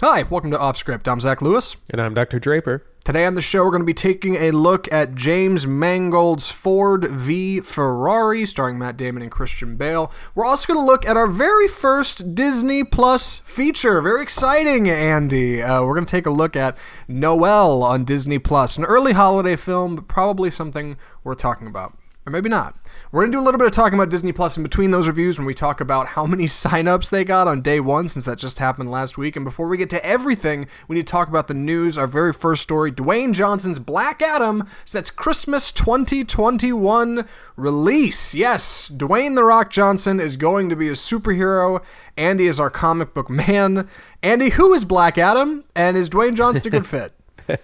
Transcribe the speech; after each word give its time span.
Hi, 0.00 0.22
welcome 0.22 0.52
to 0.52 0.58
Off 0.60 0.76
Script. 0.76 1.08
I'm 1.08 1.18
Zach 1.18 1.42
Lewis. 1.42 1.76
And 1.90 2.00
I'm 2.00 2.14
Dr. 2.14 2.38
Draper. 2.38 2.84
Today 3.04 3.26
on 3.26 3.34
the 3.34 3.42
show, 3.42 3.64
we're 3.64 3.72
going 3.72 3.82
to 3.82 3.84
be 3.84 3.92
taking 3.92 4.36
a 4.36 4.52
look 4.52 4.86
at 4.92 5.16
James 5.16 5.66
Mangold's 5.66 6.52
Ford 6.52 7.04
v 7.04 7.58
Ferrari, 7.58 8.46
starring 8.46 8.78
Matt 8.78 8.96
Damon 8.96 9.22
and 9.22 9.30
Christian 9.32 9.74
Bale. 9.74 10.12
We're 10.36 10.44
also 10.44 10.72
going 10.72 10.86
to 10.86 10.88
look 10.88 11.04
at 11.04 11.16
our 11.16 11.26
very 11.26 11.66
first 11.66 12.36
Disney 12.36 12.84
Plus 12.84 13.40
feature. 13.40 14.00
Very 14.00 14.22
exciting, 14.22 14.88
Andy. 14.88 15.60
Uh, 15.60 15.82
we're 15.82 15.94
going 15.94 16.06
to 16.06 16.10
take 16.12 16.26
a 16.26 16.30
look 16.30 16.54
at 16.54 16.78
Noel 17.08 17.82
on 17.82 18.04
Disney 18.04 18.38
Plus, 18.38 18.78
an 18.78 18.84
early 18.84 19.14
holiday 19.14 19.56
film, 19.56 19.96
but 19.96 20.06
probably 20.06 20.48
something 20.48 20.96
worth 21.24 21.38
talking 21.38 21.66
about. 21.66 21.98
Or 22.24 22.30
maybe 22.30 22.48
not. 22.48 22.76
We're 23.10 23.22
going 23.22 23.32
to 23.32 23.38
do 23.38 23.42
a 23.42 23.44
little 23.44 23.58
bit 23.58 23.66
of 23.66 23.72
talking 23.72 23.98
about 23.98 24.10
Disney 24.10 24.32
Plus 24.32 24.58
in 24.58 24.62
between 24.62 24.90
those 24.90 25.06
reviews 25.06 25.38
when 25.38 25.46
we 25.46 25.54
talk 25.54 25.80
about 25.80 26.08
how 26.08 26.26
many 26.26 26.44
signups 26.44 27.08
they 27.08 27.24
got 27.24 27.48
on 27.48 27.62
day 27.62 27.80
one, 27.80 28.06
since 28.06 28.26
that 28.26 28.36
just 28.36 28.58
happened 28.58 28.90
last 28.90 29.16
week. 29.16 29.34
And 29.34 29.46
before 29.46 29.66
we 29.66 29.78
get 29.78 29.88
to 29.90 30.04
everything, 30.04 30.66
we 30.88 30.96
need 30.96 31.06
to 31.06 31.10
talk 31.10 31.28
about 31.28 31.48
the 31.48 31.54
news. 31.54 31.96
Our 31.96 32.06
very 32.06 32.34
first 32.34 32.62
story 32.62 32.92
Dwayne 32.92 33.32
Johnson's 33.32 33.78
Black 33.78 34.20
Adam 34.20 34.64
sets 34.84 35.10
Christmas 35.10 35.72
2021 35.72 37.26
release. 37.56 38.34
Yes, 38.34 38.90
Dwayne 38.90 39.36
The 39.36 39.44
Rock 39.44 39.70
Johnson 39.70 40.20
is 40.20 40.36
going 40.36 40.68
to 40.68 40.76
be 40.76 40.88
a 40.88 40.92
superhero. 40.92 41.82
Andy 42.18 42.44
is 42.44 42.60
our 42.60 42.68
comic 42.70 43.14
book 43.14 43.30
man. 43.30 43.88
Andy, 44.22 44.50
who 44.50 44.74
is 44.74 44.84
Black 44.84 45.16
Adam? 45.16 45.64
And 45.74 45.96
is 45.96 46.10
Dwayne 46.10 46.34
Johnson 46.34 46.66
a 46.66 46.70
good 46.70 46.86
fit? 47.48 47.58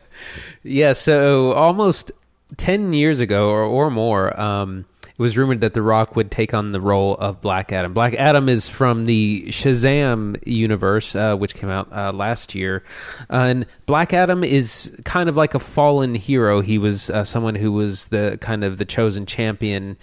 yeah, 0.62 0.94
so 0.94 1.52
almost 1.52 2.12
10 2.56 2.94
years 2.94 3.20
ago 3.20 3.50
or, 3.50 3.62
or 3.62 3.90
more, 3.90 4.38
um, 4.40 4.86
it 5.16 5.22
was 5.22 5.38
rumored 5.38 5.60
that 5.60 5.74
The 5.74 5.82
Rock 5.82 6.16
would 6.16 6.32
take 6.32 6.52
on 6.54 6.72
the 6.72 6.80
role 6.80 7.14
of 7.14 7.40
Black 7.40 7.70
Adam. 7.70 7.94
Black 7.94 8.14
Adam 8.14 8.48
is 8.48 8.68
from 8.68 9.06
the 9.06 9.44
Shazam 9.46 10.44
universe, 10.44 11.14
uh, 11.14 11.36
which 11.36 11.54
came 11.54 11.70
out 11.70 11.92
uh, 11.92 12.12
last 12.12 12.56
year. 12.56 12.82
Uh, 13.30 13.46
and 13.46 13.66
Black 13.86 14.12
Adam 14.12 14.42
is 14.42 14.92
kind 15.04 15.28
of 15.28 15.36
like 15.36 15.54
a 15.54 15.60
fallen 15.60 16.16
hero. 16.16 16.62
He 16.62 16.78
was 16.78 17.10
uh, 17.10 17.22
someone 17.22 17.54
who 17.54 17.70
was 17.70 18.08
the 18.08 18.38
kind 18.40 18.64
of 18.64 18.78
the 18.78 18.84
chosen 18.84 19.24
champion, 19.24 19.96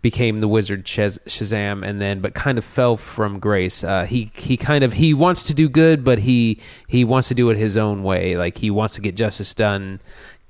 became 0.00 0.38
the 0.38 0.48
wizard 0.48 0.84
Shaz- 0.84 1.18
Shazam, 1.26 1.84
and 1.84 2.00
then 2.00 2.20
but 2.20 2.34
kind 2.34 2.56
of 2.56 2.64
fell 2.64 2.96
from 2.96 3.40
grace. 3.40 3.82
Uh, 3.82 4.04
he 4.04 4.30
he 4.36 4.56
kind 4.56 4.84
of 4.84 4.92
he 4.92 5.12
wants 5.12 5.48
to 5.48 5.54
do 5.54 5.68
good, 5.68 6.04
but 6.04 6.20
he 6.20 6.60
he 6.86 7.04
wants 7.04 7.26
to 7.28 7.34
do 7.34 7.50
it 7.50 7.56
his 7.56 7.76
own 7.76 8.04
way. 8.04 8.36
Like 8.36 8.58
he 8.58 8.70
wants 8.70 8.94
to 8.94 9.00
get 9.00 9.16
justice 9.16 9.54
done 9.56 10.00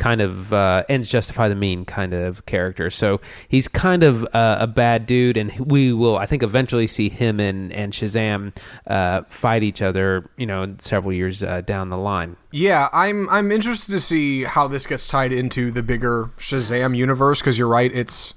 kind 0.02 0.20
of 0.20 0.52
uh, 0.52 0.82
ends 0.88 1.08
justify 1.08 1.46
the 1.46 1.54
mean 1.54 1.84
kind 1.84 2.12
of 2.12 2.44
character. 2.44 2.90
So 2.90 3.20
he's 3.46 3.68
kind 3.68 4.02
of 4.02 4.24
uh, 4.34 4.56
a 4.58 4.66
bad 4.66 5.06
dude, 5.06 5.36
and 5.36 5.56
we 5.60 5.92
will, 5.92 6.18
I 6.18 6.26
think, 6.26 6.42
eventually 6.42 6.88
see 6.88 7.08
him 7.08 7.38
and 7.38 7.72
and 7.72 7.92
Shazam 7.92 8.52
uh, 8.88 9.22
fight 9.28 9.62
each 9.62 9.80
other. 9.80 10.28
You 10.36 10.46
know, 10.46 10.74
several 10.78 11.12
years 11.12 11.44
uh, 11.44 11.60
down 11.60 11.88
the 11.90 11.96
line. 11.96 12.36
Yeah, 12.50 12.88
I'm 12.92 13.28
I'm 13.30 13.52
interested 13.52 13.92
to 13.92 14.00
see 14.00 14.42
how 14.42 14.66
this 14.66 14.88
gets 14.88 15.06
tied 15.06 15.30
into 15.30 15.70
the 15.70 15.84
bigger 15.84 16.30
Shazam 16.36 16.96
universe 16.96 17.40
because 17.40 17.56
you're 17.56 17.68
right, 17.68 17.94
it's 17.94 18.34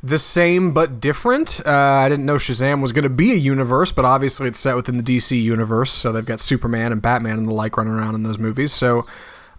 the 0.00 0.18
same 0.18 0.72
but 0.72 1.00
different. 1.00 1.60
Uh, 1.66 1.70
I 1.70 2.08
didn't 2.08 2.24
know 2.24 2.36
Shazam 2.36 2.80
was 2.80 2.92
going 2.92 3.02
to 3.02 3.08
be 3.08 3.32
a 3.32 3.36
universe, 3.36 3.90
but 3.90 4.04
obviously 4.04 4.46
it's 4.46 4.60
set 4.60 4.76
within 4.76 4.96
the 4.96 5.02
DC 5.02 5.42
universe, 5.42 5.90
so 5.90 6.12
they've 6.12 6.24
got 6.24 6.38
Superman 6.38 6.92
and 6.92 7.02
Batman 7.02 7.38
and 7.38 7.48
the 7.48 7.52
like 7.52 7.76
running 7.76 7.94
around 7.94 8.14
in 8.14 8.22
those 8.22 8.38
movies. 8.38 8.72
So 8.72 9.06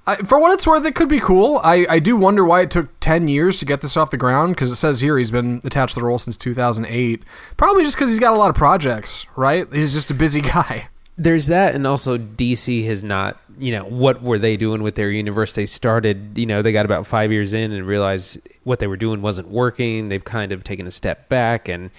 I, 0.07 0.15
for 0.17 0.39
what 0.39 0.53
it's 0.53 0.67
worth, 0.67 0.85
it 0.85 0.93
could 0.93 1.09
be 1.09 1.19
cool. 1.19 1.59
I, 1.63 1.85
I 1.89 1.99
do 1.99 2.15
wonder 2.15 2.45
why 2.45 2.61
it 2.61 2.71
took 2.71 2.99
10 2.99 3.27
years 3.27 3.59
to 3.59 3.65
get 3.65 3.81
this 3.81 3.97
off 3.97 4.11
the 4.11 4.17
ground 4.17 4.55
because 4.55 4.71
it 4.71 4.75
says 4.75 5.01
here 5.01 5.17
he's 5.17 5.31
been 5.31 5.61
attached 5.63 5.95
to 5.95 5.99
the 5.99 6.05
role 6.05 6.19
since 6.19 6.37
2008. 6.37 7.23
Probably 7.57 7.83
just 7.83 7.95
because 7.95 8.09
he's 8.09 8.19
got 8.19 8.33
a 8.33 8.37
lot 8.37 8.49
of 8.49 8.55
projects, 8.55 9.25
right? 9.35 9.67
He's 9.73 9.93
just 9.93 10.11
a 10.11 10.13
busy 10.13 10.41
guy. 10.55 10.89
There's 11.17 11.47
that, 11.47 11.75
and 11.75 11.87
also 11.87 12.17
DC 12.17 12.85
has 12.87 13.01
not, 13.01 13.39
you 13.57 13.71
know, 13.71 13.85
what 13.85 14.21
were 14.21 14.37
they 14.37 14.57
doing 14.57 14.83
with 14.83 14.95
their 14.95 15.09
universe? 15.09 15.53
They 15.53 15.65
started, 15.65 16.37
you 16.37 16.45
know, 16.45 16.61
they 16.61 16.73
got 16.73 16.85
about 16.85 17.07
five 17.07 17.31
years 17.31 17.53
in 17.53 17.71
and 17.71 17.87
realized 17.87 18.37
what 18.65 18.79
they 18.79 18.87
were 18.87 18.97
doing 18.97 19.21
wasn't 19.21 19.47
working. 19.47 20.09
They've 20.09 20.23
kind 20.23 20.51
of 20.51 20.65
taken 20.65 20.87
a 20.87 20.91
step 20.91 21.29
back 21.29 21.69
and 21.69 21.89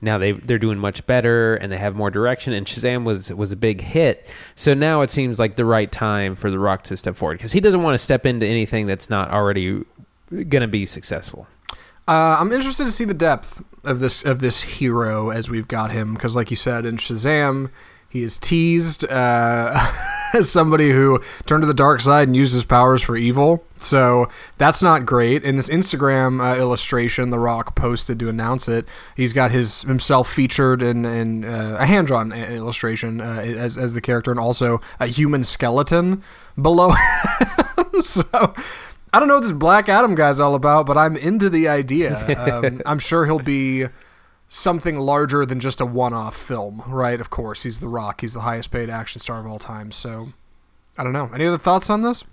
now 0.00 0.18
they 0.18 0.32
they're 0.32 0.58
doing 0.58 0.78
much 0.78 1.06
better 1.06 1.54
and 1.56 1.70
they 1.72 1.78
have 1.78 1.94
more 1.94 2.10
direction. 2.10 2.52
And 2.52 2.66
Shazam 2.66 3.04
was 3.04 3.32
was 3.32 3.52
a 3.52 3.56
big 3.56 3.80
hit, 3.80 4.28
so 4.54 4.74
now 4.74 5.00
it 5.02 5.10
seems 5.10 5.38
like 5.38 5.54
the 5.54 5.64
right 5.64 5.90
time 5.90 6.34
for 6.34 6.50
The 6.50 6.58
Rock 6.58 6.82
to 6.84 6.96
step 6.96 7.16
forward 7.16 7.38
because 7.38 7.52
he 7.52 7.60
doesn't 7.60 7.82
want 7.82 7.94
to 7.94 7.98
step 7.98 8.26
into 8.26 8.46
anything 8.46 8.86
that's 8.86 9.08
not 9.08 9.30
already 9.30 9.84
going 10.30 10.62
to 10.62 10.68
be 10.68 10.84
successful. 10.84 11.46
Uh, 12.06 12.36
I'm 12.38 12.52
interested 12.52 12.84
to 12.84 12.90
see 12.90 13.06
the 13.06 13.14
depth 13.14 13.62
of 13.84 13.98
this 14.00 14.24
of 14.24 14.40
this 14.40 14.62
hero 14.62 15.30
as 15.30 15.48
we've 15.48 15.68
got 15.68 15.90
him 15.90 16.14
because, 16.14 16.36
like 16.36 16.50
you 16.50 16.56
said, 16.56 16.84
in 16.84 16.96
Shazam, 16.96 17.70
he 18.14 18.22
is 18.22 18.38
teased 18.38 19.04
uh, 19.10 19.90
as 20.34 20.48
somebody 20.50 20.92
who 20.92 21.20
turned 21.46 21.64
to 21.64 21.66
the 21.66 21.74
dark 21.74 22.00
side 22.00 22.28
and 22.28 22.36
used 22.36 22.54
his 22.54 22.64
powers 22.64 23.02
for 23.02 23.16
evil. 23.16 23.64
So 23.74 24.28
that's 24.56 24.80
not 24.80 25.04
great. 25.04 25.42
In 25.42 25.56
this 25.56 25.68
Instagram 25.68 26.40
uh, 26.40 26.56
illustration, 26.56 27.30
The 27.30 27.40
Rock 27.40 27.74
posted 27.74 28.20
to 28.20 28.28
announce 28.28 28.68
it. 28.68 28.86
He's 29.16 29.32
got 29.32 29.50
his 29.50 29.82
himself 29.82 30.30
featured 30.30 30.80
in, 30.80 31.04
in 31.04 31.44
uh, 31.44 31.78
a 31.80 31.86
hand 31.86 32.06
drawn 32.06 32.30
illustration 32.30 33.20
uh, 33.20 33.42
as 33.44 33.76
as 33.76 33.94
the 33.94 34.00
character, 34.00 34.30
and 34.30 34.38
also 34.38 34.80
a 35.00 35.08
human 35.08 35.42
skeleton 35.42 36.22
below. 36.60 36.94
so. 38.00 38.54
I 39.12 39.20
don't 39.20 39.28
know 39.28 39.34
what 39.34 39.44
this 39.44 39.52
Black 39.52 39.88
Adam 39.88 40.16
guy's 40.16 40.40
all 40.40 40.56
about, 40.56 40.86
but 40.86 40.96
I'm 40.98 41.16
into 41.16 41.48
the 41.48 41.68
idea. 41.68 42.14
Um, 42.44 42.82
I'm 42.84 42.98
sure 42.98 43.26
he'll 43.26 43.38
be 43.38 43.86
something 44.48 44.98
larger 44.98 45.44
than 45.44 45.60
just 45.60 45.80
a 45.80 45.86
one-off 45.86 46.36
film, 46.36 46.82
right? 46.86 47.20
Of 47.20 47.30
course, 47.30 47.64
he's 47.64 47.78
The 47.78 47.88
Rock. 47.88 48.20
He's 48.20 48.34
the 48.34 48.40
highest 48.40 48.70
paid 48.70 48.90
action 48.90 49.20
star 49.20 49.40
of 49.40 49.46
all 49.46 49.58
time. 49.58 49.90
So, 49.90 50.28
I 50.96 51.04
don't 51.04 51.12
know. 51.12 51.30
Any 51.34 51.46
other 51.46 51.58
thoughts 51.58 51.90
on 51.90 52.02
this? 52.02 52.24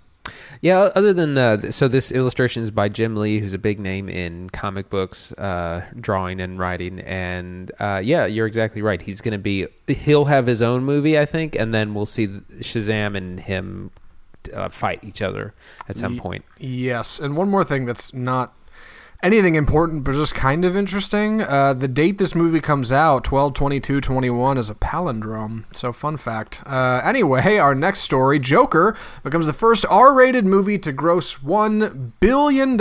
Yeah, 0.60 0.90
other 0.94 1.12
than 1.12 1.36
uh, 1.36 1.72
so 1.72 1.88
this 1.88 2.12
illustration 2.12 2.62
is 2.62 2.70
by 2.70 2.88
Jim 2.88 3.16
Lee, 3.16 3.40
who's 3.40 3.54
a 3.54 3.58
big 3.58 3.80
name 3.80 4.08
in 4.08 4.50
comic 4.50 4.88
books, 4.88 5.32
uh, 5.32 5.84
drawing 5.98 6.40
and 6.40 6.58
writing, 6.60 7.00
and 7.00 7.72
uh, 7.80 8.00
yeah, 8.02 8.26
you're 8.26 8.46
exactly 8.46 8.82
right. 8.82 9.02
He's 9.02 9.20
going 9.20 9.32
to 9.32 9.38
be 9.38 9.66
he'll 9.88 10.26
have 10.26 10.46
his 10.46 10.62
own 10.62 10.84
movie, 10.84 11.18
I 11.18 11.26
think, 11.26 11.56
and 11.56 11.74
then 11.74 11.94
we'll 11.94 12.06
see 12.06 12.28
Shazam 12.28 13.16
and 13.16 13.40
him 13.40 13.90
uh, 14.54 14.68
fight 14.68 15.02
each 15.02 15.22
other 15.22 15.54
at 15.88 15.96
some 15.96 16.18
point. 16.18 16.44
Yes, 16.58 17.18
and 17.18 17.36
one 17.36 17.50
more 17.50 17.64
thing 17.64 17.84
that's 17.84 18.14
not 18.14 18.54
anything 19.22 19.54
important, 19.54 20.04
but 20.04 20.14
just 20.14 20.34
kind 20.34 20.64
of 20.64 20.76
interesting. 20.76 21.42
Uh, 21.42 21.72
the 21.74 21.88
date 21.88 22.18
this 22.18 22.34
movie 22.34 22.60
comes 22.60 22.90
out, 22.90 23.24
12 23.24 23.54
22 23.54 24.00
21, 24.00 24.58
is 24.58 24.68
a 24.68 24.74
palindrome. 24.74 25.64
So, 25.74 25.92
fun 25.92 26.16
fact. 26.16 26.62
Uh, 26.66 27.00
anyway, 27.04 27.56
our 27.58 27.74
next 27.74 28.00
story 28.00 28.38
Joker 28.38 28.96
becomes 29.22 29.46
the 29.46 29.52
first 29.52 29.86
R 29.88 30.14
rated 30.14 30.46
movie 30.46 30.78
to 30.78 30.92
gross 30.92 31.38
$1 31.38 32.12
billion 32.20 32.76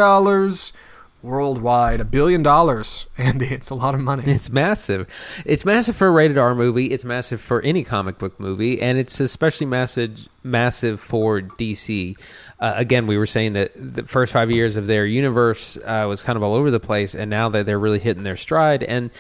worldwide. 1.22 2.00
A 2.00 2.06
billion 2.06 2.44
dollars, 2.44 3.08
Andy. 3.18 3.48
It's 3.48 3.70
a 3.70 3.76
lot 3.76 3.96
of 3.96 4.02
money. 4.02 4.24
It's 4.26 4.50
massive. 4.50 5.08
It's 5.46 5.66
massive 5.66 5.96
for 5.96 6.08
a 6.08 6.12
rated 6.12 6.38
R 6.38 6.56
movie. 6.56 6.88
It's 6.88 7.06
massive 7.06 7.42
for 7.42 7.62
any 7.62 7.84
comic 7.84 8.18
book 8.18 8.40
movie, 8.40 8.82
and 8.82 8.98
it's 8.98 9.20
especially 9.20 9.68
massive 9.68 10.28
massive 10.44 11.00
for 11.00 11.42
DC. 11.42 12.18
Uh, 12.60 12.74
again, 12.76 13.08
we 13.08 13.18
were 13.18 13.26
saying 13.26 13.54
that 13.54 13.72
the 13.76 14.04
first 14.04 14.34
five 14.34 14.52
years 14.52 14.78
of 14.78 14.88
their 14.88 15.06
universe 15.06 15.78
uh, 15.78 16.06
was 16.08 16.22
kind 16.22 16.38
of 16.38 16.44
all 16.44 16.54
over 16.54 16.72
the 16.72 16.80
place, 16.80 17.16
and 17.16 17.30
now 17.30 17.50
that 17.50 17.66
they're 17.66 17.80
really 17.80 18.00
hitting 18.00 18.24
their 18.24 18.38
stride 18.38 18.84
and. 18.84 19.12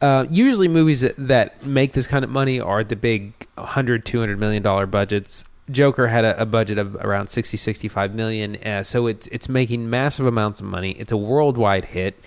Uh, 0.00 0.24
usually 0.30 0.68
movies 0.68 1.00
that, 1.00 1.16
that, 1.18 1.66
make 1.66 1.92
this 1.92 2.06
kind 2.06 2.24
of 2.24 2.30
money 2.30 2.60
are 2.60 2.84
the 2.84 2.94
big 2.94 3.32
100 3.56 4.06
200 4.06 4.38
million 4.38 4.62
dollar 4.62 4.86
budgets 4.86 5.44
Joker 5.70 6.06
had 6.06 6.24
a, 6.24 6.42
a, 6.42 6.46
budget 6.46 6.78
of 6.78 6.94
around 6.96 7.28
60, 7.28 7.56
65 7.56 8.14
million. 8.14 8.56
Uh, 8.56 8.82
so 8.82 9.06
it's 9.06 9.26
it's 9.28 9.48
making 9.48 9.90
massive 9.90 10.26
amounts 10.26 10.60
of 10.60 10.66
money. 10.66 10.92
It's 10.92 11.12
a 11.12 11.16
worldwide 11.16 11.86
hit. 11.86 12.18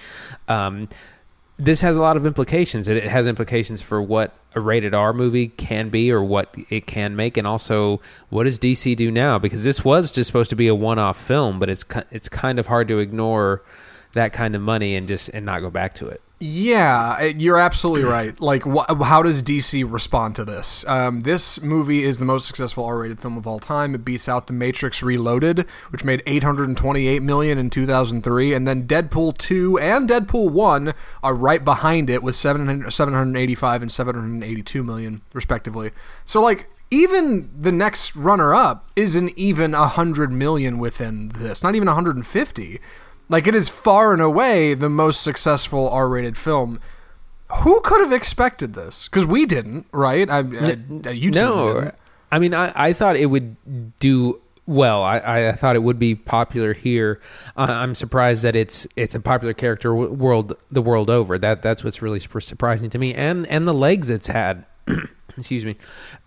Um, 0.47 0.89
this 1.57 1.81
has 1.81 1.95
a 1.95 2.01
lot 2.01 2.17
of 2.17 2.25
implications. 2.25 2.87
It, 2.87 2.97
it 2.97 3.03
has 3.03 3.27
implications 3.27 3.81
for 3.81 4.01
what 4.01 4.33
a 4.55 4.59
rated 4.59 4.93
R 4.93 5.13
movie 5.13 5.49
can 5.49 5.89
be 5.89 6.11
or 6.11 6.23
what 6.23 6.55
it 6.69 6.87
can 6.87 7.15
make, 7.15 7.37
and 7.37 7.47
also 7.47 7.99
what 8.29 8.43
does 8.43 8.59
DC 8.59 8.95
do 8.95 9.11
now? 9.11 9.37
Because 9.37 9.63
this 9.63 9.85
was 9.85 10.11
just 10.11 10.27
supposed 10.27 10.49
to 10.49 10.55
be 10.55 10.67
a 10.67 10.75
one-off 10.75 11.19
film, 11.21 11.59
but 11.59 11.69
it's 11.69 11.85
it's 12.09 12.29
kind 12.29 12.59
of 12.59 12.67
hard 12.67 12.87
to 12.87 12.99
ignore 12.99 13.61
that 14.13 14.33
kind 14.33 14.55
of 14.55 14.61
money 14.61 14.95
and 14.95 15.07
just 15.07 15.29
and 15.29 15.45
not 15.45 15.61
go 15.61 15.69
back 15.69 15.93
to 15.95 16.07
it. 16.07 16.21
Yeah, 16.43 17.21
you're 17.23 17.59
absolutely 17.59 18.03
right. 18.03 18.39
Like, 18.41 18.63
wh- 18.63 19.03
how 19.03 19.21
does 19.21 19.43
DC 19.43 19.85
respond 19.87 20.35
to 20.37 20.43
this? 20.43 20.83
Um, 20.87 21.21
this 21.21 21.61
movie 21.61 22.03
is 22.03 22.17
the 22.17 22.25
most 22.25 22.47
successful 22.47 22.83
R-rated 22.83 23.19
film 23.19 23.37
of 23.37 23.45
all 23.45 23.59
time. 23.59 23.93
It 23.93 24.03
beats 24.03 24.27
out 24.27 24.47
The 24.47 24.53
Matrix 24.53 25.03
Reloaded, 25.03 25.67
which 25.91 26.03
made 26.03 26.23
828 26.25 27.21
million 27.21 27.59
in 27.59 27.69
2003, 27.69 28.55
and 28.55 28.67
then 28.67 28.87
Deadpool 28.87 29.37
2 29.37 29.77
and 29.77 30.09
Deadpool 30.09 30.49
1 30.49 30.95
are 31.21 31.35
right 31.35 31.63
behind 31.63 32.09
it 32.09 32.23
with 32.23 32.33
700, 32.33 32.91
785 32.91 33.83
and 33.83 33.91
782 33.91 34.81
million, 34.81 35.21
respectively. 35.33 35.91
So, 36.25 36.41
like, 36.41 36.67
even 36.89 37.51
the 37.55 37.71
next 37.71 38.15
runner-up 38.15 38.89
isn't 38.95 39.31
even 39.37 39.73
100 39.73 40.33
million 40.33 40.79
within 40.79 41.29
this, 41.29 41.61
not 41.61 41.75
even 41.75 41.85
150. 41.85 42.79
Like 43.31 43.47
it 43.47 43.55
is 43.55 43.69
far 43.69 44.11
and 44.11 44.21
away 44.21 44.73
the 44.73 44.89
most 44.89 45.21
successful 45.21 45.89
R-rated 45.89 46.37
film. 46.37 46.81
Who 47.63 47.79
could 47.79 48.01
have 48.01 48.11
expected 48.11 48.73
this? 48.73 49.07
Because 49.07 49.25
we 49.25 49.45
didn't, 49.45 49.87
right? 49.93 50.29
I, 50.29 50.39
I, 50.39 51.11
you 51.11 51.31
no, 51.31 51.91
I 52.29 52.39
mean, 52.39 52.53
I, 52.53 52.73
I 52.75 52.93
thought 52.93 53.15
it 53.15 53.27
would 53.27 53.55
do 53.99 54.41
well. 54.65 55.01
I, 55.03 55.47
I 55.47 55.51
thought 55.53 55.77
it 55.77 55.83
would 55.83 55.97
be 55.97 56.13
popular 56.13 56.73
here. 56.73 57.21
Uh, 57.55 57.67
I'm 57.69 57.95
surprised 57.95 58.43
that 58.43 58.57
it's 58.57 58.85
it's 58.97 59.15
a 59.15 59.21
popular 59.21 59.53
character 59.53 59.95
world 59.95 60.57
the 60.69 60.81
world 60.81 61.09
over. 61.09 61.37
That 61.37 61.61
that's 61.61 61.85
what's 61.85 62.01
really 62.01 62.19
surprising 62.19 62.89
to 62.89 62.97
me, 62.97 63.13
and 63.13 63.47
and 63.47 63.65
the 63.65 63.73
legs 63.73 64.09
it's 64.09 64.27
had. 64.27 64.65
Excuse 65.37 65.63
me. 65.63 65.77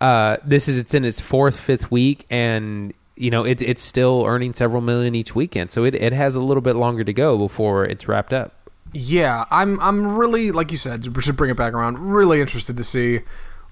Uh, 0.01 0.37
this 0.43 0.67
is 0.67 0.79
it's 0.79 0.95
in 0.95 1.05
its 1.05 1.21
fourth 1.21 1.59
fifth 1.59 1.91
week, 1.91 2.25
and 2.31 2.93
you 3.15 3.31
know 3.31 3.43
it, 3.43 3.61
it's 3.61 3.81
still 3.81 4.23
earning 4.25 4.53
several 4.53 4.81
million 4.81 5.15
each 5.15 5.35
weekend. 5.35 5.71
So 5.71 5.83
it, 5.83 5.95
it 5.95 6.13
has 6.13 6.35
a 6.35 6.41
little 6.41 6.61
bit 6.61 6.75
longer 6.75 7.03
to 7.03 7.13
go 7.13 7.37
before 7.37 7.85
it's 7.85 8.07
wrapped 8.07 8.33
up. 8.33 8.53
Yeah, 8.93 9.45
I'm 9.51 9.79
I'm 9.81 10.15
really 10.15 10.51
like 10.51 10.71
you 10.71 10.77
said, 10.77 11.05
should 11.21 11.35
bring 11.35 11.49
it 11.49 11.57
back 11.57 11.73
around, 11.73 11.99
really 11.99 12.41
interested 12.41 12.77
to 12.77 12.83
see 12.83 13.21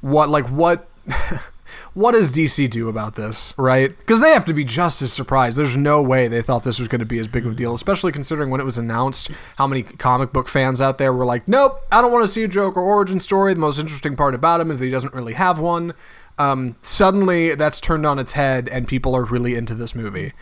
what 0.01 0.29
like 0.29 0.49
what 0.49 0.89
what 1.93 2.13
does 2.13 2.31
DC 2.31 2.69
do 2.69 2.89
about 2.89 3.15
this, 3.15 3.53
right? 3.57 3.97
Because 3.97 4.19
they 4.19 4.31
have 4.31 4.45
to 4.45 4.53
be 4.53 4.63
just 4.63 5.01
as 5.01 5.13
surprised. 5.13 5.57
There's 5.57 5.77
no 5.77 6.01
way 6.01 6.27
they 6.27 6.41
thought 6.41 6.63
this 6.63 6.79
was 6.79 6.87
going 6.87 6.99
to 6.99 7.05
be 7.05 7.19
as 7.19 7.27
big 7.27 7.45
of 7.45 7.53
a 7.53 7.55
deal, 7.55 7.73
especially 7.73 8.11
considering 8.11 8.49
when 8.49 8.59
it 8.59 8.65
was 8.65 8.77
announced, 8.77 9.31
how 9.57 9.67
many 9.67 9.83
comic 9.83 10.33
book 10.33 10.47
fans 10.47 10.81
out 10.81 10.97
there 10.97 11.13
were 11.13 11.25
like, 11.25 11.47
"Nope, 11.47 11.81
I 11.91 12.01
don't 12.01 12.11
want 12.11 12.23
to 12.23 12.31
see 12.31 12.43
a 12.43 12.47
Joker 12.47 12.81
origin 12.81 13.19
story. 13.19 13.53
The 13.53 13.59
most 13.59 13.79
interesting 13.79 14.15
part 14.15 14.35
about 14.35 14.61
him 14.61 14.71
is 14.71 14.79
that 14.79 14.85
he 14.85 14.91
doesn't 14.91 15.13
really 15.13 15.33
have 15.33 15.59
one." 15.59 15.93
Um, 16.37 16.75
suddenly, 16.81 17.55
that's 17.55 17.79
turned 17.79 18.05
on 18.05 18.19
its 18.19 18.33
head, 18.33 18.67
and 18.69 18.87
people 18.87 19.15
are 19.15 19.23
really 19.23 19.55
into 19.55 19.75
this 19.75 19.93
movie. 19.95 20.33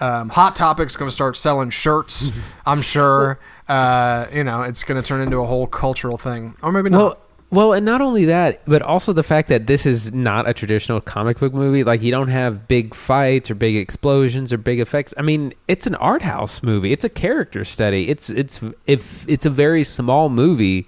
Um, 0.00 0.30
Hot 0.30 0.56
Topic's 0.56 0.96
going 0.96 1.08
to 1.08 1.14
start 1.14 1.36
selling 1.36 1.70
shirts. 1.70 2.32
I'm 2.66 2.82
sure. 2.82 3.38
Uh, 3.68 4.26
you 4.32 4.42
know, 4.44 4.62
it's 4.62 4.82
going 4.84 5.00
to 5.00 5.06
turn 5.06 5.20
into 5.20 5.38
a 5.38 5.46
whole 5.46 5.66
cultural 5.66 6.16
thing, 6.16 6.56
or 6.62 6.72
maybe 6.72 6.90
not. 6.90 6.98
Well, 6.98 7.18
well, 7.52 7.72
and 7.72 7.84
not 7.84 8.00
only 8.00 8.26
that, 8.26 8.62
but 8.64 8.80
also 8.80 9.12
the 9.12 9.24
fact 9.24 9.48
that 9.48 9.66
this 9.66 9.84
is 9.84 10.12
not 10.12 10.48
a 10.48 10.54
traditional 10.54 11.00
comic 11.00 11.40
book 11.40 11.52
movie. 11.52 11.82
Like 11.82 12.00
you 12.00 12.12
don't 12.12 12.28
have 12.28 12.68
big 12.68 12.94
fights 12.94 13.50
or 13.50 13.56
big 13.56 13.76
explosions 13.76 14.52
or 14.52 14.58
big 14.58 14.78
effects. 14.78 15.12
I 15.18 15.22
mean, 15.22 15.52
it's 15.66 15.86
an 15.88 15.96
art 15.96 16.22
house 16.22 16.62
movie. 16.62 16.92
It's 16.92 17.04
a 17.04 17.08
character 17.08 17.64
study. 17.64 18.08
It's 18.08 18.30
it's 18.30 18.62
if 18.86 19.28
it's 19.28 19.46
a 19.46 19.50
very 19.50 19.82
small 19.82 20.28
movie, 20.28 20.86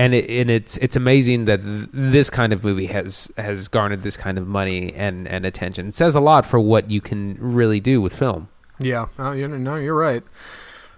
and 0.00 0.14
it, 0.14 0.30
and 0.30 0.48
it's 0.48 0.78
it's 0.78 0.96
amazing 0.96 1.44
that 1.44 1.62
th- 1.62 1.88
this 1.92 2.30
kind 2.30 2.54
of 2.54 2.64
movie 2.64 2.86
has 2.86 3.30
has 3.36 3.68
garnered 3.68 4.02
this 4.02 4.16
kind 4.16 4.38
of 4.38 4.46
money 4.46 4.94
and 4.94 5.28
and 5.28 5.44
attention. 5.44 5.88
It 5.88 5.94
says 5.94 6.14
a 6.14 6.20
lot 6.20 6.46
for 6.46 6.58
what 6.58 6.90
you 6.90 7.02
can 7.02 7.36
really 7.38 7.80
do 7.80 8.00
with 8.00 8.14
film. 8.14 8.48
Yeah, 8.78 9.08
you 9.34 9.46
no, 9.46 9.76
you're 9.76 9.94
right. 9.94 10.22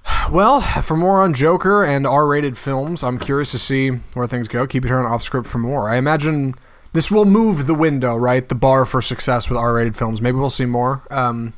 Well, 0.30 0.60
for 0.60 0.96
more 0.96 1.20
on 1.20 1.34
Joker 1.34 1.84
and 1.84 2.06
R-rated 2.06 2.56
films, 2.56 3.02
I'm 3.04 3.18
curious 3.18 3.50
to 3.52 3.58
see 3.58 3.90
where 4.14 4.26
things 4.26 4.48
go. 4.48 4.66
Keep 4.66 4.84
it 4.84 4.88
here 4.88 4.98
on 4.98 5.06
Off 5.06 5.22
Script 5.22 5.46
for 5.46 5.58
more. 5.58 5.88
I 5.88 5.96
imagine 5.96 6.54
this 6.92 7.10
will 7.10 7.24
move 7.24 7.66
the 7.66 7.74
window, 7.74 8.16
right? 8.16 8.48
The 8.48 8.54
bar 8.54 8.84
for 8.84 9.02
success 9.02 9.48
with 9.48 9.58
R-rated 9.58 9.96
films. 9.96 10.20
Maybe 10.20 10.38
we'll 10.38 10.50
see 10.50 10.64
more. 10.64 11.02
Um, 11.10 11.54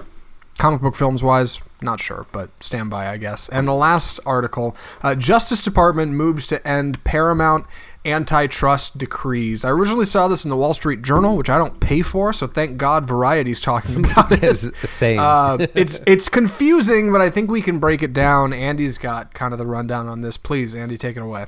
comic 0.58 0.80
book 0.80 0.94
films 0.94 1.22
wise, 1.22 1.60
not 1.84 2.00
sure, 2.00 2.26
but 2.32 2.50
stand 2.62 2.90
by, 2.90 3.06
I 3.08 3.18
guess. 3.18 3.48
And 3.48 3.68
the 3.68 3.74
last 3.74 4.18
article 4.26 4.76
uh, 5.02 5.14
Justice 5.14 5.62
Department 5.62 6.12
moves 6.12 6.46
to 6.48 6.66
end 6.66 7.02
Paramount 7.04 7.66
antitrust 8.06 8.98
decrees. 8.98 9.64
I 9.64 9.70
originally 9.70 10.04
saw 10.04 10.28
this 10.28 10.44
in 10.44 10.50
the 10.50 10.56
Wall 10.56 10.74
Street 10.74 11.02
Journal, 11.02 11.36
which 11.36 11.48
I 11.48 11.56
don't 11.56 11.80
pay 11.80 12.02
for, 12.02 12.32
so 12.32 12.46
thank 12.46 12.76
God 12.76 13.06
Variety's 13.06 13.60
talking 13.60 14.04
about 14.04 14.32
it. 14.42 14.56
Same. 14.56 15.18
Uh, 15.18 15.58
it's 15.74 16.00
it's 16.06 16.28
confusing, 16.28 17.12
but 17.12 17.20
I 17.20 17.30
think 17.30 17.50
we 17.50 17.62
can 17.62 17.78
break 17.78 18.02
it 18.02 18.12
down. 18.12 18.52
Andy's 18.52 18.98
got 18.98 19.32
kind 19.34 19.52
of 19.52 19.58
the 19.58 19.66
rundown 19.66 20.08
on 20.08 20.20
this. 20.20 20.36
Please, 20.36 20.74
Andy, 20.74 20.96
take 20.98 21.16
it 21.16 21.22
away. 21.22 21.46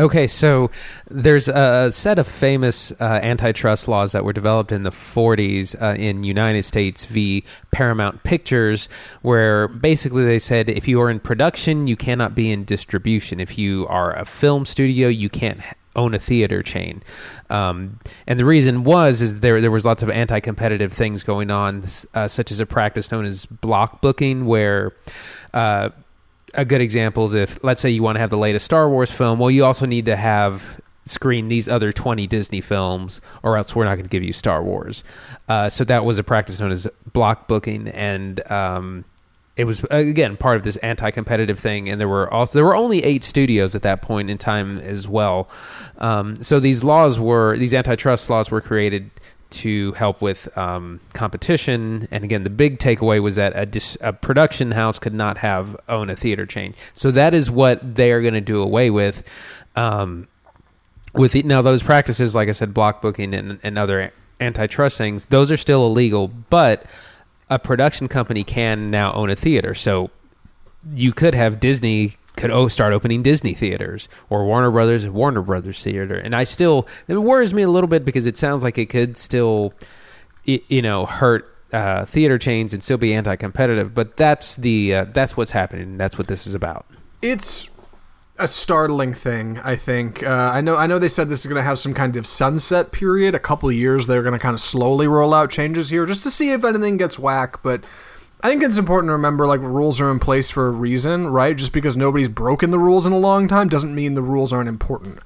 Okay, 0.00 0.26
so 0.26 0.70
there's 1.10 1.48
a 1.48 1.92
set 1.92 2.18
of 2.18 2.26
famous 2.26 2.92
uh, 2.92 3.20
antitrust 3.22 3.88
laws 3.88 4.12
that 4.12 4.24
were 4.24 4.32
developed 4.32 4.72
in 4.72 4.84
the 4.84 4.90
40s 4.90 5.80
uh, 5.80 5.94
in 6.00 6.24
United 6.24 6.62
States 6.64 7.04
v. 7.04 7.44
Paramount 7.72 8.22
Pictures, 8.22 8.88
where 9.20 9.68
basically 9.68 10.24
they 10.24 10.38
said 10.38 10.70
if 10.70 10.88
you 10.88 10.98
are 11.02 11.10
in 11.10 11.20
production, 11.20 11.86
you 11.86 11.96
cannot 11.96 12.34
be 12.34 12.50
in 12.50 12.64
distribution. 12.64 13.38
If 13.38 13.58
you 13.58 13.86
are 13.88 14.16
a 14.16 14.24
film 14.24 14.64
studio, 14.64 15.08
you 15.08 15.28
can't 15.28 15.60
own 15.94 16.14
a 16.14 16.18
theater 16.18 16.62
chain. 16.62 17.02
Um, 17.50 18.00
and 18.26 18.40
the 18.40 18.46
reason 18.46 18.84
was 18.84 19.20
is 19.20 19.40
there 19.40 19.60
there 19.60 19.70
was 19.70 19.84
lots 19.84 20.02
of 20.02 20.08
anti-competitive 20.08 20.90
things 20.90 21.22
going 21.22 21.50
on, 21.50 21.84
uh, 22.14 22.28
such 22.28 22.50
as 22.50 22.60
a 22.60 22.66
practice 22.66 23.10
known 23.12 23.26
as 23.26 23.44
block 23.44 24.00
booking, 24.00 24.46
where 24.46 24.92
uh, 25.52 25.90
a 26.54 26.64
good 26.64 26.80
example 26.80 27.26
is 27.26 27.34
if 27.34 27.62
let's 27.64 27.80
say 27.80 27.90
you 27.90 28.02
want 28.02 28.16
to 28.16 28.20
have 28.20 28.30
the 28.30 28.38
latest 28.38 28.64
Star 28.64 28.88
Wars 28.88 29.10
film, 29.10 29.38
well, 29.38 29.50
you 29.50 29.64
also 29.64 29.86
need 29.86 30.06
to 30.06 30.16
have 30.16 30.80
screen 31.04 31.48
these 31.48 31.68
other 31.68 31.92
20 31.92 32.26
Disney 32.26 32.60
films, 32.60 33.20
or 33.42 33.56
else 33.56 33.74
we're 33.74 33.84
not 33.84 33.94
going 33.94 34.04
to 34.04 34.10
give 34.10 34.22
you 34.22 34.32
Star 34.32 34.62
Wars. 34.62 35.02
Uh, 35.48 35.68
so 35.68 35.84
that 35.84 36.04
was 36.04 36.18
a 36.18 36.24
practice 36.24 36.60
known 36.60 36.70
as 36.70 36.86
block 37.12 37.48
booking, 37.48 37.88
and 37.88 38.50
um, 38.50 39.04
it 39.56 39.64
was 39.64 39.84
again 39.90 40.36
part 40.36 40.56
of 40.56 40.62
this 40.62 40.76
anti-competitive 40.78 41.58
thing. 41.58 41.88
And 41.88 42.00
there 42.00 42.08
were 42.08 42.32
also 42.32 42.58
there 42.58 42.64
were 42.64 42.76
only 42.76 43.02
eight 43.04 43.24
studios 43.24 43.74
at 43.74 43.82
that 43.82 44.02
point 44.02 44.30
in 44.30 44.38
time 44.38 44.78
as 44.78 45.06
well. 45.08 45.48
Um, 45.98 46.42
so 46.42 46.60
these 46.60 46.84
laws 46.84 47.18
were 47.18 47.56
these 47.56 47.74
antitrust 47.74 48.30
laws 48.30 48.50
were 48.50 48.60
created 48.60 49.10
to 49.52 49.92
help 49.92 50.20
with 50.20 50.56
um, 50.58 51.00
competition. 51.12 52.08
And 52.10 52.24
again, 52.24 52.42
the 52.42 52.50
big 52.50 52.78
takeaway 52.78 53.22
was 53.22 53.36
that 53.36 53.52
a, 53.54 53.66
dis- 53.66 53.96
a, 54.00 54.12
production 54.12 54.72
house 54.72 54.98
could 54.98 55.14
not 55.14 55.38
have 55.38 55.76
own 55.88 56.10
a 56.10 56.16
theater 56.16 56.46
chain. 56.46 56.74
So 56.92 57.10
that 57.12 57.34
is 57.34 57.50
what 57.50 57.94
they 57.94 58.12
are 58.12 58.20
going 58.20 58.34
to 58.34 58.40
do 58.40 58.60
away 58.60 58.90
with. 58.90 59.22
Um, 59.76 60.28
with 61.14 61.32
the, 61.32 61.42
now 61.42 61.62
those 61.62 61.82
practices, 61.82 62.34
like 62.34 62.48
I 62.48 62.52
said, 62.52 62.74
block 62.74 63.02
booking 63.02 63.34
and, 63.34 63.60
and 63.62 63.78
other 63.78 64.12
antitrust 64.40 64.98
things, 64.98 65.26
those 65.26 65.52
are 65.52 65.56
still 65.56 65.86
illegal. 65.86 66.28
But 66.28 66.84
a 67.50 67.58
production 67.58 68.08
company 68.08 68.44
can 68.44 68.90
now 68.90 69.12
own 69.12 69.30
a 69.30 69.36
theater. 69.36 69.74
So 69.74 70.10
you 70.94 71.12
could 71.12 71.34
have 71.34 71.60
Disney 71.60 72.16
could 72.36 72.50
oh, 72.50 72.68
start 72.68 72.92
opening 72.92 73.22
Disney 73.22 73.54
theaters 73.54 74.08
or 74.30 74.44
Warner 74.46 74.70
Brothers 74.70 75.06
Warner 75.06 75.42
Brothers 75.42 75.82
theater. 75.82 76.14
And 76.14 76.34
I 76.34 76.44
still 76.44 76.86
it 77.08 77.16
worries 77.16 77.52
me 77.52 77.62
a 77.62 77.70
little 77.70 77.88
bit 77.88 78.04
because 78.04 78.26
it 78.26 78.36
sounds 78.36 78.62
like 78.62 78.78
it 78.78 78.86
could 78.86 79.16
still 79.16 79.74
you 80.44 80.82
know 80.82 81.06
hurt 81.06 81.48
uh, 81.72 82.04
theater 82.04 82.38
chains 82.38 82.74
and 82.74 82.82
still 82.82 82.98
be 82.98 83.14
anti-competitive. 83.14 83.94
But 83.94 84.16
that's 84.16 84.56
the 84.56 84.94
uh, 84.94 85.04
that's 85.04 85.36
what's 85.36 85.52
happening. 85.52 85.98
That's 85.98 86.18
what 86.18 86.28
this 86.28 86.46
is 86.46 86.54
about. 86.54 86.86
It's 87.20 87.68
a 88.38 88.48
startling 88.48 89.14
thing, 89.14 89.58
I 89.58 89.76
think. 89.76 90.22
Uh, 90.22 90.50
I 90.54 90.60
know 90.60 90.76
I 90.76 90.86
know 90.86 90.98
they 90.98 91.08
said 91.08 91.28
this 91.28 91.40
is 91.40 91.46
going 91.46 91.60
to 91.60 91.62
have 91.62 91.78
some 91.78 91.94
kind 91.94 92.16
of 92.16 92.26
sunset 92.26 92.92
period, 92.92 93.34
a 93.34 93.38
couple 93.38 93.70
years. 93.70 94.06
They're 94.06 94.22
going 94.22 94.32
to 94.34 94.38
kind 94.38 94.54
of 94.54 94.60
slowly 94.60 95.06
roll 95.06 95.34
out 95.34 95.50
changes 95.50 95.90
here 95.90 96.06
just 96.06 96.22
to 96.24 96.30
see 96.30 96.52
if 96.52 96.64
anything 96.64 96.96
gets 96.96 97.18
whack, 97.18 97.62
but 97.62 97.84
I 98.42 98.48
think 98.48 98.62
it's 98.64 98.76
important 98.76 99.08
to 99.08 99.12
remember 99.12 99.46
like 99.46 99.60
rules 99.60 100.00
are 100.00 100.10
in 100.10 100.18
place 100.18 100.50
for 100.50 100.66
a 100.66 100.72
reason, 100.72 101.28
right? 101.28 101.56
Just 101.56 101.72
because 101.72 101.96
nobody's 101.96 102.28
broken 102.28 102.70
the 102.70 102.78
rules 102.78 103.06
in 103.06 103.12
a 103.12 103.18
long 103.18 103.46
time 103.46 103.68
doesn't 103.68 103.94
mean 103.94 104.14
the 104.14 104.22
rules 104.22 104.52
aren't 104.52 104.68
important. 104.68 105.20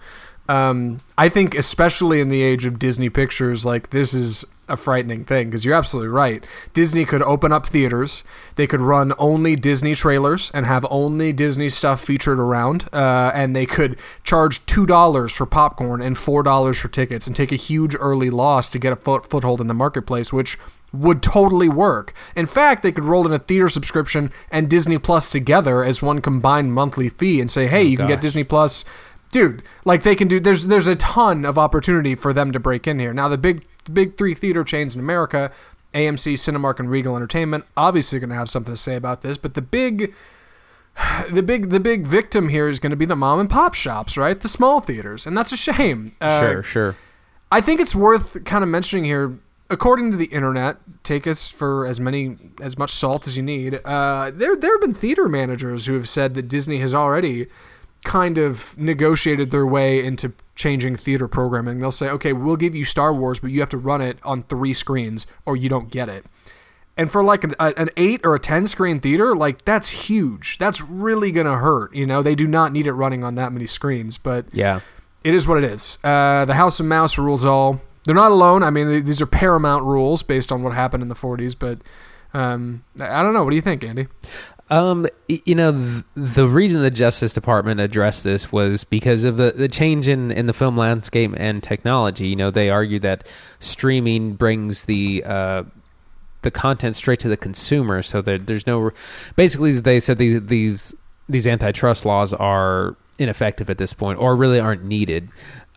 Um, 0.48 1.00
I 1.18 1.28
think, 1.28 1.56
especially 1.56 2.20
in 2.20 2.28
the 2.28 2.42
age 2.42 2.64
of 2.64 2.78
Disney 2.78 3.08
Pictures, 3.08 3.64
like 3.64 3.90
this 3.90 4.14
is 4.14 4.44
a 4.68 4.76
frightening 4.76 5.24
thing 5.24 5.48
because 5.48 5.64
you're 5.64 5.74
absolutely 5.74 6.08
right. 6.08 6.44
Disney 6.74 7.04
could 7.04 7.22
open 7.22 7.52
up 7.52 7.66
theaters. 7.66 8.24
They 8.56 8.66
could 8.66 8.80
run 8.80 9.12
only 9.18 9.56
Disney 9.56 9.94
trailers 9.94 10.50
and 10.52 10.66
have 10.66 10.86
only 10.90 11.32
Disney 11.32 11.68
stuff 11.68 12.00
featured 12.00 12.38
around. 12.38 12.88
Uh, 12.92 13.30
and 13.34 13.56
they 13.56 13.66
could 13.66 13.96
charge 14.24 14.64
$2 14.66 15.32
for 15.32 15.46
popcorn 15.46 16.02
and 16.02 16.16
$4 16.16 16.76
for 16.76 16.88
tickets 16.88 17.26
and 17.26 17.34
take 17.34 17.52
a 17.52 17.56
huge 17.56 17.96
early 17.98 18.30
loss 18.30 18.68
to 18.70 18.78
get 18.78 18.92
a 18.92 18.96
foot- 18.96 19.28
foothold 19.28 19.60
in 19.60 19.68
the 19.68 19.74
marketplace, 19.74 20.32
which 20.32 20.58
would 20.98 21.22
totally 21.22 21.68
work. 21.68 22.12
In 22.34 22.46
fact, 22.46 22.82
they 22.82 22.92
could 22.92 23.04
roll 23.04 23.26
in 23.26 23.32
a 23.32 23.38
theater 23.38 23.68
subscription 23.68 24.30
and 24.50 24.68
Disney 24.68 24.98
Plus 24.98 25.30
together 25.30 25.84
as 25.84 26.02
one 26.02 26.20
combined 26.20 26.74
monthly 26.74 27.08
fee 27.08 27.40
and 27.40 27.50
say, 27.50 27.66
"Hey, 27.66 27.82
you 27.82 27.96
can 27.96 28.06
get 28.08 28.20
Disney 28.20 28.44
Plus." 28.44 28.84
Dude, 29.32 29.62
like 29.84 30.02
they 30.02 30.14
can 30.14 30.28
do 30.28 30.38
there's 30.38 30.68
there's 30.68 30.86
a 30.86 30.96
ton 30.96 31.44
of 31.44 31.58
opportunity 31.58 32.14
for 32.14 32.32
them 32.32 32.52
to 32.52 32.60
break 32.60 32.86
in 32.86 32.98
here. 32.98 33.12
Now 33.12 33.28
the 33.28 33.38
big 33.38 33.64
the 33.84 33.92
big 33.92 34.16
3 34.16 34.34
theater 34.34 34.64
chains 34.64 34.94
in 34.94 35.00
America, 35.00 35.50
AMC, 35.94 36.34
Cinemark 36.34 36.78
and 36.78 36.90
Regal 36.90 37.16
Entertainment, 37.16 37.64
obviously 37.76 38.18
going 38.18 38.30
to 38.30 38.36
have 38.36 38.50
something 38.50 38.74
to 38.74 38.80
say 38.80 38.96
about 38.96 39.22
this, 39.22 39.38
but 39.38 39.54
the 39.54 39.62
big 39.62 40.14
the 41.30 41.42
big 41.42 41.70
the 41.70 41.80
big 41.80 42.06
victim 42.06 42.48
here 42.48 42.68
is 42.68 42.80
going 42.80 42.90
to 42.90 42.96
be 42.96 43.04
the 43.04 43.16
mom 43.16 43.40
and 43.40 43.50
pop 43.50 43.74
shops, 43.74 44.16
right? 44.16 44.40
The 44.40 44.48
small 44.48 44.80
theaters, 44.80 45.26
and 45.26 45.36
that's 45.36 45.52
a 45.52 45.56
shame. 45.56 46.14
Uh, 46.20 46.40
sure, 46.40 46.62
sure. 46.62 46.96
I 47.50 47.60
think 47.60 47.80
it's 47.80 47.94
worth 47.94 48.44
kind 48.44 48.64
of 48.64 48.70
mentioning 48.70 49.04
here 49.04 49.38
according 49.70 50.10
to 50.10 50.16
the 50.16 50.26
internet, 50.26 50.78
take 51.02 51.26
us 51.26 51.48
for 51.48 51.86
as 51.86 52.00
many 52.00 52.36
as 52.60 52.78
much 52.78 52.90
salt 52.90 53.26
as 53.26 53.36
you 53.36 53.42
need. 53.42 53.80
Uh, 53.84 54.30
there 54.32 54.56
there 54.56 54.72
have 54.72 54.80
been 54.80 54.94
theater 54.94 55.28
managers 55.28 55.86
who 55.86 55.94
have 55.94 56.08
said 56.08 56.34
that 56.34 56.48
Disney 56.48 56.78
has 56.78 56.94
already 56.94 57.46
kind 58.04 58.38
of 58.38 58.78
negotiated 58.78 59.50
their 59.50 59.66
way 59.66 60.04
into 60.04 60.32
changing 60.54 60.96
theater 60.96 61.26
programming. 61.26 61.78
They'll 61.78 61.90
say, 61.90 62.08
"Okay, 62.10 62.32
we'll 62.32 62.56
give 62.56 62.74
you 62.74 62.84
Star 62.84 63.12
Wars, 63.12 63.40
but 63.40 63.50
you 63.50 63.60
have 63.60 63.68
to 63.70 63.78
run 63.78 64.00
it 64.00 64.18
on 64.22 64.42
three 64.44 64.74
screens, 64.74 65.26
or 65.44 65.56
you 65.56 65.68
don't 65.68 65.90
get 65.90 66.08
it." 66.08 66.24
And 66.98 67.10
for 67.10 67.22
like 67.22 67.44
an, 67.44 67.54
an 67.60 67.90
eight 67.96 68.20
or 68.24 68.34
a 68.34 68.38
ten 68.38 68.66
screen 68.66 69.00
theater, 69.00 69.34
like 69.34 69.64
that's 69.64 70.08
huge. 70.08 70.58
That's 70.58 70.80
really 70.80 71.30
gonna 71.30 71.58
hurt. 71.58 71.94
You 71.94 72.06
know, 72.06 72.22
they 72.22 72.34
do 72.34 72.46
not 72.46 72.72
need 72.72 72.86
it 72.86 72.92
running 72.92 73.22
on 73.22 73.34
that 73.34 73.52
many 73.52 73.66
screens, 73.66 74.16
but 74.18 74.46
yeah, 74.52 74.80
it 75.22 75.34
is 75.34 75.46
what 75.46 75.58
it 75.58 75.64
is. 75.64 75.98
Uh, 76.02 76.44
the 76.44 76.54
House 76.54 76.80
of 76.80 76.86
Mouse 76.86 77.18
rules 77.18 77.44
all 77.44 77.80
They're 78.06 78.14
not 78.14 78.30
alone. 78.30 78.62
I 78.62 78.70
mean, 78.70 79.04
these 79.04 79.20
are 79.20 79.26
Paramount 79.26 79.84
rules 79.84 80.22
based 80.22 80.52
on 80.52 80.62
what 80.62 80.72
happened 80.72 81.02
in 81.02 81.08
the 81.08 81.14
40s, 81.14 81.58
but 81.58 81.80
um, 82.32 82.84
I 83.00 83.22
don't 83.22 83.34
know. 83.34 83.42
What 83.42 83.50
do 83.50 83.56
you 83.56 83.62
think, 83.62 83.82
Andy? 83.82 84.06
Um, 84.70 85.06
you 85.28 85.54
know, 85.54 85.72
th- 85.72 86.04
the 86.14 86.46
reason 86.48 86.82
the 86.82 86.90
Justice 86.90 87.32
Department 87.32 87.80
addressed 87.80 88.24
this 88.24 88.50
was 88.50 88.84
because 88.84 89.24
of 89.24 89.36
the, 89.36 89.52
the 89.52 89.68
change 89.68 90.08
in, 90.08 90.30
in 90.30 90.46
the 90.46 90.52
film 90.52 90.76
landscape 90.76 91.32
and 91.36 91.62
technology. 91.62 92.28
You 92.28 92.36
know, 92.36 92.50
they 92.50 92.70
argue 92.70 92.98
that 93.00 93.28
streaming 93.58 94.34
brings 94.34 94.84
the 94.84 95.22
uh, 95.24 95.64
the 96.42 96.50
content 96.50 96.96
straight 96.96 97.20
to 97.20 97.28
the 97.28 97.36
consumer, 97.36 98.02
so 98.02 98.22
that 98.22 98.46
there's 98.46 98.66
no. 98.66 98.90
Basically, 99.36 99.72
they 99.72 100.00
said 100.00 100.18
these 100.18 100.40
these 100.42 100.94
these 101.28 101.46
antitrust 101.46 102.04
laws 102.04 102.32
are 102.32 102.96
ineffective 103.18 103.70
at 103.70 103.78
this 103.78 103.92
point, 103.94 104.18
or 104.18 104.34
really 104.34 104.58
aren't 104.58 104.84
needed 104.84 105.28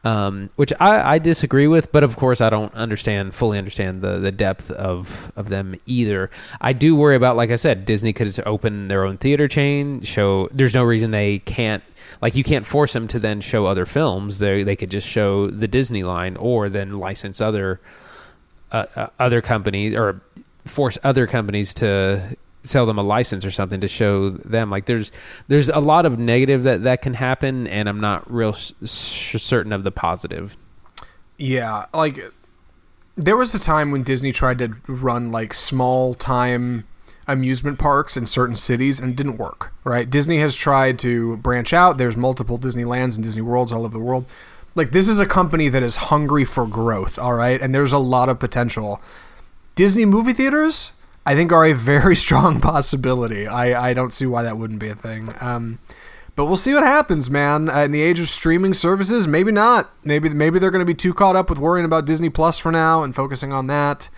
um, 0.04 0.50
which 0.56 0.72
I, 0.80 1.16
I, 1.16 1.20
disagree 1.20 1.68
with, 1.68 1.92
but 1.92 2.04
of 2.04 2.16
course 2.16 2.40
I 2.40 2.50
don't 2.50 2.74
understand 2.74 3.36
fully 3.36 3.58
understand 3.58 4.02
the, 4.02 4.18
the 4.18 4.32
depth 4.32 4.72
of 4.72 5.32
of 5.36 5.50
them 5.50 5.76
either. 5.86 6.30
I 6.62 6.74
do 6.74 6.96
worry 6.96 7.16
about, 7.16 7.36
like 7.36 7.52
I 7.52 7.58
said, 7.58 7.86
Disney 7.86 8.14
could 8.14 8.40
open 8.46 8.88
their 8.88 9.04
own 9.04 9.18
theater 9.18 9.48
chain. 9.48 10.02
Show 10.02 10.48
there's 10.52 10.74
no 10.74 10.84
reason 10.84 11.12
they 11.12 11.40
can't 11.40 11.84
like 12.22 12.36
you 12.36 12.44
can't 12.44 12.66
force 12.66 12.94
them 12.94 13.08
to 13.08 13.20
then 13.20 13.42
show 13.42 13.66
other 13.66 13.86
films. 13.86 14.40
They 14.40 14.64
they 14.64 14.76
could 14.76 14.92
just 14.92 15.08
show 15.08 15.50
the 15.50 15.68
Disney 15.68 16.04
line 16.04 16.38
or 16.38 16.70
then 16.70 16.92
license 16.92 17.42
other 17.42 17.82
uh, 18.72 18.86
uh, 18.96 19.08
other 19.20 19.42
companies 19.42 19.96
or 19.96 20.22
force 20.66 20.98
other 21.04 21.28
companies 21.28 21.74
to 21.76 22.38
sell 22.64 22.86
them 22.86 22.98
a 22.98 23.04
license 23.04 23.46
or 23.46 23.52
something 23.52 23.80
to 23.82 23.88
show 23.88 24.30
them. 24.30 24.70
Like 24.70 24.86
there's 24.86 25.12
there's 25.48 25.70
a 25.70 25.80
lot 25.80 26.06
of 26.06 26.20
negative 26.20 26.64
that 26.64 26.84
that 26.84 27.02
can 27.02 27.14
happen 27.14 27.68
and 27.68 27.88
i'm 27.88 28.00
not 28.00 28.30
real 28.32 28.54
sh- 28.54 28.74
certain 28.84 29.72
of 29.72 29.84
the 29.84 29.92
positive. 29.92 30.58
Yeah 31.38 31.86
like 31.94 32.20
there 33.16 33.38
was 33.38 33.54
a 33.54 33.60
time 33.60 33.92
when 33.92 34.04
disney 34.04 34.32
tried 34.32 34.58
to 34.60 34.76
run 34.88 35.32
like 35.32 35.54
small 35.54 36.14
time 36.14 36.86
amusement 37.28 37.78
parks 37.78 38.16
in 38.16 38.26
certain 38.26 38.56
cities 38.56 39.00
and 39.00 39.16
didn't 39.16 39.38
work 39.38 39.74
right? 39.84 40.10
Disney 40.10 40.38
has 40.38 40.56
tried 40.56 41.00
to 41.00 41.38
branch 41.38 41.74
out. 41.74 41.98
There's 41.98 42.16
multiple 42.16 42.60
disneylands 42.60 43.16
and 43.16 43.24
disney 43.24 43.42
worlds 43.42 43.72
all 43.72 43.86
over 43.86 43.98
the 43.98 44.04
world. 44.04 44.26
Like 44.76 44.92
this 44.92 45.08
is 45.08 45.20
a 45.20 45.26
company 45.26 45.70
that 45.70 45.84
is 45.84 45.96
hungry 45.96 46.46
for 46.46 46.68
growth 46.68 47.18
all 47.18 47.34
right? 47.34 47.62
And 47.62 47.74
there's 47.74 47.94
a 47.94 47.98
lot 47.98 48.30
of 48.30 48.40
potential. 48.40 49.02
Disney 49.76 50.06
movie 50.06 50.34
theaters 50.34 50.94
I 51.26 51.36
think 51.36 51.52
are 51.52 51.66
a 51.66 51.74
very 51.74 52.16
strong 52.26 52.60
possibility. 52.62 53.48
I, 53.48 53.90
I 53.90 53.94
don't 53.94 54.12
see 54.14 54.26
why 54.26 54.44
that 54.44 54.58
wouldn't 54.58 54.80
be 54.80 54.90
a 54.90 54.96
thing. 54.96 55.34
Um, 55.40 55.80
but 56.36 56.46
we'll 56.46 56.56
see 56.56 56.74
what 56.74 56.84
happens, 56.84 57.30
man. 57.30 57.70
Uh, 57.70 57.80
in 57.80 57.92
the 57.92 58.02
age 58.02 58.20
of 58.20 58.30
streaming 58.30 58.74
services, 58.74 59.28
maybe 59.28 59.52
not. 59.52 59.92
Maybe 60.06 60.30
maybe 60.30 60.58
they're 60.58 60.72
going 60.72 60.80
to 60.80 60.86
be 60.86 60.94
too 60.94 61.14
caught 61.14 61.36
up 61.36 61.50
with 61.50 61.60
worrying 61.60 61.86
about 61.86 62.06
Disney 62.06 62.30
Plus 62.30 62.58
for 62.60 62.72
now 62.72 63.04
and 63.04 63.14
focusing 63.14 63.52
on 63.52 63.68
that. 63.68 64.10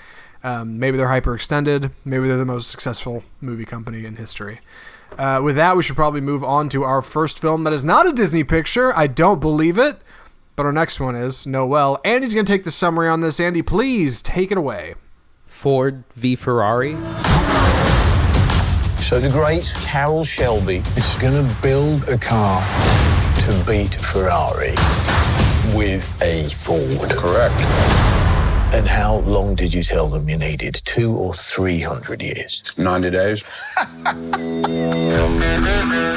Um, 0.44 0.80
maybe 0.80 0.98
they're 0.98 1.08
hyperextended. 1.08 1.92
Maybe 2.06 2.28
they're 2.28 2.38
the 2.38 2.46
most 2.46 2.70
successful 2.70 3.24
movie 3.40 3.66
company 3.66 4.06
in 4.06 4.18
history. 4.18 4.60
Uh, 5.18 5.42
with 5.44 5.56
that, 5.56 5.76
we 5.76 5.84
should 5.84 5.96
probably 5.96 6.22
move 6.22 6.44
on 6.44 6.70
to 6.70 6.84
our 6.84 7.02
first 7.02 7.40
film 7.40 7.64
that 7.64 7.74
is 7.74 7.84
not 7.84 8.08
a 8.08 8.14
Disney 8.14 8.44
picture. 8.44 8.96
I 8.96 9.08
don't 9.08 9.42
believe 9.42 9.78
it, 9.78 9.98
but 10.56 10.66
our 10.66 10.72
next 10.72 11.00
one 11.00 11.16
is 11.16 11.46
Noel. 11.46 12.00
Andy's 12.06 12.34
going 12.34 12.46
to 12.46 12.52
take 12.52 12.64
the 12.64 12.72
summary 12.72 13.10
on 13.10 13.22
this. 13.22 13.40
Andy, 13.40 13.62
please 13.62 14.22
take 14.22 14.52
it 14.52 14.58
away. 14.58 14.96
Ford 15.62 16.04
v 16.16 16.36
Ferrari. 16.36 16.96
So 18.98 19.20
the 19.20 19.30
great 19.32 19.72
Carroll 19.82 20.24
Shelby 20.24 20.78
is 20.98 21.18
going 21.22 21.36
to 21.36 21.56
build 21.62 22.10
a 22.10 22.18
car 22.18 22.62
to 23.42 23.64
beat 23.68 23.94
Ferrari 23.94 24.72
with 25.78 26.10
a 26.20 26.50
Ford. 26.50 27.12
Correct. 27.12 27.54
And 28.74 28.88
how 28.88 29.18
long 29.18 29.54
did 29.54 29.72
you 29.72 29.84
tell 29.84 30.08
them 30.08 30.28
you 30.28 30.38
needed? 30.38 30.82
Two 30.84 31.14
or 31.16 31.34
three 31.34 31.82
hundred 31.82 32.24
years? 32.24 32.76
90 32.80 33.12
days. 33.12 33.44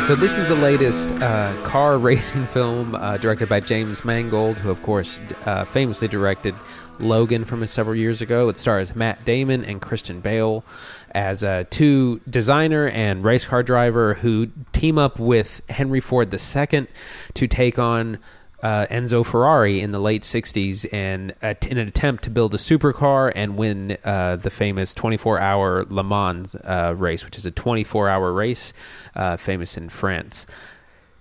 so, 0.06 0.14
this 0.14 0.38
is 0.38 0.46
the 0.46 0.54
latest 0.54 1.10
uh, 1.10 1.52
car 1.64 1.98
racing 2.08 2.46
film 2.46 2.94
uh, 2.94 3.18
directed 3.18 3.48
by 3.50 3.60
James 3.60 4.06
Mangold, 4.06 4.58
who, 4.58 4.70
of 4.70 4.82
course, 4.82 5.20
uh, 5.44 5.64
famously 5.64 6.08
directed 6.08 6.54
Logan 6.98 7.44
from 7.44 7.66
several 7.66 7.96
years 7.96 8.20
ago. 8.20 8.48
It 8.48 8.58
stars 8.58 8.94
Matt 8.94 9.24
Damon 9.24 9.64
and 9.64 9.80
Christian 9.80 10.20
Bale 10.20 10.64
as 11.12 11.42
a 11.42 11.64
two 11.64 12.20
designer 12.28 12.88
and 12.88 13.24
race 13.24 13.44
car 13.44 13.62
driver 13.62 14.14
who 14.14 14.48
team 14.72 14.98
up 14.98 15.18
with 15.18 15.62
Henry 15.68 16.00
Ford 16.00 16.32
II 16.32 16.86
to 17.34 17.46
take 17.46 17.78
on 17.78 18.18
uh, 18.62 18.86
Enzo 18.86 19.24
Ferrari 19.24 19.80
in 19.80 19.92
the 19.92 19.98
late 19.98 20.22
60s 20.22 20.86
and 20.92 21.34
uh, 21.42 21.54
in 21.68 21.76
an 21.76 21.86
attempt 21.86 22.24
to 22.24 22.30
build 22.30 22.54
a 22.54 22.56
supercar 22.56 23.30
and 23.34 23.56
win 23.58 23.98
uh, 24.04 24.36
the 24.36 24.50
famous 24.50 24.94
24 24.94 25.38
hour 25.38 25.84
Le 25.84 26.02
Mans 26.02 26.54
uh, 26.54 26.94
race, 26.96 27.24
which 27.24 27.36
is 27.36 27.44
a 27.44 27.50
24 27.50 28.08
hour 28.08 28.32
race 28.32 28.72
uh, 29.16 29.36
famous 29.36 29.76
in 29.76 29.90
France 29.90 30.46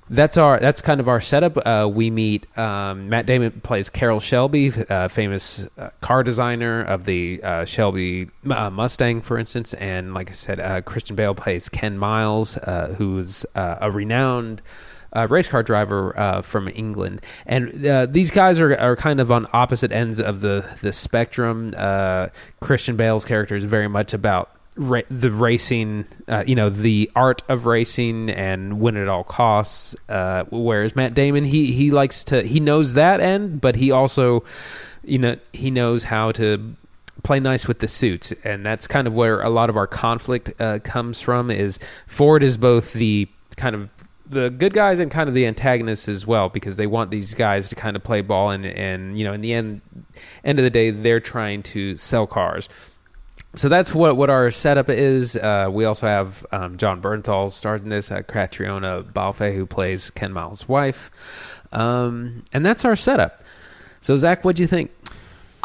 that's 0.09 0.37
our 0.37 0.59
that's 0.59 0.81
kind 0.81 0.99
of 0.99 1.07
our 1.07 1.21
setup. 1.21 1.57
Uh, 1.65 1.89
we 1.91 2.09
meet 2.09 2.45
um, 2.57 3.07
Matt 3.09 3.25
Damon 3.25 3.51
plays 3.61 3.89
Carroll 3.89 4.19
Shelby, 4.19 4.71
uh, 4.89 5.07
famous 5.07 5.67
uh, 5.77 5.89
car 6.01 6.23
designer 6.23 6.81
of 6.81 7.05
the 7.05 7.41
uh, 7.43 7.65
Shelby 7.65 8.29
uh, 8.49 8.69
Mustang, 8.69 9.21
for 9.21 9.37
instance, 9.37 9.73
and 9.75 10.13
like 10.13 10.29
I 10.29 10.33
said, 10.33 10.59
uh, 10.59 10.81
Christian 10.81 11.15
Bale 11.15 11.33
plays 11.35 11.69
Ken 11.69 11.97
Miles, 11.97 12.57
who's 12.97 13.45
a 13.55 13.89
renowned. 13.91 14.61
race 15.29 15.47
car 15.47 15.63
driver 15.63 16.41
from 16.43 16.67
England, 16.67 17.21
and 17.45 18.13
these 18.13 18.31
guys 18.31 18.59
are, 18.59 18.75
are 18.77 18.95
kind 18.95 19.19
of 19.19 19.31
on 19.31 19.47
opposite 19.53 19.91
ends 19.91 20.19
of 20.19 20.41
the 20.41 20.65
the 20.81 20.91
spectrum. 20.91 21.71
Christian 22.59 22.95
Bale's 22.97 23.25
character 23.25 23.55
is 23.55 23.63
very 23.63 23.87
much 23.87 24.13
about 24.13 24.49
ra- 24.75 25.01
the 25.09 25.31
racing, 25.31 26.05
uh, 26.27 26.43
you 26.45 26.55
know, 26.55 26.69
the 26.69 27.09
art 27.15 27.43
of 27.49 27.65
racing 27.65 28.29
and 28.29 28.79
win 28.79 28.97
at 28.97 29.07
all 29.07 29.23
costs. 29.23 29.95
Uh, 30.09 30.43
whereas 30.49 30.95
Matt 30.95 31.13
Damon, 31.13 31.43
he 31.43 31.71
he 31.71 31.91
likes 31.91 32.23
to 32.25 32.43
he 32.43 32.59
knows 32.59 32.93
that 32.93 33.19
end, 33.19 33.61
but 33.61 33.75
he 33.75 33.91
also, 33.91 34.43
you 35.03 35.17
know, 35.17 35.35
he 35.51 35.71
knows 35.71 36.03
how 36.05 36.31
to 36.33 36.75
play 37.23 37.39
nice 37.39 37.67
with 37.67 37.79
the 37.79 37.87
suits, 37.87 38.33
and 38.43 38.65
that's 38.65 38.87
kind 38.87 39.07
of 39.07 39.13
where 39.13 39.41
a 39.41 39.49
lot 39.49 39.69
of 39.69 39.77
our 39.77 39.87
conflict 39.87 40.51
uh, 40.59 40.79
comes 40.79 41.21
from. 41.21 41.51
Is 41.51 41.79
Ford 42.07 42.43
is 42.43 42.57
both 42.57 42.93
the 42.93 43.27
kind 43.55 43.75
of 43.75 43.89
the 44.25 44.49
good 44.49 44.73
guys 44.73 44.99
and 44.99 45.11
kind 45.11 45.27
of 45.27 45.35
the 45.35 45.45
antagonists 45.45 46.07
as 46.07 46.25
well 46.25 46.49
because 46.49 46.77
they 46.77 46.87
want 46.87 47.11
these 47.11 47.33
guys 47.33 47.69
to 47.69 47.75
kind 47.75 47.95
of 47.95 48.03
play 48.03 48.21
ball 48.21 48.49
and 48.49 48.65
and 48.65 49.17
you 49.17 49.23
know 49.23 49.33
in 49.33 49.41
the 49.41 49.53
end 49.53 49.81
end 50.43 50.59
of 50.59 50.63
the 50.63 50.69
day 50.69 50.89
they're 50.89 51.19
trying 51.19 51.61
to 51.61 51.95
sell 51.97 52.25
cars 52.25 52.69
so 53.55 53.69
that's 53.69 53.93
what 53.93 54.17
what 54.17 54.29
our 54.29 54.49
setup 54.51 54.89
is. 54.89 55.35
Uh, 55.35 55.69
we 55.71 55.85
also 55.85 56.07
have 56.07 56.45
um, 56.51 56.77
Jon 56.77 57.01
Bernthal 57.01 57.51
stars 57.51 57.81
in 57.81 57.89
this, 57.89 58.11
uh, 58.11 58.21
Catriona 58.23 59.03
Balfe, 59.03 59.53
who 59.55 59.65
plays 59.65 60.09
Ken 60.09 60.33
Miles' 60.33 60.67
wife, 60.67 61.11
um, 61.71 62.43
and 62.51 62.65
that's 62.65 62.83
our 62.85 62.95
setup. 62.95 63.43
So 63.99 64.17
Zach, 64.17 64.43
what 64.43 64.55
do 64.55 64.63
you 64.63 64.67
think? 64.67 64.91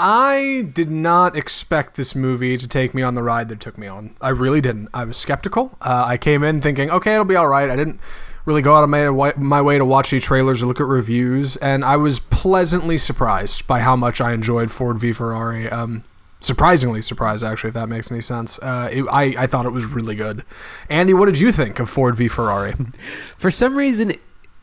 I 0.00 0.70
did 0.72 0.90
not 0.90 1.36
expect 1.36 1.96
this 1.96 2.14
movie 2.14 2.56
to 2.56 2.68
take 2.68 2.94
me 2.94 3.02
on 3.02 3.16
the 3.16 3.22
ride 3.22 3.48
that 3.48 3.58
took 3.58 3.76
me 3.76 3.88
on. 3.88 4.14
I 4.20 4.28
really 4.28 4.60
didn't. 4.60 4.90
I 4.94 5.04
was 5.04 5.16
skeptical. 5.16 5.76
Uh, 5.80 6.04
I 6.06 6.16
came 6.16 6.44
in 6.44 6.60
thinking, 6.60 6.88
okay, 6.88 7.14
it'll 7.14 7.24
be 7.24 7.34
all 7.34 7.48
right. 7.48 7.68
I 7.68 7.74
didn't 7.74 7.98
really 8.44 8.62
go 8.62 8.74
out 8.74 8.84
of 8.84 8.90
my, 8.90 9.32
my 9.36 9.60
way 9.60 9.76
to 9.76 9.84
watch 9.84 10.12
any 10.12 10.20
trailers 10.20 10.62
or 10.62 10.66
look 10.66 10.80
at 10.80 10.86
reviews, 10.86 11.56
and 11.56 11.84
I 11.84 11.96
was 11.96 12.20
pleasantly 12.20 12.96
surprised 12.96 13.66
by 13.66 13.80
how 13.80 13.96
much 13.96 14.20
I 14.20 14.32
enjoyed 14.32 14.70
Ford 14.70 15.00
v 15.00 15.12
Ferrari. 15.12 15.68
Um, 15.68 16.04
surprisingly 16.40 17.02
surprised 17.02 17.42
actually 17.44 17.68
if 17.68 17.74
that 17.74 17.88
makes 17.88 18.10
any 18.10 18.20
sense. 18.20 18.58
Uh, 18.60 18.88
it, 18.92 19.04
I, 19.10 19.34
I 19.38 19.46
thought 19.46 19.66
it 19.66 19.72
was 19.72 19.86
really 19.86 20.14
good. 20.14 20.44
Andy 20.88 21.14
what 21.14 21.26
did 21.26 21.40
you 21.40 21.52
think 21.52 21.78
of 21.78 21.88
ford 21.90 22.14
v 22.16 22.28
ferrari? 22.28 22.72
For 23.36 23.50
some 23.50 23.76
reason 23.76 24.12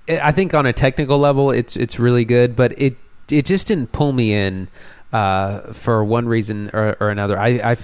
i 0.07 0.31
think 0.31 0.53
on 0.53 0.67
a 0.67 0.71
technical 0.71 1.17
level 1.17 1.49
it's 1.49 1.75
it's 1.75 1.97
really 1.97 2.23
good 2.23 2.55
but 2.55 2.71
it 2.79 2.95
it 3.31 3.43
just 3.43 3.65
didn't 3.65 3.91
pull 3.91 4.13
me 4.13 4.33
in 4.33 4.67
uh, 5.15 5.71
for 5.71 6.03
one 6.03 6.27
reason 6.27 6.69
or, 6.73 6.97
or 6.99 7.09
another. 7.09 7.39
I 7.39 7.71
i 7.71 7.75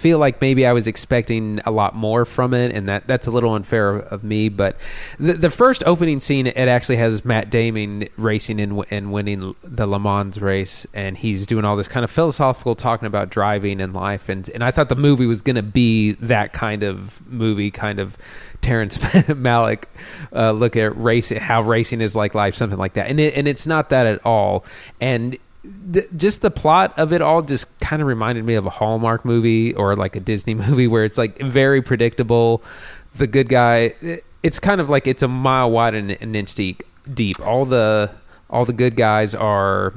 feel 0.00 0.18
like 0.18 0.40
maybe 0.40 0.66
I 0.66 0.72
was 0.72 0.88
expecting 0.88 1.60
a 1.66 1.70
lot 1.70 1.94
more 1.94 2.24
from 2.24 2.54
it, 2.54 2.72
and 2.72 2.88
that 2.88 3.06
that's 3.06 3.26
a 3.26 3.30
little 3.30 3.54
unfair 3.54 3.96
of 3.96 4.24
me. 4.24 4.48
But 4.48 4.76
the, 5.18 5.34
the 5.34 5.50
first 5.50 5.84
opening 5.86 6.20
scene, 6.20 6.46
it 6.46 6.56
actually 6.56 6.96
has 6.96 7.24
Matt 7.24 7.50
Damon 7.50 8.08
racing 8.16 8.60
and, 8.60 8.84
and 8.90 9.12
winning 9.12 9.54
the 9.62 9.86
Le 9.86 10.00
Mans 10.00 10.40
race, 10.40 10.86
and 10.94 11.16
he's 11.16 11.46
doing 11.46 11.64
all 11.64 11.76
this 11.76 11.88
kind 11.88 12.02
of 12.02 12.10
philosophical 12.10 12.74
talking 12.74 13.06
about 13.06 13.28
driving 13.30 13.80
and 13.80 13.92
life, 13.92 14.28
and 14.28 14.48
and 14.50 14.64
I 14.64 14.70
thought 14.70 14.88
the 14.88 14.96
movie 14.96 15.26
was 15.26 15.42
going 15.42 15.56
to 15.56 15.62
be 15.62 16.12
that 16.12 16.52
kind 16.52 16.82
of 16.82 17.24
movie, 17.30 17.70
kind 17.70 17.98
of. 17.98 18.16
Terrence 18.60 18.98
Malick 19.28 19.84
uh, 20.34 20.52
look 20.52 20.76
at 20.76 20.94
racing, 20.94 21.38
how 21.38 21.62
racing 21.62 22.02
is 22.02 22.14
like 22.14 22.34
life, 22.34 22.54
something 22.54 22.78
like 22.78 22.92
that, 22.92 23.08
and 23.08 23.18
it, 23.18 23.34
and 23.34 23.48
it's 23.48 23.66
not 23.66 23.88
that 23.88 24.06
at 24.06 24.20
all. 24.26 24.66
And 25.00 25.38
th- 25.92 26.08
just 26.16 26.42
the 26.42 26.50
plot 26.50 26.98
of 26.98 27.12
it 27.12 27.22
all 27.22 27.42
just 27.42 27.78
kind 27.80 28.02
of 28.02 28.08
reminded 28.08 28.44
me 28.44 28.54
of 28.54 28.66
a 28.66 28.70
Hallmark 28.70 29.24
movie 29.24 29.74
or 29.74 29.94
like 29.96 30.16
a 30.16 30.20
Disney 30.20 30.54
movie 30.64 30.86
where 30.86 31.04
it's 31.04 31.18
like 31.18 31.38
very 31.38 31.82
predictable. 31.82 32.62
The 33.16 33.26
good 33.26 33.48
guy, 33.48 33.94
it's 34.42 34.58
kind 34.58 34.80
of 34.80 34.88
like 34.88 35.06
it's 35.06 35.22
a 35.22 35.28
mile 35.28 35.70
wide 35.70 35.94
and 35.94 36.12
an 36.12 36.34
inch 36.34 36.54
deep. 36.54 36.82
Deep. 37.12 37.40
All 37.40 37.64
the 37.64 38.14
all 38.50 38.64
the 38.64 38.72
good 38.72 38.96
guys 38.96 39.34
are 39.34 39.94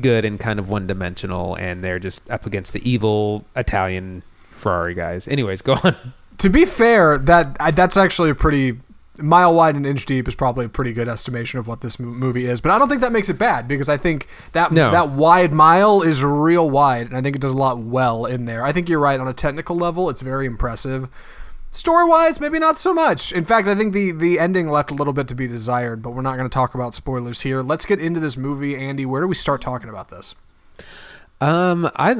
good 0.00 0.24
and 0.24 0.38
kind 0.38 0.58
of 0.58 0.68
one 0.68 0.86
dimensional, 0.86 1.56
and 1.56 1.82
they're 1.82 1.98
just 1.98 2.28
up 2.30 2.46
against 2.46 2.72
the 2.72 2.88
evil 2.88 3.44
Italian 3.56 4.22
Ferrari 4.50 4.94
guys. 4.94 5.28
Anyways, 5.28 5.62
go 5.62 5.74
on. 5.82 5.94
To 6.38 6.48
be 6.48 6.64
fair, 6.64 7.18
that 7.18 7.56
that's 7.74 7.96
actually 7.96 8.30
a 8.30 8.34
pretty 8.34 8.78
mile 9.20 9.54
wide 9.54 9.76
and 9.76 9.86
inch 9.86 10.06
deep 10.06 10.26
is 10.26 10.34
probably 10.34 10.64
a 10.64 10.68
pretty 10.68 10.92
good 10.92 11.08
estimation 11.08 11.58
of 11.58 11.66
what 11.68 11.80
this 11.80 11.98
movie 11.98 12.46
is. 12.46 12.60
But 12.60 12.72
I 12.72 12.78
don't 12.78 12.88
think 12.88 13.00
that 13.00 13.12
makes 13.12 13.28
it 13.28 13.38
bad 13.38 13.68
because 13.68 13.88
I 13.88 13.96
think 13.96 14.26
that 14.52 14.72
No. 14.72 14.90
that 14.90 15.10
wide 15.10 15.52
mile 15.52 16.02
is 16.02 16.24
real 16.24 16.68
wide, 16.68 17.06
and 17.06 17.16
I 17.16 17.20
think 17.22 17.36
it 17.36 17.42
does 17.42 17.52
a 17.52 17.56
lot 17.56 17.78
well 17.78 18.26
in 18.26 18.44
there. 18.46 18.64
I 18.64 18.72
think 18.72 18.88
you're 18.88 19.00
right 19.00 19.20
on 19.20 19.28
a 19.28 19.32
technical 19.34 19.76
level; 19.76 20.10
it's 20.10 20.22
very 20.22 20.46
impressive. 20.46 21.08
Story 21.70 22.08
wise, 22.08 22.38
maybe 22.40 22.60
not 22.60 22.76
so 22.78 22.94
much. 22.94 23.32
In 23.32 23.44
fact, 23.44 23.66
I 23.66 23.74
think 23.74 23.92
the 23.92 24.12
the 24.12 24.38
ending 24.38 24.68
left 24.68 24.90
a 24.90 24.94
little 24.94 25.12
bit 25.12 25.26
to 25.28 25.34
be 25.34 25.46
desired. 25.48 26.02
But 26.02 26.10
we're 26.10 26.22
not 26.22 26.36
going 26.36 26.48
to 26.48 26.54
talk 26.54 26.74
about 26.74 26.94
spoilers 26.94 27.40
here. 27.40 27.62
Let's 27.62 27.84
get 27.86 28.00
into 28.00 28.20
this 28.20 28.36
movie, 28.36 28.76
Andy. 28.76 29.04
Where 29.04 29.20
do 29.22 29.26
we 29.28 29.34
start 29.34 29.60
talking 29.60 29.88
about 29.88 30.08
this? 30.08 30.34
Um, 31.40 31.90
I 31.96 32.14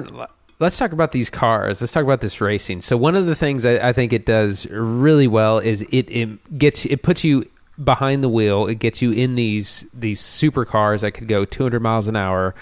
let's 0.59 0.79
talk 0.79 0.93
about 0.93 1.13
these 1.13 1.31
cars. 1.31 1.81
Let's 1.81 1.93
talk 1.93 2.05
about 2.05 2.21
this 2.21 2.41
racing. 2.41 2.81
So 2.81 2.97
one 2.97 3.15
of 3.15 3.27
the 3.27 3.35
things 3.35 3.67
I, 3.67 3.89
I 3.89 3.93
think 3.93 4.13
it 4.13 4.27
does 4.27 4.67
really 4.71 5.27
well 5.27 5.59
is 5.59 5.83
it, 5.83 6.11
it 6.11 6.59
gets 6.59 6.87
it 6.87 7.03
puts 7.03 7.25
you 7.25 7.49
behind 7.83 8.23
the 8.23 8.29
wheel. 8.29 8.67
It 8.67 8.77
gets 8.79 9.03
you 9.03 9.13
in 9.13 9.35
these 9.35 9.87
these 9.93 10.21
supercars 10.21 11.01
that 11.01 11.13
could 11.13 11.29
go 11.29 11.45
200 11.45 11.81
miles 11.81 12.09
an 12.09 12.17
hour. 12.17 12.55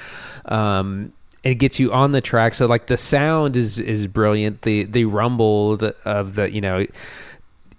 Um, 0.47 1.13
it 1.43 1.57
gets 1.57 1.81
you 1.81 1.93
on 1.93 2.13
the 2.13 2.21
track. 2.21 2.55
So 2.55 2.67
like 2.67 2.87
the 2.87 2.97
sound 2.97 3.57
is 3.57 3.79
is 3.79 4.07
brilliant. 4.07 4.63
The 4.63 4.85
the 4.85 5.05
rumble 5.07 5.79
of 6.05 6.35
the 6.35 6.51
you 6.51 6.61
know 6.61 6.87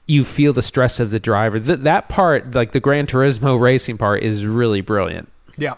you 0.05 0.23
feel 0.23 0.53
the 0.53 0.61
stress 0.61 0.99
of 0.99 1.11
the 1.11 1.19
driver. 1.19 1.59
Th- 1.59 1.79
that 1.79 2.09
part, 2.09 2.53
like 2.53 2.73
the 2.73 2.79
Gran 2.79 3.07
Turismo 3.07 3.59
racing 3.59 3.97
part, 3.97 4.21
is 4.21 4.45
really 4.45 4.81
brilliant. 4.81 5.29
Yeah. 5.57 5.75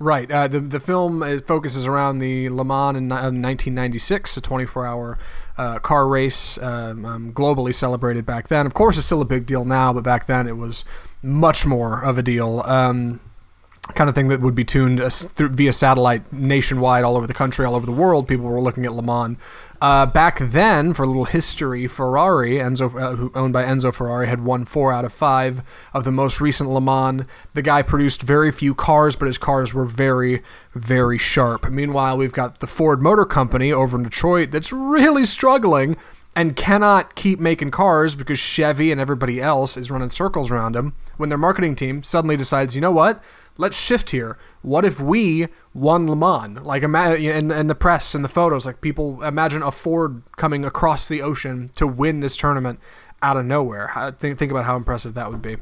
Right. 0.00 0.30
Uh, 0.32 0.48
the 0.48 0.60
the 0.60 0.80
film 0.80 1.22
uh, 1.22 1.40
focuses 1.46 1.86
around 1.86 2.20
the 2.20 2.48
Le 2.48 2.64
Mans 2.64 2.96
in, 2.96 3.08
ni- 3.08 3.14
uh, 3.14 3.28
1996, 3.30 4.38
a 4.38 4.40
24-hour 4.40 5.18
uh, 5.58 5.78
car 5.80 6.08
race, 6.08 6.56
um, 6.62 7.04
um, 7.04 7.32
globally 7.34 7.74
celebrated 7.74 8.24
back 8.24 8.48
then. 8.48 8.64
Of 8.64 8.72
course, 8.72 8.96
it's 8.96 9.04
still 9.04 9.20
a 9.20 9.26
big 9.26 9.44
deal 9.44 9.66
now, 9.66 9.92
but 9.92 10.02
back 10.02 10.24
then 10.24 10.48
it 10.48 10.56
was 10.56 10.86
much 11.22 11.66
more 11.66 12.02
of 12.02 12.16
a 12.16 12.22
deal. 12.22 12.62
Um, 12.64 13.20
kind 13.94 14.08
of 14.08 14.14
thing 14.14 14.28
that 14.28 14.40
would 14.40 14.54
be 14.54 14.64
tuned 14.64 15.02
uh, 15.02 15.10
through, 15.10 15.50
via 15.50 15.72
satellite 15.72 16.32
nationwide, 16.32 17.04
all 17.04 17.16
over 17.18 17.26
the 17.26 17.34
country, 17.34 17.66
all 17.66 17.74
over 17.74 17.84
the 17.84 17.92
world. 17.92 18.26
People 18.26 18.46
were 18.46 18.60
looking 18.60 18.86
at 18.86 18.94
Le 18.94 19.02
Mans. 19.02 19.36
Uh, 19.82 20.04
back 20.04 20.38
then, 20.38 20.92
for 20.92 21.04
a 21.04 21.06
little 21.06 21.24
history, 21.24 21.86
Ferrari, 21.86 22.52
Enzo, 22.58 22.94
uh, 22.94 23.30
owned 23.38 23.54
by 23.54 23.64
Enzo 23.64 23.94
Ferrari, 23.94 24.26
had 24.26 24.44
won 24.44 24.66
four 24.66 24.92
out 24.92 25.06
of 25.06 25.12
five 25.12 25.62
of 25.94 26.04
the 26.04 26.10
most 26.10 26.38
recent 26.38 26.68
Le 26.68 26.82
Mans. 26.82 27.24
The 27.54 27.62
guy 27.62 27.80
produced 27.80 28.20
very 28.20 28.52
few 28.52 28.74
cars, 28.74 29.16
but 29.16 29.24
his 29.24 29.38
cars 29.38 29.72
were 29.72 29.86
very, 29.86 30.42
very 30.74 31.16
sharp. 31.16 31.70
Meanwhile, 31.70 32.18
we've 32.18 32.32
got 32.32 32.60
the 32.60 32.66
Ford 32.66 33.00
Motor 33.00 33.24
Company 33.24 33.72
over 33.72 33.96
in 33.96 34.02
Detroit 34.02 34.50
that's 34.50 34.70
really 34.70 35.24
struggling 35.24 35.96
and 36.36 36.56
cannot 36.56 37.14
keep 37.14 37.40
making 37.40 37.70
cars 37.70 38.14
because 38.14 38.38
Chevy 38.38 38.92
and 38.92 39.00
everybody 39.00 39.40
else 39.40 39.76
is 39.76 39.90
running 39.90 40.10
circles 40.10 40.50
around 40.50 40.74
them 40.74 40.94
when 41.16 41.28
their 41.28 41.38
marketing 41.38 41.74
team 41.74 42.02
suddenly 42.02 42.36
decides, 42.36 42.74
you 42.74 42.80
know 42.80 42.92
what? 42.92 43.22
Let's 43.60 43.78
shift 43.78 44.10
here. 44.10 44.38
What 44.62 44.86
if 44.86 44.98
we 44.98 45.48
won 45.74 46.08
Le 46.08 46.16
Mans? 46.16 46.60
Like, 46.62 46.82
ima- 46.82 47.14
in, 47.14 47.50
in 47.50 47.66
the 47.66 47.74
press 47.74 48.14
and 48.14 48.24
the 48.24 48.28
photos, 48.28 48.64
like 48.64 48.80
people 48.80 49.22
imagine 49.22 49.62
a 49.62 49.70
Ford 49.70 50.22
coming 50.36 50.64
across 50.64 51.06
the 51.06 51.20
ocean 51.20 51.70
to 51.76 51.86
win 51.86 52.20
this 52.20 52.38
tournament 52.38 52.80
out 53.20 53.36
of 53.36 53.44
nowhere. 53.44 53.90
Think, 54.18 54.38
think 54.38 54.50
about 54.50 54.64
how 54.64 54.76
impressive 54.76 55.12
that 55.12 55.30
would 55.30 55.42
be. 55.42 55.58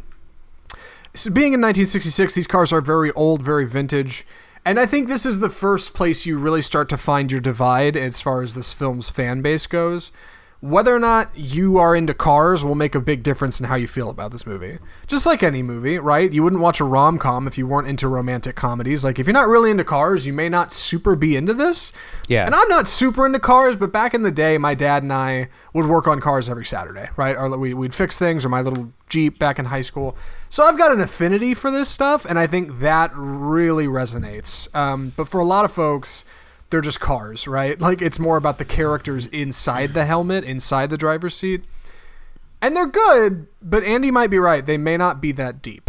So 1.13 1.33
being 1.33 1.53
in 1.55 1.61
1966, 1.61 2.35
these 2.35 2.47
cars 2.47 2.73
are 2.73 2.81
very 2.81 3.11
old, 3.13 3.43
very 3.43 3.67
vintage. 3.67 4.25
And 4.65 4.79
I 4.79 4.87
think 4.87 5.09
this 5.09 5.27
is 5.27 5.41
the 5.41 5.51
first 5.51 5.93
place 5.93 6.25
you 6.25 6.39
really 6.39 6.63
start 6.63 6.89
to 6.91 6.99
find 6.99 7.33
your 7.33 7.41
divide 7.41 7.97
as 7.97 8.21
far 8.21 8.43
as 8.43 8.55
this 8.55 8.73
film's 8.73 9.11
fan 9.11 9.43
base 9.43 9.67
goes. 9.67 10.13
Whether 10.61 10.93
or 10.93 10.99
not 10.99 11.31
you 11.37 11.79
are 11.79 11.95
into 11.95 12.13
cars 12.13 12.65
will 12.65 12.75
make 12.75 12.97
a 12.97 13.01
big 13.01 13.23
difference 13.23 13.61
in 13.61 13.67
how 13.67 13.77
you 13.77 13.87
feel 13.87 14.11
about 14.11 14.33
this 14.33 14.45
movie. 14.45 14.79
Just 15.07 15.25
like 15.25 15.41
any 15.41 15.63
movie, 15.63 15.99
right? 15.99 16.33
You 16.33 16.43
wouldn't 16.43 16.61
watch 16.61 16.81
a 16.81 16.85
rom 16.85 17.17
com 17.17 17.47
if 17.47 17.57
you 17.57 17.65
weren't 17.65 17.87
into 17.87 18.09
romantic 18.09 18.57
comedies. 18.57 19.05
Like, 19.05 19.21
if 19.21 19.27
you're 19.27 19.35
not 19.35 19.47
really 19.47 19.71
into 19.71 19.85
cars, 19.85 20.27
you 20.27 20.33
may 20.33 20.49
not 20.49 20.73
super 20.73 21.15
be 21.15 21.37
into 21.37 21.55
this. 21.55 21.93
Yeah. 22.27 22.45
And 22.45 22.57
I'm 22.57 22.69
not 22.69 22.89
super 22.89 23.25
into 23.25 23.39
cars, 23.39 23.77
but 23.77 23.93
back 23.93 24.15
in 24.15 24.25
the 24.25 24.33
day, 24.33 24.59
my 24.59 24.75
dad 24.75 25.05
and 25.05 25.13
I 25.13 25.49
would 25.73 25.87
work 25.87 26.09
on 26.09 26.21
cars 26.21 26.49
every 26.49 26.67
Saturday, 26.67 27.11
right? 27.17 27.37
Or 27.37 27.57
we, 27.57 27.73
we'd 27.73 27.95
fix 27.95 28.19
things, 28.19 28.45
or 28.45 28.49
my 28.49 28.61
little 28.61 28.93
Jeep 29.09 29.39
back 29.39 29.61
in 29.61 29.67
high 29.67 29.81
school. 29.81 30.17
So 30.49 30.65
I've 30.65 30.77
got 30.77 30.91
an 30.91 31.01
affinity 31.01 31.55
for 31.55 31.71
this 31.71 31.89
stuff, 31.89 32.25
and 32.25 32.37
I 32.37 32.49
think 32.49 32.81
that 32.81 33.13
really 33.15 33.87
resonates. 33.87 34.75
Um, 34.75 35.13
but 35.17 35.29
for 35.29 35.39
a 35.39 35.45
lot 35.45 35.65
of 35.65 35.71
folks, 35.71 36.25
they're 36.71 36.81
just 36.81 37.01
cars, 37.01 37.47
right? 37.47 37.81
Like 37.89 38.03
it's 38.03 38.19
more 38.19 38.37
about 38.37 38.59
the 38.59 38.65
characters 38.65 39.27
inside 39.29 39.95
the 39.95 40.05
helmet, 40.05 40.45
inside 40.45 40.91
the 40.91 40.99
driver's 40.99 41.35
seat. 41.35 41.65
And 42.61 42.77
they're 42.77 42.87
good, 42.87 43.47
but 43.63 43.85
Andy 43.85 44.11
might 44.11 44.31
be 44.31 44.39
right. 44.39 44.67
They 44.67 44.77
may 44.77 44.97
not 44.97 45.21
be 45.21 45.33
that 45.33 45.63
deep. 45.63 45.88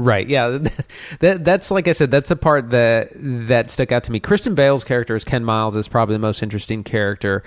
Right. 0.00 0.26
Yeah. 0.28 0.58
That 1.18 1.44
that's 1.44 1.70
like 1.70 1.88
I 1.88 1.92
said. 1.92 2.10
That's 2.10 2.30
a 2.30 2.36
part 2.36 2.70
that 2.70 3.10
that 3.14 3.68
stuck 3.68 3.90
out 3.90 4.04
to 4.04 4.12
me. 4.12 4.20
Christian 4.20 4.54
Bale's 4.54 4.84
character 4.84 5.14
as 5.14 5.24
Ken 5.24 5.44
Miles 5.44 5.74
is 5.76 5.88
probably 5.88 6.14
the 6.14 6.20
most 6.20 6.42
interesting 6.42 6.84
character, 6.84 7.42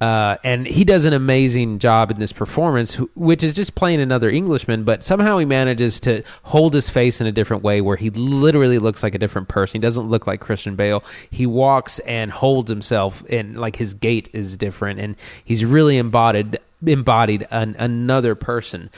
uh, 0.00 0.36
and 0.44 0.66
he 0.66 0.84
does 0.84 1.06
an 1.06 1.12
amazing 1.12 1.78
job 1.78 2.10
in 2.10 2.18
this 2.18 2.32
performance, 2.32 2.96
which 3.14 3.42
is 3.42 3.56
just 3.56 3.74
playing 3.74 4.00
another 4.00 4.28
Englishman. 4.28 4.84
But 4.84 5.02
somehow 5.02 5.38
he 5.38 5.46
manages 5.46 5.98
to 6.00 6.22
hold 6.42 6.74
his 6.74 6.90
face 6.90 7.20
in 7.20 7.26
a 7.26 7.32
different 7.32 7.62
way, 7.62 7.80
where 7.80 7.96
he 7.96 8.10
literally 8.10 8.78
looks 8.78 9.02
like 9.02 9.14
a 9.14 9.18
different 9.18 9.48
person. 9.48 9.80
He 9.80 9.82
doesn't 9.82 10.08
look 10.08 10.26
like 10.26 10.40
Christian 10.40 10.76
Bale. 10.76 11.02
He 11.30 11.46
walks 11.46 11.98
and 12.00 12.30
holds 12.30 12.70
himself, 12.70 13.24
and 13.30 13.58
like 13.58 13.76
his 13.76 13.94
gait 13.94 14.28
is 14.32 14.56
different, 14.56 15.00
and 15.00 15.16
he's 15.44 15.64
really 15.64 15.96
embodied 15.96 16.58
embodied 16.86 17.46
an, 17.50 17.74
another 17.78 18.34
person 18.34 18.90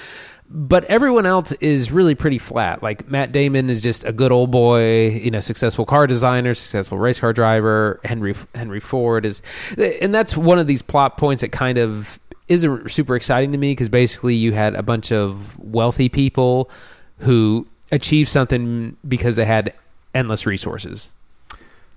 but 0.50 0.84
everyone 0.84 1.26
else 1.26 1.52
is 1.52 1.92
really 1.92 2.14
pretty 2.14 2.38
flat. 2.38 2.82
Like 2.82 3.08
Matt 3.08 3.32
Damon 3.32 3.68
is 3.68 3.82
just 3.82 4.04
a 4.04 4.12
good 4.12 4.32
old 4.32 4.50
boy, 4.50 5.08
you 5.11 5.30
know, 5.30 5.40
successful 5.40 5.84
car 5.84 6.06
designer, 6.06 6.54
successful 6.54 6.98
race 6.98 7.20
car 7.20 7.32
driver. 7.32 8.00
Henry 8.04 8.34
Henry 8.54 8.80
Ford 8.80 9.26
is, 9.26 9.42
and 10.00 10.14
that's 10.14 10.37
one 10.37 10.58
of 10.58 10.66
these 10.66 10.82
plot 10.82 11.18
points 11.18 11.42
that 11.42 11.52
kind 11.52 11.76
of 11.76 12.18
isn't 12.48 12.90
super 12.90 13.14
exciting 13.14 13.52
to 13.52 13.58
me 13.58 13.72
because 13.72 13.90
basically 13.90 14.34
you 14.34 14.52
had 14.52 14.74
a 14.74 14.82
bunch 14.82 15.12
of 15.12 15.58
wealthy 15.58 16.08
people 16.08 16.70
who 17.18 17.66
achieved 17.92 18.30
something 18.30 18.96
because 19.06 19.37
they 19.37 19.44
had 19.44 19.74
endless 20.14 20.46
resources. 20.46 21.12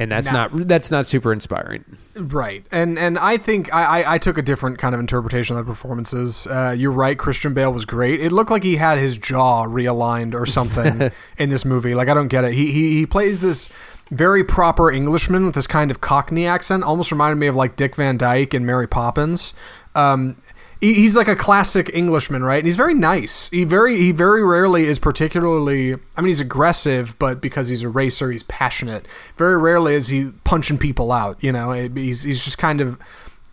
And 0.01 0.11
that's 0.11 0.31
Now- 0.31 0.47
not 0.47 0.67
that's 0.67 0.89
not 0.89 1.05
super 1.05 1.31
inspiring. 1.31 1.85
Right, 2.15 2.65
and 2.71 2.97
and 2.97 3.19
I 3.19 3.37
think 3.37 3.71
I, 3.73 4.01
I, 4.01 4.15
I 4.15 4.17
took 4.17 4.37
a 4.37 4.41
different 4.41 4.79
kind 4.79 4.95
of 4.95 4.99
interpretation 4.99 5.55
of 5.57 5.65
the 5.65 5.71
performances. 5.71 6.47
Uh, 6.47 6.73
you're 6.75 6.91
right, 6.91 7.17
Christian 7.17 7.53
Bale 7.53 7.71
was 7.71 7.85
great. 7.85 8.19
It 8.19 8.31
looked 8.31 8.49
like 8.49 8.63
he 8.63 8.77
had 8.77 8.97
his 8.97 9.17
jaw 9.17 9.65
realigned 9.65 10.33
or 10.33 10.45
something 10.45 11.11
in 11.37 11.49
this 11.51 11.65
movie. 11.65 11.93
Like 11.93 12.09
I 12.09 12.13
don't 12.15 12.29
get 12.29 12.43
it. 12.43 12.53
He, 12.53 12.71
he 12.71 12.93
he 12.95 13.05
plays 13.05 13.41
this 13.41 13.69
very 14.09 14.43
proper 14.43 14.91
Englishman 14.91 15.45
with 15.45 15.53
this 15.55 15.67
kind 15.67 15.91
of 15.91 16.01
Cockney 16.01 16.45
accent. 16.47 16.83
Almost 16.83 17.11
reminded 17.11 17.35
me 17.37 17.47
of 17.47 17.55
like 17.55 17.75
Dick 17.75 17.95
Van 17.95 18.17
Dyke 18.17 18.53
and 18.55 18.65
Mary 18.65 18.87
Poppins. 18.87 19.53
Um, 19.93 20.37
he- 20.81 20.95
he's 20.95 21.15
like 21.15 21.27
a 21.29 21.35
classic 21.35 21.89
Englishman, 21.93 22.43
right? 22.43 22.57
And 22.57 22.65
he's 22.65 22.75
very 22.75 22.93
nice. 22.93 23.47
He 23.49 23.63
very 23.63 23.97
he 23.97 24.11
very 24.11 24.43
rarely 24.43 24.85
is 24.85 24.99
particularly. 24.99 25.93
I 26.17 26.21
mean, 26.21 26.27
he's 26.27 26.41
aggressive, 26.41 27.17
but 27.19 27.39
because 27.39 27.69
he's 27.69 27.83
a 27.83 27.89
racer, 27.89 28.31
he's 28.31 28.43
passionate. 28.43 29.07
Very 29.37 29.57
rarely 29.57 29.93
is 29.93 30.07
he 30.09 30.31
punching 30.43 30.79
people 30.79 31.11
out. 31.11 31.41
You 31.43 31.51
know, 31.51 31.71
he's 31.71 32.23
he's 32.23 32.43
just 32.43 32.57
kind 32.57 32.81
of 32.81 32.97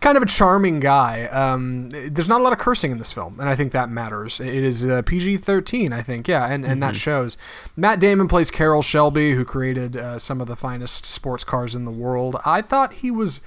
kind 0.01 0.17
of 0.17 0.23
a 0.23 0.27
charming 0.27 0.79
guy. 0.79 1.25
Um, 1.27 1.91
there's 1.91 2.29
not 2.29 2.41
a 2.41 2.45
lot 2.45 2.53
of 2.53 2.59
cursing 2.61 2.93
in 2.93 2.99
this 2.99 3.13
film, 3.13 3.39
and 3.41 3.49
I 3.49 3.57
think 3.57 3.73
that 3.73 3.91
matters. 3.91 4.39
It 4.39 4.63
is 4.63 4.85
uh, 4.87 5.03
PG-13, 5.03 5.93
I 5.93 6.03
think, 6.03 6.29
yeah, 6.29 6.47
and, 6.47 6.65
and 6.65 6.81
that 6.85 6.95
shows. 6.95 7.37
Matt 7.77 7.99
Damon 7.99 8.29
plays 8.29 8.49
Carroll 8.53 8.81
Shelby, 8.83 9.33
who 9.33 9.45
created 9.45 9.97
uh, 9.97 10.21
some 10.21 10.41
of 10.41 10.47
the 10.47 10.55
finest 10.55 11.05
sports 11.05 11.43
cars 11.43 11.75
in 11.75 11.85
the 11.85 11.91
world. 11.91 12.37
I 12.47 12.63
thought 12.63 12.93
he 12.93 13.11
was 13.11 13.41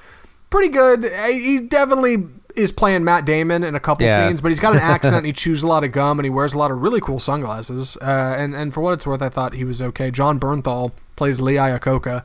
pretty 0.49 0.67
good. 0.67 1.05
He 1.29 1.61
definitely 1.61 2.17
is 2.55 2.71
playing 2.71 3.03
Matt 3.03 3.25
Damon 3.25 3.63
in 3.63 3.75
a 3.75 3.79
couple 3.79 4.05
Yeah. 4.07 4.27
scenes, 4.27 4.41
but 4.41 4.49
he's 4.49 4.59
got 4.59 4.73
an 4.73 4.79
accent. 4.81 5.25
he 5.25 5.31
chews 5.43 5.63
a 5.63 5.67
lot 5.67 5.83
of 5.83 5.91
gum, 5.91 6.19
and 6.19 6.25
he 6.25 6.29
wears 6.29 6.53
a 6.53 6.57
lot 6.57 6.71
of 6.71 6.81
really 6.81 6.99
cool 7.01 7.19
sunglasses. 7.19 7.97
Uh, 8.01 8.35
and 8.37 8.53
and 8.55 8.73
for 8.73 8.81
what 8.81 8.93
it's 8.93 9.05
worth, 9.07 9.21
I 9.21 9.29
thought 9.29 9.53
he 9.53 9.63
was 9.63 9.81
okay. 9.81 10.11
Jon 10.11 10.39
Bernthal 10.39 10.91
plays 11.15 11.39
Lee 11.39 11.55
Iacocca. 11.55 12.23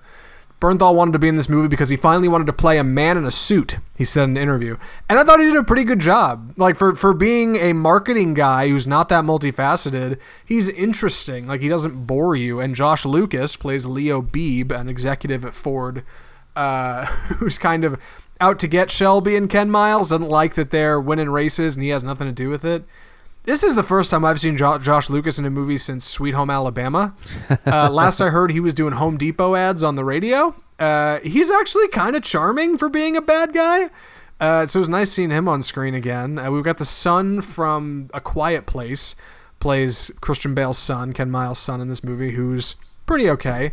Bernthal 0.58 0.94
wanted 0.94 1.12
to 1.12 1.18
be 1.18 1.28
in 1.28 1.36
this 1.36 1.50
movie 1.50 1.68
because 1.68 1.90
he 1.90 1.96
finally 1.98 2.28
wanted 2.28 2.46
to 2.46 2.52
play 2.54 2.78
a 2.78 2.82
man 2.84 3.18
in 3.18 3.26
a 3.26 3.30
suit. 3.30 3.76
He 3.98 4.06
said 4.06 4.24
in 4.24 4.30
an 4.30 4.36
interview, 4.38 4.78
and 5.06 5.18
I 5.18 5.22
thought 5.22 5.38
he 5.38 5.44
did 5.44 5.54
a 5.56 5.62
pretty 5.62 5.84
good 5.84 5.98
job. 5.98 6.54
Like 6.56 6.76
for 6.76 6.94
for 6.94 7.12
being 7.12 7.56
a 7.56 7.74
marketing 7.74 8.32
guy 8.32 8.68
who's 8.70 8.86
not 8.86 9.10
that 9.10 9.22
multifaceted, 9.24 10.18
he's 10.46 10.70
interesting. 10.70 11.46
Like 11.46 11.60
he 11.60 11.68
doesn't 11.68 12.06
bore 12.06 12.34
you. 12.36 12.58
And 12.58 12.74
Josh 12.74 13.04
Lucas 13.04 13.54
plays 13.54 13.84
Leo 13.84 14.22
Beebe, 14.22 14.74
an 14.74 14.88
executive 14.88 15.44
at 15.44 15.52
Ford, 15.52 16.02
uh, 16.56 17.04
who's 17.36 17.58
kind 17.58 17.84
of 17.84 18.00
out 18.40 18.58
to 18.60 18.68
get 18.68 18.90
Shelby 18.90 19.36
and 19.36 19.48
Ken 19.48 19.70
Miles. 19.70 20.10
Doesn't 20.10 20.28
like 20.28 20.54
that 20.54 20.70
they're 20.70 21.00
winning 21.00 21.30
races, 21.30 21.76
and 21.76 21.82
he 21.82 21.90
has 21.90 22.02
nothing 22.02 22.26
to 22.26 22.32
do 22.32 22.48
with 22.48 22.64
it. 22.64 22.84
This 23.44 23.62
is 23.62 23.76
the 23.76 23.84
first 23.84 24.10
time 24.10 24.24
I've 24.24 24.40
seen 24.40 24.56
jo- 24.56 24.78
Josh 24.78 25.08
Lucas 25.08 25.38
in 25.38 25.44
a 25.44 25.50
movie 25.50 25.76
since 25.76 26.04
Sweet 26.04 26.34
Home 26.34 26.50
Alabama. 26.50 27.14
Uh, 27.66 27.90
last 27.90 28.20
I 28.20 28.28
heard, 28.28 28.52
he 28.52 28.60
was 28.60 28.74
doing 28.74 28.92
Home 28.92 29.16
Depot 29.16 29.54
ads 29.54 29.82
on 29.82 29.96
the 29.96 30.04
radio. 30.04 30.54
Uh, 30.78 31.18
he's 31.20 31.50
actually 31.50 31.88
kind 31.88 32.14
of 32.14 32.22
charming 32.22 32.78
for 32.78 32.88
being 32.88 33.16
a 33.16 33.20
bad 33.20 33.52
guy. 33.52 33.90
Uh, 34.38 34.66
so 34.66 34.78
it 34.78 34.82
was 34.82 34.88
nice 34.88 35.10
seeing 35.10 35.30
him 35.30 35.48
on 35.48 35.62
screen 35.62 35.94
again. 35.94 36.38
Uh, 36.38 36.50
we've 36.50 36.62
got 36.64 36.78
the 36.78 36.84
son 36.84 37.40
from 37.40 38.08
A 38.14 38.20
Quiet 38.20 38.66
Place, 38.66 39.16
plays 39.58 40.10
Christian 40.20 40.54
Bale's 40.54 40.78
son, 40.78 41.12
Ken 41.12 41.30
Miles' 41.30 41.58
son 41.58 41.80
in 41.80 41.88
this 41.88 42.04
movie, 42.04 42.32
who's 42.32 42.76
pretty 43.06 43.28
okay. 43.30 43.72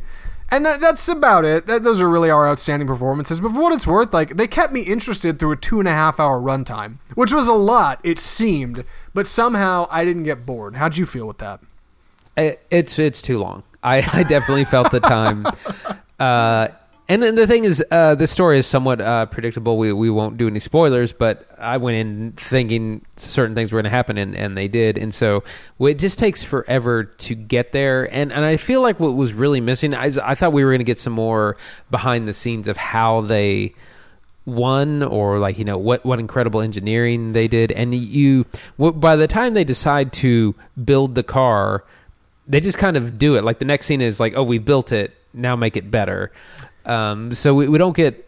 And 0.54 0.64
that, 0.68 0.80
that's 0.80 1.08
about 1.08 1.46
it. 1.46 1.66
That, 1.66 1.82
those 1.82 2.00
are 2.00 2.08
really 2.08 2.30
our 2.30 2.48
outstanding 2.48 2.88
performances. 2.88 3.42
But 3.42 3.54
for 3.54 3.60
what 3.60 3.74
it's 3.74 3.88
worth, 3.88 4.14
like 4.14 4.38
they 4.38 4.46
kept 4.46 4.72
me 4.72 4.82
interested 4.82 5.40
through 5.40 5.54
a 5.54 5.56
two 5.56 5.80
and 5.80 5.88
a 5.88 5.92
half 5.92 6.20
hour 6.20 6.40
runtime, 6.40 6.98
which 7.16 7.34
was 7.34 7.48
a 7.48 7.54
lot. 7.54 8.00
It 8.04 8.20
seemed, 8.20 8.86
but 9.16 9.26
somehow 9.26 9.88
I 9.90 10.06
didn't 10.06 10.26
get 10.26 10.46
bored. 10.46 10.76
How'd 10.76 10.96
you 10.96 11.08
feel 11.08 11.26
with 11.26 11.40
that? 11.40 11.60
It, 12.38 12.64
it's 12.70 13.00
it's 13.00 13.20
too 13.20 13.40
long. 13.40 13.64
I, 13.82 14.08
I 14.14 14.22
definitely 14.22 14.66
felt 14.66 14.92
the 14.92 15.00
time. 15.00 15.48
Uh, 16.20 16.68
and 17.10 17.22
the 17.22 17.46
thing 17.48 17.66
is, 17.66 17.84
uh, 17.92 18.16
the 18.16 18.28
story 18.28 18.58
is 18.58 18.66
somewhat 18.66 19.02
uh, 19.02 19.26
predictable. 19.26 19.78
We 19.78 19.92
we 19.92 20.10
won't 20.10 20.38
do 20.38 20.48
any 20.48 20.60
spoilers, 20.60 21.12
but 21.12 21.46
I 21.60 21.78
went 21.78 21.98
in 21.98 22.32
thinking 22.34 23.06
certain 23.18 23.56
things 23.56 23.72
were 23.72 23.78
going 23.78 23.86
to 23.86 23.90
happen, 23.90 24.18
and, 24.18 24.36
and 24.36 24.58
they 24.58 24.70
did. 24.70 24.98
And 24.98 25.14
so 25.14 25.44
it 25.80 26.00
just 26.00 26.18
takes 26.18 26.44
forever 26.44 27.04
to 27.04 27.36
get 27.36 27.74
there. 27.74 28.12
And 28.14 28.32
and 28.32 28.46
I 28.46 28.56
feel 28.56 28.82
like 28.82 29.00
what 29.00 29.16
was 29.16 29.34
really 29.34 29.60
missing, 29.60 29.94
I, 29.94 30.12
I 30.24 30.36
thought 30.36 30.54
we 30.54 30.64
were 30.64 30.72
going 30.72 30.80
to 30.80 30.86
get 30.86 31.00
some 31.00 31.14
more 31.14 31.58
behind 31.92 32.28
the 32.28 32.34
scenes 32.34 32.70
of 32.70 32.78
how 32.78 33.22
they 33.22 33.76
won 34.46 35.04
or 35.04 35.40
like 35.40 35.58
you 35.58 35.64
know 35.64 35.78
what 35.78 36.06
what 36.06 36.20
incredible 36.20 36.60
engineering 36.60 37.32
they 37.32 37.48
did 37.48 37.72
and 37.72 37.96
you 37.96 38.46
by 38.78 39.16
the 39.16 39.26
time 39.26 39.54
they 39.54 39.64
decide 39.64 40.12
to 40.12 40.54
build 40.84 41.16
the 41.16 41.24
car 41.24 41.86
they 42.46 42.60
just 42.60 42.78
kind 42.78 42.98
of 42.98 43.18
do 43.18 43.38
it 43.38 43.44
like 43.46 43.60
the 43.60 43.66
next 43.66 43.86
scene 43.86 44.02
is 44.02 44.20
like 44.20 44.34
oh 44.36 44.44
we 44.44 44.58
built 44.58 44.92
it 44.92 45.16
now 45.34 45.56
make 45.56 45.78
it 45.78 45.90
better 45.90 46.30
um, 46.86 47.34
so 47.34 47.54
we, 47.54 47.68
we 47.68 47.78
don't 47.78 47.96
get 47.96 48.28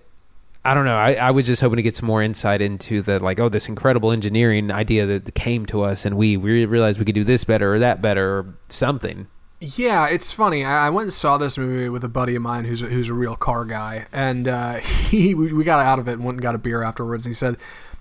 I 0.65 0.73
don't 0.73 0.85
know. 0.85 0.97
I, 0.97 1.13
I 1.13 1.29
was 1.29 1.45
just 1.45 1.61
hoping 1.61 1.75
to 1.77 1.83
get 1.83 1.93
some 1.93 2.07
more 2.07 2.23
insight 2.23 2.59
into 2.59 3.03
the 3.03 3.23
like, 3.23 3.39
oh, 3.39 3.49
this 3.49 3.69
incredible 3.69 4.11
engineering 4.11 4.71
idea 4.71 5.05
that 5.05 5.35
came 5.35 5.67
to 5.67 5.83
us, 5.83 6.05
and 6.05 6.17
we, 6.17 6.37
we 6.37 6.65
realized 6.65 6.97
we 6.97 7.05
could 7.05 7.13
do 7.13 7.23
this 7.23 7.43
better 7.43 7.75
or 7.75 7.79
that 7.79 8.01
better 8.01 8.39
or 8.39 8.57
something. 8.67 9.27
Yeah, 9.61 10.07
it's 10.07 10.31
funny. 10.31 10.65
I, 10.65 10.87
I 10.87 10.89
went 10.89 11.03
and 11.03 11.13
saw 11.13 11.37
this 11.37 11.59
movie 11.59 11.87
with 11.87 12.03
a 12.03 12.09
buddy 12.09 12.35
of 12.35 12.41
mine 12.41 12.65
who's 12.65 12.81
a, 12.81 12.87
who's 12.87 13.09
a 13.09 13.13
real 13.13 13.35
car 13.35 13.63
guy, 13.63 14.07
and 14.11 14.47
uh, 14.47 14.73
he 14.79 15.35
we 15.35 15.63
got 15.63 15.85
out 15.85 15.99
of 15.99 16.07
it 16.07 16.13
and 16.13 16.25
went 16.25 16.37
and 16.37 16.41
got 16.41 16.55
a 16.55 16.57
beer 16.57 16.81
afterwards. 16.81 17.27
And 17.27 17.31
he 17.31 17.35
said, 17.35 17.57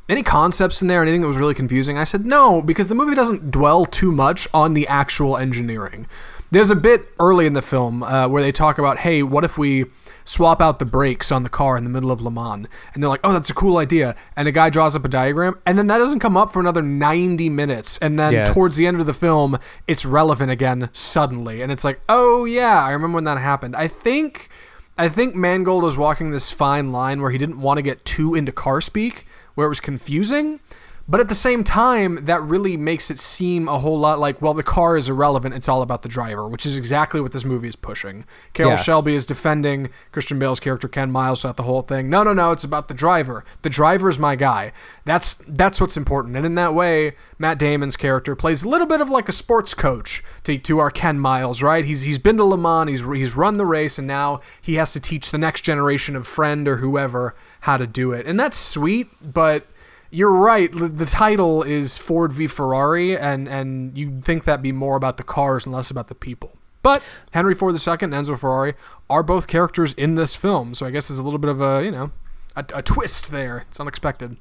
"Any 0.08 0.22
concepts 0.22 0.80
in 0.80 0.88
there? 0.88 1.02
Anything 1.02 1.20
that 1.20 1.28
was 1.28 1.36
really 1.36 1.54
confusing?" 1.54 1.98
I 1.98 2.04
said, 2.04 2.24
"No, 2.24 2.62
because 2.62 2.88
the 2.88 2.94
movie 2.94 3.14
doesn't 3.14 3.50
dwell 3.50 3.84
too 3.84 4.10
much 4.10 4.48
on 4.54 4.72
the 4.72 4.88
actual 4.88 5.36
engineering." 5.36 6.06
There's 6.50 6.70
a 6.70 6.76
bit 6.76 7.02
early 7.20 7.46
in 7.46 7.52
the 7.52 7.62
film 7.62 8.02
uh, 8.02 8.26
where 8.26 8.40
they 8.40 8.52
talk 8.52 8.78
about, 8.78 9.00
"Hey, 9.00 9.22
what 9.22 9.44
if 9.44 9.58
we?" 9.58 9.84
Swap 10.24 10.60
out 10.60 10.78
the 10.78 10.84
brakes 10.86 11.30
on 11.30 11.42
the 11.42 11.48
car 11.48 11.76
in 11.76 11.84
the 11.84 11.90
middle 11.90 12.10
of 12.10 12.20
Le 12.22 12.30
Mans. 12.30 12.66
And 12.92 13.02
they're 13.02 13.10
like, 13.10 13.20
oh, 13.22 13.32
that's 13.32 13.50
a 13.50 13.54
cool 13.54 13.76
idea. 13.76 14.16
And 14.36 14.48
a 14.48 14.52
guy 14.52 14.70
draws 14.70 14.96
up 14.96 15.04
a 15.04 15.08
diagram, 15.08 15.58
and 15.66 15.78
then 15.78 15.86
that 15.88 15.98
doesn't 15.98 16.20
come 16.20 16.36
up 16.36 16.52
for 16.52 16.60
another 16.60 16.82
90 16.82 17.48
minutes. 17.50 17.98
And 17.98 18.18
then 18.18 18.32
Yeah. 18.32 18.44
towards 18.46 18.76
the 18.76 18.86
end 18.86 19.00
of 19.00 19.06
the 19.06 19.14
film, 19.14 19.58
it's 19.86 20.04
relevant 20.04 20.50
again 20.50 20.88
suddenly. 20.92 21.60
And 21.62 21.70
it's 21.70 21.84
like, 21.84 22.00
oh, 22.08 22.44
yeah, 22.44 22.82
I 22.82 22.92
remember 22.92 23.16
when 23.16 23.24
that 23.24 23.38
happened. 23.38 23.76
I 23.76 23.88
think. 23.88 24.48
I 24.96 25.08
think 25.08 25.34
Mangold 25.34 25.82
was 25.82 25.96
walking 25.96 26.30
this 26.30 26.52
fine 26.52 26.92
line 26.92 27.20
where 27.20 27.32
he 27.32 27.38
didn't 27.38 27.60
want 27.60 27.78
to 27.78 27.82
get 27.82 28.04
too 28.04 28.36
into 28.36 28.52
car 28.52 28.80
speak, 28.80 29.26
where 29.56 29.66
it 29.66 29.68
was 29.68 29.80
confusing. 29.80 30.60
But 31.06 31.20
at 31.20 31.28
the 31.28 31.34
same 31.34 31.64
time, 31.64 32.24
that 32.24 32.40
really 32.42 32.78
makes 32.78 33.10
it 33.10 33.18
seem 33.18 33.68
a 33.68 33.78
whole 33.78 33.98
lot 33.98 34.18
like, 34.18 34.40
well, 34.40 34.54
the 34.54 34.62
car 34.62 34.96
is 34.96 35.10
irrelevant. 35.10 35.54
It's 35.54 35.68
all 35.68 35.82
about 35.82 36.00
the 36.00 36.08
driver, 36.08 36.48
which 36.48 36.64
is 36.64 36.78
exactly 36.78 37.20
what 37.20 37.32
this 37.32 37.44
movie 37.44 37.68
is 37.68 37.76
pushing. 37.76 38.24
Carroll 38.54 38.72
Yeah. 38.72 38.76
Shelby 38.76 39.14
is 39.14 39.26
defending 39.26 39.90
Christian 40.12 40.38
Bale's 40.38 40.60
character 40.60 40.88
Ken 40.88 41.10
Miles 41.10 41.42
throughout 41.42 41.58
the 41.58 41.64
whole 41.64 41.82
thing. 41.82 42.08
No, 42.08 42.22
no, 42.22 42.32
no, 42.32 42.52
it's 42.52 42.64
about 42.64 42.88
the 42.88 42.94
driver. 42.94 43.44
The 43.60 43.68
driver 43.68 44.08
is 44.08 44.18
my 44.18 44.34
guy. 44.34 44.72
That's 45.04 45.34
that's 45.46 45.78
what's 45.78 45.98
important. 45.98 46.36
And 46.36 46.46
in 46.46 46.54
that 46.54 46.72
way, 46.72 47.12
Matt 47.38 47.58
Damon's 47.58 47.98
character 47.98 48.34
plays 48.34 48.62
a 48.62 48.68
little 48.68 48.86
bit 48.86 49.02
of 49.02 49.10
like 49.10 49.28
a 49.28 49.32
sports 49.32 49.74
coach 49.74 50.24
to, 50.44 50.56
to 50.56 50.78
our 50.78 50.90
Ken 50.90 51.20
Miles, 51.20 51.62
right? 51.62 51.84
He's 51.84 52.00
he's 52.02 52.18
been 52.18 52.38
to 52.38 52.44
Le 52.44 52.56
Mans, 52.56 52.88
he's 52.88 53.02
he's 53.02 53.36
run 53.36 53.58
the 53.58 53.66
race, 53.66 53.98
and 53.98 54.06
now 54.06 54.40
he 54.62 54.76
has 54.76 54.94
to 54.94 55.00
teach 55.00 55.30
the 55.30 55.38
next 55.38 55.60
generation 55.60 56.16
of 56.16 56.26
friend 56.26 56.66
or 56.66 56.78
whoever 56.78 57.34
how 57.60 57.76
to 57.76 57.86
do 57.86 58.12
it. 58.12 58.26
And 58.26 58.40
that's 58.40 58.56
sweet, 58.56 59.08
but 59.22 59.66
you're 60.14 60.32
right. 60.32 60.70
The 60.72 61.06
title 61.06 61.62
is 61.62 61.98
Ford 61.98 62.32
v 62.32 62.46
Ferrari, 62.46 63.16
and 63.18 63.48
and 63.48 63.96
you'd 63.98 64.24
think 64.24 64.44
that'd 64.44 64.62
be 64.62 64.72
more 64.72 64.96
about 64.96 65.16
the 65.16 65.24
cars 65.24 65.66
and 65.66 65.74
less 65.74 65.90
about 65.90 66.08
the 66.08 66.14
people. 66.14 66.56
But 66.82 67.02
Henry 67.32 67.54
Ford 67.54 67.74
II 67.74 67.92
and 68.00 68.12
Enzo 68.12 68.38
Ferrari 68.38 68.74
are 69.10 69.22
both 69.22 69.46
characters 69.46 69.94
in 69.94 70.14
this 70.14 70.36
film, 70.36 70.74
so 70.74 70.86
I 70.86 70.90
guess 70.90 71.08
there's 71.08 71.18
a 71.18 71.22
little 71.22 71.38
bit 71.38 71.50
of 71.50 71.60
a 71.60 71.84
you 71.84 71.90
know 71.90 72.12
a, 72.54 72.64
a 72.74 72.82
twist 72.82 73.32
there. 73.32 73.64
It's 73.68 73.80
unexpected. 73.80 74.36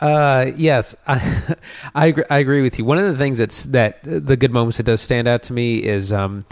Uh, 0.00 0.50
yes, 0.56 0.96
I, 1.06 1.56
I 1.94 2.06
agree, 2.06 2.24
I 2.30 2.38
agree 2.38 2.62
with 2.62 2.78
you. 2.78 2.84
One 2.84 2.98
of 2.98 3.04
the 3.04 3.16
things 3.16 3.38
that's 3.38 3.64
that 3.64 3.98
the 4.02 4.36
good 4.36 4.52
moments 4.52 4.78
that 4.78 4.84
does 4.84 5.00
stand 5.00 5.28
out 5.28 5.42
to 5.44 5.52
me 5.52 5.82
is 5.82 6.12
um, 6.12 6.46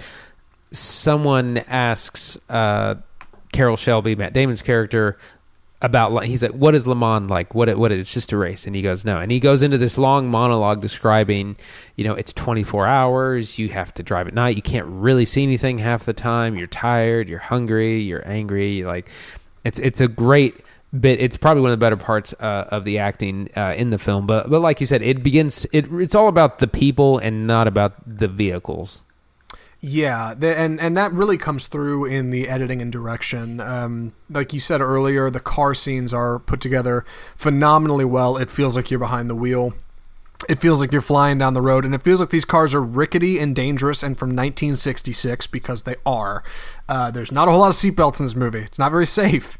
someone 0.70 1.58
asks 1.66 2.38
uh, 2.48 2.96
Carroll 3.52 3.76
Shelby, 3.76 4.14
Matt 4.14 4.34
Damon's 4.34 4.62
character, 4.62 5.18
about 5.82 6.12
like 6.12 6.28
he's 6.28 6.42
like, 6.42 6.52
what 6.52 6.74
is 6.74 6.86
Le 6.86 6.94
Mans 6.94 7.30
like? 7.30 7.54
What 7.54 7.68
it, 7.68 7.78
what 7.78 7.92
it's 7.92 8.12
just 8.12 8.32
a 8.32 8.36
race, 8.36 8.66
and 8.66 8.76
he 8.76 8.82
goes 8.82 9.04
no, 9.04 9.18
and 9.18 9.32
he 9.32 9.40
goes 9.40 9.62
into 9.62 9.78
this 9.78 9.96
long 9.96 10.30
monologue 10.30 10.80
describing, 10.80 11.56
you 11.96 12.04
know, 12.04 12.14
it's 12.14 12.32
24 12.32 12.86
hours. 12.86 13.58
You 13.58 13.68
have 13.70 13.94
to 13.94 14.02
drive 14.02 14.28
at 14.28 14.34
night. 14.34 14.56
You 14.56 14.62
can't 14.62 14.86
really 14.86 15.24
see 15.24 15.42
anything 15.42 15.78
half 15.78 16.04
the 16.04 16.12
time. 16.12 16.56
You're 16.56 16.66
tired. 16.66 17.28
You're 17.28 17.38
hungry. 17.38 18.00
You're 18.00 18.26
angry. 18.28 18.84
Like, 18.84 19.10
it's 19.64 19.78
it's 19.78 20.00
a 20.00 20.08
great 20.08 20.60
bit. 20.98 21.20
It's 21.20 21.36
probably 21.36 21.62
one 21.62 21.70
of 21.70 21.78
the 21.78 21.84
better 21.84 21.96
parts 21.96 22.34
uh, 22.34 22.68
of 22.70 22.84
the 22.84 22.98
acting 22.98 23.48
uh, 23.56 23.74
in 23.76 23.90
the 23.90 23.98
film. 23.98 24.26
But 24.26 24.50
but 24.50 24.60
like 24.60 24.80
you 24.80 24.86
said, 24.86 25.02
it 25.02 25.22
begins. 25.22 25.66
It, 25.72 25.90
it's 25.92 26.14
all 26.14 26.28
about 26.28 26.58
the 26.58 26.68
people 26.68 27.18
and 27.18 27.46
not 27.46 27.66
about 27.66 27.94
the 28.06 28.28
vehicles. 28.28 29.04
Yeah, 29.82 30.34
the, 30.36 30.58
and 30.58 30.78
and 30.78 30.94
that 30.96 31.10
really 31.12 31.38
comes 31.38 31.66
through 31.66 32.04
in 32.04 32.30
the 32.30 32.48
editing 32.48 32.82
and 32.82 32.92
direction. 32.92 33.60
Um, 33.60 34.12
like 34.28 34.52
you 34.52 34.60
said 34.60 34.82
earlier, 34.82 35.30
the 35.30 35.40
car 35.40 35.72
scenes 35.72 36.12
are 36.12 36.38
put 36.38 36.60
together 36.60 37.04
phenomenally 37.34 38.04
well. 38.04 38.36
It 38.36 38.50
feels 38.50 38.76
like 38.76 38.90
you're 38.90 39.00
behind 39.00 39.30
the 39.30 39.34
wheel. 39.34 39.72
It 40.48 40.56
feels 40.56 40.80
like 40.80 40.92
you're 40.92 41.00
flying 41.00 41.38
down 41.38 41.54
the 41.54 41.62
road, 41.62 41.86
and 41.86 41.94
it 41.94 42.02
feels 42.02 42.20
like 42.20 42.30
these 42.30 42.44
cars 42.44 42.74
are 42.74 42.82
rickety 42.82 43.38
and 43.38 43.56
dangerous 43.56 44.02
and 44.02 44.18
from 44.18 44.30
1966 44.30 45.46
because 45.46 45.84
they 45.84 45.96
are. 46.04 46.42
Uh, 46.88 47.10
there's 47.10 47.32
not 47.32 47.48
a 47.48 47.50
whole 47.50 47.60
lot 47.60 47.68
of 47.68 47.74
seatbelts 47.74 48.20
in 48.20 48.26
this 48.26 48.36
movie. 48.36 48.60
It's 48.60 48.78
not 48.78 48.90
very 48.90 49.06
safe. 49.06 49.56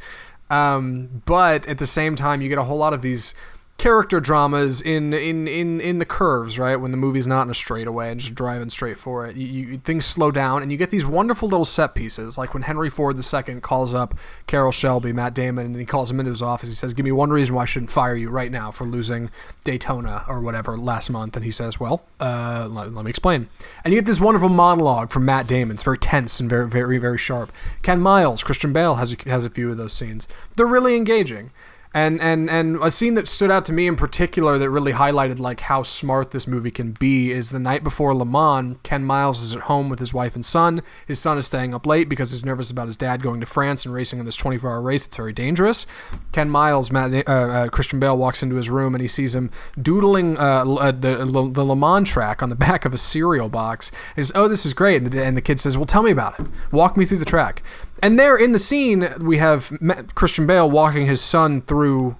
Um, 0.51 1.23
but 1.27 1.67
at 1.69 1.79
the 1.79 1.87
same 1.87 2.17
time, 2.17 2.43
you 2.43 2.49
get 2.49 2.59
a 2.59 2.65
whole 2.65 2.79
lot 2.79 2.93
of 2.93 3.03
these 3.03 3.35
character 3.81 4.21
dramas 4.21 4.83
in 4.83 5.15
in 5.15 5.49
in 5.49 5.81
in 5.81 5.99
the 5.99 6.05
curves, 6.05 6.59
right? 6.59 6.77
When 6.77 6.91
the 6.91 6.99
movie's 6.99 7.27
not 7.27 7.47
in 7.47 7.51
a 7.51 7.55
straightaway 7.55 8.11
and 8.11 8.21
just 8.21 8.35
driving 8.35 8.69
straight 8.69 8.99
for 8.99 9.27
it, 9.27 9.37
you, 9.37 9.47
you 9.47 9.79
things 9.79 10.05
slow 10.05 10.31
down 10.31 10.61
and 10.63 10.71
you 10.71 10.77
get 10.77 10.91
these 10.91 11.07
wonderful 11.07 11.49
little 11.49 11.65
set 11.65 11.95
pieces, 11.95 12.37
like 12.37 12.53
when 12.53 12.65
Henry 12.65 12.91
Ford 12.91 13.17
II 13.17 13.61
calls 13.63 13.95
up 13.95 14.15
Carroll 14.47 14.71
Shelby, 14.71 15.15
Matt 15.15 15.33
Damon, 15.33 15.65
and 15.65 15.77
he 15.77 15.87
calls 15.87 16.11
him 16.11 16.21
into 16.21 16.29
his 16.29 16.43
office. 16.43 16.69
He 16.69 16.75
says, 16.75 16.93
"Give 16.93 17.05
me 17.05 17.13
one 17.13 17.31
reason 17.31 17.55
why 17.55 17.63
I 17.63 17.65
shouldn't 17.65 17.91
fire 17.91 18.15
you 18.15 18.29
right 18.29 18.53
now 18.53 18.71
for 18.71 18.85
losing 18.85 19.31
Daytona 19.65 20.27
or 20.29 20.43
whatever 20.43 20.77
last 20.77 21.09
month." 21.09 21.35
And 21.35 21.45
he 21.47 21.51
says, 21.51 21.81
"Well, 21.81 22.05
uh, 22.21 22.69
let, 22.71 22.93
let 22.93 23.07
me 23.07 23.09
explain." 23.09 23.49
And 23.83 23.95
you 23.95 24.01
get 24.01 24.07
this 24.07 24.21
wonderful 24.21 24.51
monologue 24.51 25.11
from 25.11 25.25
Matt 25.25 25.47
Damon. 25.47 25.77
It's 25.77 25.85
very 25.85 25.97
tense 25.97 26.39
and 26.39 26.51
very 26.51 26.69
very 26.69 26.99
very 26.99 27.17
sharp. 27.17 27.51
Ken 27.83 28.03
Miles, 28.03 28.43
Christian 28.43 28.75
Bale 28.75 28.97
has 28.97 29.15
a, 29.15 29.31
has 29.31 29.47
a 29.47 29.51
few 29.51 29.71
of 29.71 29.79
those 29.79 29.95
scenes. 29.95 30.29
They're 30.59 30.67
really 30.67 30.97
engaging. 30.97 31.51
And, 31.93 32.21
and 32.21 32.49
and 32.49 32.77
a 32.77 32.91
scene 32.91 33.15
that 33.15 33.27
stood 33.27 33.51
out 33.51 33.65
to 33.65 33.73
me 33.73 33.89
in 33.89 33.97
particular 33.97 34.59
that 34.59 34.71
really 34.71 34.93
highlighted 34.93 35.41
like 35.41 35.61
how 35.61 35.83
smart 35.83 36.31
this 36.31 36.47
movie 36.47 36.71
can 36.71 36.93
be 36.93 37.33
is 37.33 37.51
the 37.51 37.59
night 37.59 37.83
before 37.83 38.15
Le 38.15 38.25
Mans. 38.25 38.77
Ken 38.85 39.05
Miles 39.05 39.43
is 39.43 39.57
at 39.57 39.63
home 39.63 39.89
with 39.89 39.99
his 39.99 40.15
wife 40.15 40.37
and 40.37 40.45
son. 40.45 40.83
His 41.09 41.19
son 41.19 41.37
is 41.37 41.47
staying 41.47 41.75
up 41.75 41.85
late 41.85 42.09
because 42.09 42.31
he's 42.31 42.45
nervous 42.45 42.71
about 42.71 42.87
his 42.87 42.97
dad 42.97 43.25
going 43.25 43.41
to 43.41 43.47
France 43.47 43.85
and 43.85 43.93
racing 43.93 44.21
in 44.21 44.25
this 44.25 44.37
24-hour 44.37 44.81
race. 44.81 45.09
It's 45.09 45.17
very 45.17 45.33
dangerous. 45.33 45.85
Ken 46.31 46.49
Miles, 46.49 46.93
Matt, 46.93 47.13
uh, 47.29 47.33
uh, 47.33 47.69
Christian 47.69 47.99
Bale 47.99 48.17
walks 48.17 48.41
into 48.41 48.55
his 48.55 48.71
room 48.71 48.95
and 48.95 49.03
he 49.03 49.09
sees 49.09 49.35
him 49.35 49.51
doodling 49.81 50.39
uh, 50.39 50.65
uh, 50.65 50.93
the, 50.93 51.17
the 51.53 51.65
Le 51.65 51.77
Mans 51.77 52.09
track 52.09 52.41
on 52.41 52.51
the 52.51 52.57
back 52.71 52.85
of 52.85 52.95
a 52.95 52.99
cereal 52.99 53.49
box. 53.49 53.91
He 54.15 54.23
says, 54.23 54.33
"Oh, 54.37 54.47
this 54.47 54.65
is 54.65 54.75
great." 54.75 55.03
And 55.03 55.11
the, 55.11 55.25
and 55.25 55.37
the 55.37 55.43
kid 55.43 55.59
says, 55.59 55.77
"Well, 55.77 55.87
tell 55.87 56.05
me 56.05 56.13
about 56.13 56.39
it. 56.39 56.47
Walk 56.71 56.97
me 56.97 57.05
through 57.05 57.19
the 57.19 57.25
track." 57.25 57.65
And 58.03 58.19
there 58.19 58.37
in 58.37 58.53
the 58.53 58.59
scene, 58.59 59.07
we 59.21 59.39
have 59.39 59.73
Christian 60.15 60.47
Bale 60.47 60.71
walking 60.71 61.07
his 61.07 61.21
son 61.21 61.63
through 61.63 62.17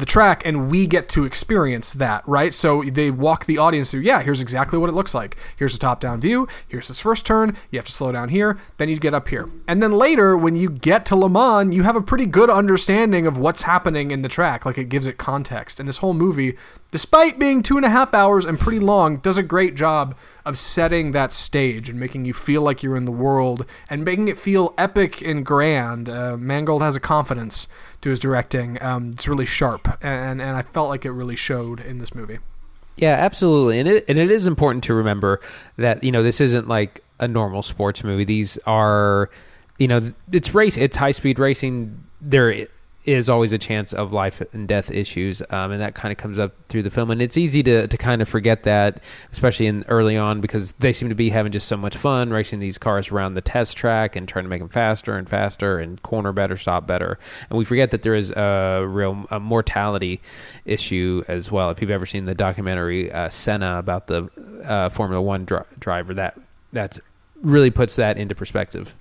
the 0.00 0.06
track 0.06 0.44
and 0.44 0.70
we 0.70 0.86
get 0.86 1.08
to 1.10 1.24
experience 1.24 1.92
that, 1.92 2.26
right? 2.26 2.52
So 2.52 2.82
they 2.82 3.10
walk 3.10 3.46
the 3.46 3.58
audience 3.58 3.90
through, 3.90 4.00
yeah, 4.00 4.22
here's 4.22 4.40
exactly 4.40 4.78
what 4.78 4.88
it 4.88 4.94
looks 4.94 5.14
like. 5.14 5.36
Here's 5.56 5.74
a 5.74 5.78
top 5.78 6.00
down 6.00 6.20
view. 6.20 6.48
Here's 6.66 6.88
this 6.88 7.00
first 7.00 7.24
turn. 7.26 7.56
You 7.70 7.78
have 7.78 7.86
to 7.86 7.92
slow 7.92 8.10
down 8.10 8.30
here. 8.30 8.58
Then 8.78 8.88
you 8.88 8.98
get 8.98 9.14
up 9.14 9.28
here. 9.28 9.48
And 9.68 9.82
then 9.82 9.92
later, 9.92 10.36
when 10.36 10.56
you 10.56 10.70
get 10.70 11.06
to 11.06 11.16
Le 11.16 11.28
Mans, 11.28 11.74
you 11.74 11.82
have 11.82 11.96
a 11.96 12.02
pretty 12.02 12.26
good 12.26 12.50
understanding 12.50 13.26
of 13.26 13.38
what's 13.38 13.62
happening 13.62 14.10
in 14.10 14.22
the 14.22 14.28
track. 14.28 14.66
Like 14.66 14.78
it 14.78 14.88
gives 14.88 15.06
it 15.06 15.18
context. 15.18 15.78
And 15.78 15.88
this 15.88 15.98
whole 15.98 16.14
movie, 16.14 16.56
despite 16.90 17.38
being 17.38 17.62
two 17.62 17.76
and 17.76 17.86
a 17.86 17.90
half 17.90 18.14
hours 18.14 18.44
and 18.44 18.58
pretty 18.58 18.80
long, 18.80 19.18
does 19.18 19.38
a 19.38 19.42
great 19.42 19.74
job 19.74 20.16
of 20.44 20.56
setting 20.56 21.12
that 21.12 21.32
stage 21.32 21.88
and 21.88 22.00
making 22.00 22.24
you 22.24 22.32
feel 22.32 22.62
like 22.62 22.82
you're 22.82 22.96
in 22.96 23.04
the 23.04 23.12
world 23.12 23.66
and 23.88 24.04
making 24.04 24.28
it 24.28 24.38
feel 24.38 24.74
epic 24.78 25.20
and 25.20 25.44
grand. 25.44 26.08
Uh, 26.08 26.36
Mangold 26.36 26.82
has 26.82 26.96
a 26.96 27.00
confidence 27.00 27.68
to 28.00 28.10
his 28.10 28.20
directing. 28.20 28.82
Um, 28.82 29.10
it's 29.10 29.28
really 29.28 29.46
sharp, 29.46 29.88
and 30.02 30.40
and 30.40 30.56
I 30.56 30.62
felt 30.62 30.88
like 30.88 31.04
it 31.04 31.12
really 31.12 31.36
showed 31.36 31.80
in 31.80 31.98
this 31.98 32.14
movie. 32.14 32.38
Yeah, 32.96 33.14
absolutely, 33.14 33.78
and 33.78 33.88
it 33.88 34.04
and 34.08 34.18
it 34.18 34.30
is 34.30 34.46
important 34.46 34.84
to 34.84 34.94
remember 34.94 35.40
that 35.76 36.04
you 36.04 36.12
know 36.12 36.22
this 36.22 36.40
isn't 36.40 36.68
like 36.68 37.02
a 37.18 37.28
normal 37.28 37.62
sports 37.62 38.02
movie. 38.02 38.24
These 38.24 38.58
are, 38.66 39.30
you 39.78 39.88
know, 39.88 40.12
it's 40.32 40.54
race, 40.54 40.76
it's 40.76 40.96
high 40.96 41.10
speed 41.10 41.38
racing. 41.38 42.04
There 42.20 42.66
is 43.06 43.30
always 43.30 43.52
a 43.52 43.58
chance 43.58 43.94
of 43.94 44.12
life 44.12 44.42
and 44.52 44.68
death 44.68 44.90
issues, 44.90 45.40
um, 45.50 45.72
and 45.72 45.80
that 45.80 45.94
kind 45.94 46.12
of 46.12 46.18
comes 46.18 46.38
up 46.38 46.52
through 46.68 46.82
the 46.82 46.90
film. 46.90 47.10
And 47.10 47.22
it's 47.22 47.38
easy 47.38 47.62
to, 47.62 47.86
to 47.86 47.96
kind 47.96 48.20
of 48.20 48.28
forget 48.28 48.64
that, 48.64 49.02
especially 49.32 49.66
in 49.66 49.84
early 49.88 50.18
on, 50.18 50.40
because 50.40 50.72
they 50.72 50.92
seem 50.92 51.08
to 51.08 51.14
be 51.14 51.30
having 51.30 51.50
just 51.50 51.66
so 51.66 51.78
much 51.78 51.96
fun 51.96 52.30
racing 52.30 52.60
these 52.60 52.76
cars 52.76 53.10
around 53.10 53.34
the 53.34 53.40
test 53.40 53.76
track 53.76 54.16
and 54.16 54.28
trying 54.28 54.44
to 54.44 54.48
make 54.50 54.60
them 54.60 54.68
faster 54.68 55.16
and 55.16 55.28
faster 55.30 55.78
and 55.78 56.02
corner 56.02 56.32
better, 56.32 56.58
stop 56.58 56.86
better. 56.86 57.18
And 57.48 57.58
we 57.58 57.64
forget 57.64 57.90
that 57.92 58.02
there 58.02 58.14
is 58.14 58.32
a 58.32 58.84
real 58.86 59.26
a 59.30 59.40
mortality 59.40 60.20
issue 60.66 61.24
as 61.26 61.50
well. 61.50 61.70
If 61.70 61.80
you've 61.80 61.90
ever 61.90 62.06
seen 62.06 62.26
the 62.26 62.34
documentary 62.34 63.10
uh, 63.10 63.30
Senna 63.30 63.78
about 63.78 64.08
the 64.08 64.28
uh, 64.64 64.90
Formula 64.90 65.22
One 65.22 65.46
dri- 65.46 65.60
driver, 65.78 66.12
that 66.14 66.38
that's 66.72 67.00
really 67.42 67.70
puts 67.70 67.96
that 67.96 68.18
into 68.18 68.34
perspective. 68.34 68.94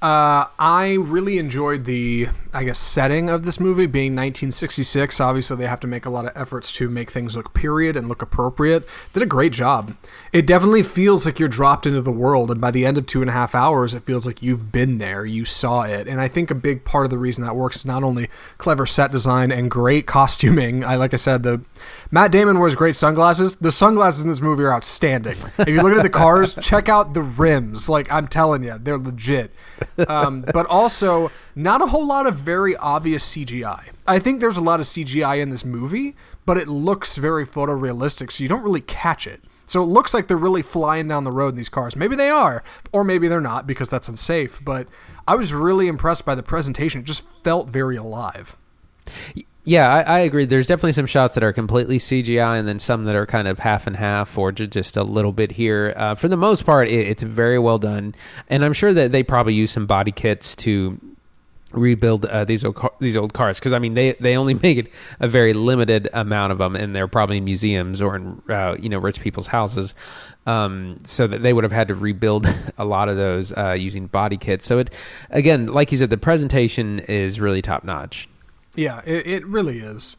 Uh, 0.00 0.46
I 0.58 0.94
really 0.98 1.38
enjoyed 1.38 1.84
the, 1.84 2.26
I 2.54 2.64
guess, 2.64 2.78
setting 2.78 3.30
of 3.30 3.44
this 3.44 3.58
movie 3.58 3.86
being 3.86 4.12
1966. 4.12 5.20
Obviously, 5.20 5.56
they 5.56 5.66
have 5.66 5.80
to 5.80 5.86
make 5.86 6.04
a 6.04 6.10
lot 6.10 6.26
of 6.26 6.32
efforts 6.34 6.72
to 6.74 6.88
make 6.88 7.10
things 7.10 7.36
look 7.36 7.54
period 7.54 7.96
and 7.96 8.08
look 8.08 8.22
appropriate. 8.22 8.86
Did 9.12 9.22
a 9.22 9.26
great 9.26 9.52
job. 9.52 9.96
It 10.32 10.46
definitely 10.46 10.82
feels 10.82 11.24
like 11.24 11.38
you're 11.38 11.48
dropped 11.48 11.86
into 11.86 12.02
the 12.02 12.12
world, 12.12 12.50
and 12.50 12.60
by 12.60 12.70
the 12.70 12.84
end 12.84 12.98
of 12.98 13.06
two 13.06 13.20
and 13.20 13.30
a 13.30 13.32
half 13.32 13.54
hours, 13.54 13.94
it 13.94 14.04
feels 14.04 14.26
like 14.26 14.42
you've 14.42 14.70
been 14.70 14.98
there, 14.98 15.24
you 15.24 15.44
saw 15.44 15.82
it. 15.82 16.06
And 16.06 16.20
I 16.20 16.28
think 16.28 16.50
a 16.50 16.54
big 16.54 16.84
part 16.84 17.04
of 17.04 17.10
the 17.10 17.18
reason 17.18 17.44
that 17.44 17.56
works 17.56 17.76
is 17.76 17.86
not 17.86 18.02
only 18.02 18.28
clever 18.58 18.86
set 18.86 19.10
design 19.12 19.50
and 19.50 19.70
great 19.70 20.06
costuming. 20.06 20.84
I 20.84 20.96
like 20.96 21.14
I 21.14 21.18
said, 21.18 21.42
the 21.42 21.62
Matt 22.10 22.32
Damon 22.32 22.58
wears 22.58 22.74
great 22.74 22.96
sunglasses. 22.96 23.56
The 23.56 23.72
sunglasses 23.72 24.22
in 24.22 24.28
this 24.28 24.40
movie 24.40 24.64
are 24.64 24.72
outstanding. 24.72 25.36
If 25.58 25.68
you 25.68 25.82
look 25.82 25.96
at 25.96 26.02
the 26.02 26.10
cars, 26.10 26.54
check 26.60 26.88
out 26.88 27.14
the 27.14 27.22
rims. 27.22 27.88
Like 27.88 28.10
I'm 28.12 28.28
telling 28.28 28.62
you, 28.62 28.76
they're 28.78 28.98
legit 28.98 29.52
um, 30.08 30.44
but 30.52 30.66
also 30.66 31.30
not 31.54 31.82
a 31.82 31.86
whole 31.86 32.06
lot 32.06 32.26
of 32.26 32.36
very 32.36 32.76
obvious 32.76 33.34
CGI. 33.34 33.90
I 34.06 34.18
think 34.18 34.40
there's 34.40 34.56
a 34.56 34.62
lot 34.62 34.80
of 34.80 34.86
CGI 34.86 35.40
in 35.40 35.50
this 35.50 35.64
movie, 35.64 36.16
but 36.44 36.56
it 36.56 36.68
looks 36.68 37.16
very 37.16 37.46
photorealistic, 37.46 38.32
so 38.32 38.42
you 38.42 38.48
don't 38.48 38.62
really 38.62 38.80
catch 38.80 39.26
it. 39.26 39.42
So 39.66 39.82
it 39.82 39.86
looks 39.86 40.12
like 40.12 40.26
they're 40.26 40.36
really 40.36 40.62
flying 40.62 41.08
down 41.08 41.24
the 41.24 41.32
road 41.32 41.50
in 41.50 41.56
these 41.56 41.68
cars. 41.68 41.96
Maybe 41.96 42.16
they 42.16 42.28
are, 42.28 42.62
or 42.92 43.04
maybe 43.04 43.28
they're 43.28 43.40
not 43.40 43.66
because 43.66 43.88
that's 43.88 44.08
unsafe. 44.08 44.60
But 44.64 44.86
I 45.26 45.34
was 45.34 45.54
really 45.54 45.88
impressed 45.88 46.26
by 46.26 46.34
the 46.34 46.42
presentation. 46.42 47.00
It 47.00 47.06
just 47.06 47.24
felt 47.42 47.68
very 47.68 47.96
alive. 47.96 48.56
Yeah, 49.64 49.88
I, 49.88 50.00
I, 50.00 50.18
agree. 50.20 50.44
There's 50.44 50.66
definitely 50.66 50.92
some 50.92 51.06
shots 51.06 51.34
that 51.34 51.44
are 51.44 51.52
completely 51.52 51.98
CGI, 51.98 52.58
and 52.58 52.66
then 52.66 52.80
some 52.80 53.04
that 53.04 53.14
are 53.14 53.26
kind 53.26 53.46
of 53.46 53.60
half 53.60 53.86
and 53.86 53.96
half, 53.96 54.36
or 54.36 54.50
just 54.50 54.96
a 54.96 55.04
little 55.04 55.32
bit 55.32 55.52
here. 55.52 55.94
Uh, 55.96 56.16
for 56.16 56.26
the 56.26 56.36
most 56.36 56.66
part, 56.66 56.88
it, 56.88 57.06
it's 57.06 57.22
very 57.22 57.60
well 57.60 57.78
done, 57.78 58.14
and 58.48 58.64
I'm 58.64 58.72
sure 58.72 58.92
that 58.92 59.12
they 59.12 59.22
probably 59.22 59.54
use 59.54 59.70
some 59.70 59.86
body 59.86 60.10
kits 60.10 60.56
to 60.56 61.00
rebuild 61.72 62.24
uh, 62.26 62.44
these 62.44 62.64
old 62.64 62.76
car- 62.76 62.92
these 62.98 63.16
old 63.16 63.32
cars 63.32 63.58
because 63.58 63.72
I 63.72 63.78
mean 63.78 63.94
they 63.94 64.12
they 64.12 64.36
only 64.36 64.54
make 64.62 64.78
it 64.78 64.92
a 65.20 65.28
very 65.28 65.52
limited 65.52 66.08
amount 66.12 66.52
of 66.52 66.58
them, 66.58 66.76
and 66.76 66.94
they're 66.94 67.08
probably 67.08 67.38
in 67.38 67.44
museums 67.44 68.00
or 68.00 68.16
in 68.16 68.42
uh, 68.48 68.76
you 68.78 68.88
know 68.88 68.98
rich 68.98 69.20
people's 69.20 69.46
houses. 69.48 69.94
Um, 70.44 70.98
so 71.04 71.28
that 71.28 71.44
they 71.44 71.52
would 71.52 71.62
have 71.62 71.72
had 71.72 71.86
to 71.86 71.94
rebuild 71.94 72.52
a 72.78 72.84
lot 72.84 73.08
of 73.08 73.16
those 73.16 73.52
uh, 73.52 73.76
using 73.78 74.08
body 74.08 74.36
kits. 74.36 74.66
So 74.66 74.78
it, 74.78 74.92
again, 75.30 75.66
like 75.66 75.92
you 75.92 75.98
said, 75.98 76.10
the 76.10 76.16
presentation 76.16 76.98
is 76.98 77.38
really 77.38 77.62
top 77.62 77.84
notch. 77.84 78.28
Yeah, 78.74 79.02
it, 79.06 79.26
it 79.26 79.46
really 79.46 79.78
is. 79.78 80.16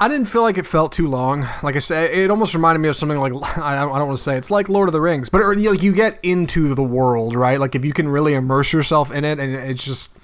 I 0.00 0.08
didn't 0.08 0.26
feel 0.26 0.42
like 0.42 0.58
it 0.58 0.66
felt 0.66 0.92
too 0.92 1.06
long. 1.06 1.46
Like 1.62 1.76
I 1.76 1.78
said, 1.78 2.10
it 2.10 2.30
almost 2.30 2.54
reminded 2.54 2.80
me 2.80 2.88
of 2.88 2.96
something 2.96 3.18
like 3.18 3.32
I 3.58 3.76
don't, 3.76 3.92
I 3.92 3.98
don't 3.98 4.08
want 4.08 4.18
to 4.18 4.22
say 4.22 4.36
it's 4.36 4.50
like 4.50 4.68
Lord 4.68 4.88
of 4.88 4.92
the 4.92 5.00
Rings, 5.00 5.28
but 5.28 5.40
it, 5.40 5.58
like 5.58 5.82
you 5.82 5.92
get 5.92 6.18
into 6.22 6.74
the 6.74 6.82
world, 6.82 7.34
right? 7.34 7.60
Like 7.60 7.74
if 7.74 7.84
you 7.84 7.92
can 7.92 8.08
really 8.08 8.34
immerse 8.34 8.72
yourself 8.72 9.12
in 9.12 9.24
it, 9.24 9.38
and 9.38 9.52
it's 9.52 9.84
just 9.84 10.16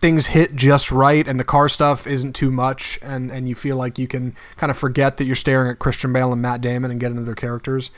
things 0.00 0.28
hit 0.28 0.56
just 0.56 0.90
right, 0.90 1.26
and 1.26 1.38
the 1.38 1.44
car 1.44 1.68
stuff 1.68 2.06
isn't 2.06 2.34
too 2.34 2.50
much, 2.50 2.98
and 3.02 3.30
and 3.30 3.48
you 3.48 3.54
feel 3.54 3.76
like 3.76 3.98
you 3.98 4.08
can 4.08 4.34
kind 4.56 4.70
of 4.70 4.78
forget 4.78 5.18
that 5.18 5.24
you're 5.24 5.36
staring 5.36 5.70
at 5.70 5.78
Christian 5.78 6.12
Bale 6.12 6.32
and 6.32 6.40
Matt 6.40 6.60
Damon 6.60 6.90
and 6.90 6.98
get 6.98 7.10
into 7.10 7.22
their 7.22 7.34
characters. 7.34 7.90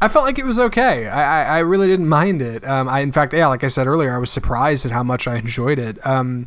I 0.00 0.08
felt 0.08 0.26
like 0.26 0.38
it 0.38 0.44
was 0.44 0.58
okay. 0.58 1.08
I, 1.08 1.42
I, 1.42 1.56
I 1.56 1.58
really 1.60 1.86
didn't 1.86 2.08
mind 2.08 2.42
it. 2.42 2.66
Um, 2.68 2.88
I 2.88 3.00
in 3.00 3.12
fact, 3.12 3.32
yeah, 3.32 3.48
like 3.48 3.64
I 3.64 3.68
said 3.68 3.86
earlier, 3.86 4.14
I 4.14 4.18
was 4.18 4.30
surprised 4.30 4.86
at 4.86 4.92
how 4.92 5.02
much 5.02 5.26
I 5.26 5.36
enjoyed 5.38 5.78
it. 5.78 6.04
Um, 6.06 6.46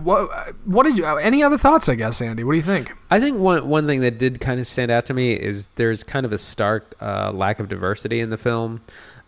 what 0.00 0.28
what 0.64 0.84
did 0.84 0.98
you 0.98 1.06
any 1.18 1.42
other 1.42 1.56
thoughts 1.56 1.88
i 1.88 1.94
guess 1.94 2.20
andy 2.20 2.44
what 2.44 2.52
do 2.52 2.58
you 2.58 2.64
think 2.64 2.92
i 3.10 3.18
think 3.18 3.38
one 3.38 3.66
one 3.66 3.86
thing 3.86 4.00
that 4.00 4.18
did 4.18 4.40
kind 4.40 4.60
of 4.60 4.66
stand 4.66 4.90
out 4.90 5.06
to 5.06 5.14
me 5.14 5.32
is 5.32 5.68
there's 5.76 6.02
kind 6.02 6.26
of 6.26 6.32
a 6.32 6.38
stark 6.38 6.94
uh, 7.00 7.32
lack 7.32 7.58
of 7.58 7.68
diversity 7.68 8.20
in 8.20 8.30
the 8.30 8.36
film 8.36 8.80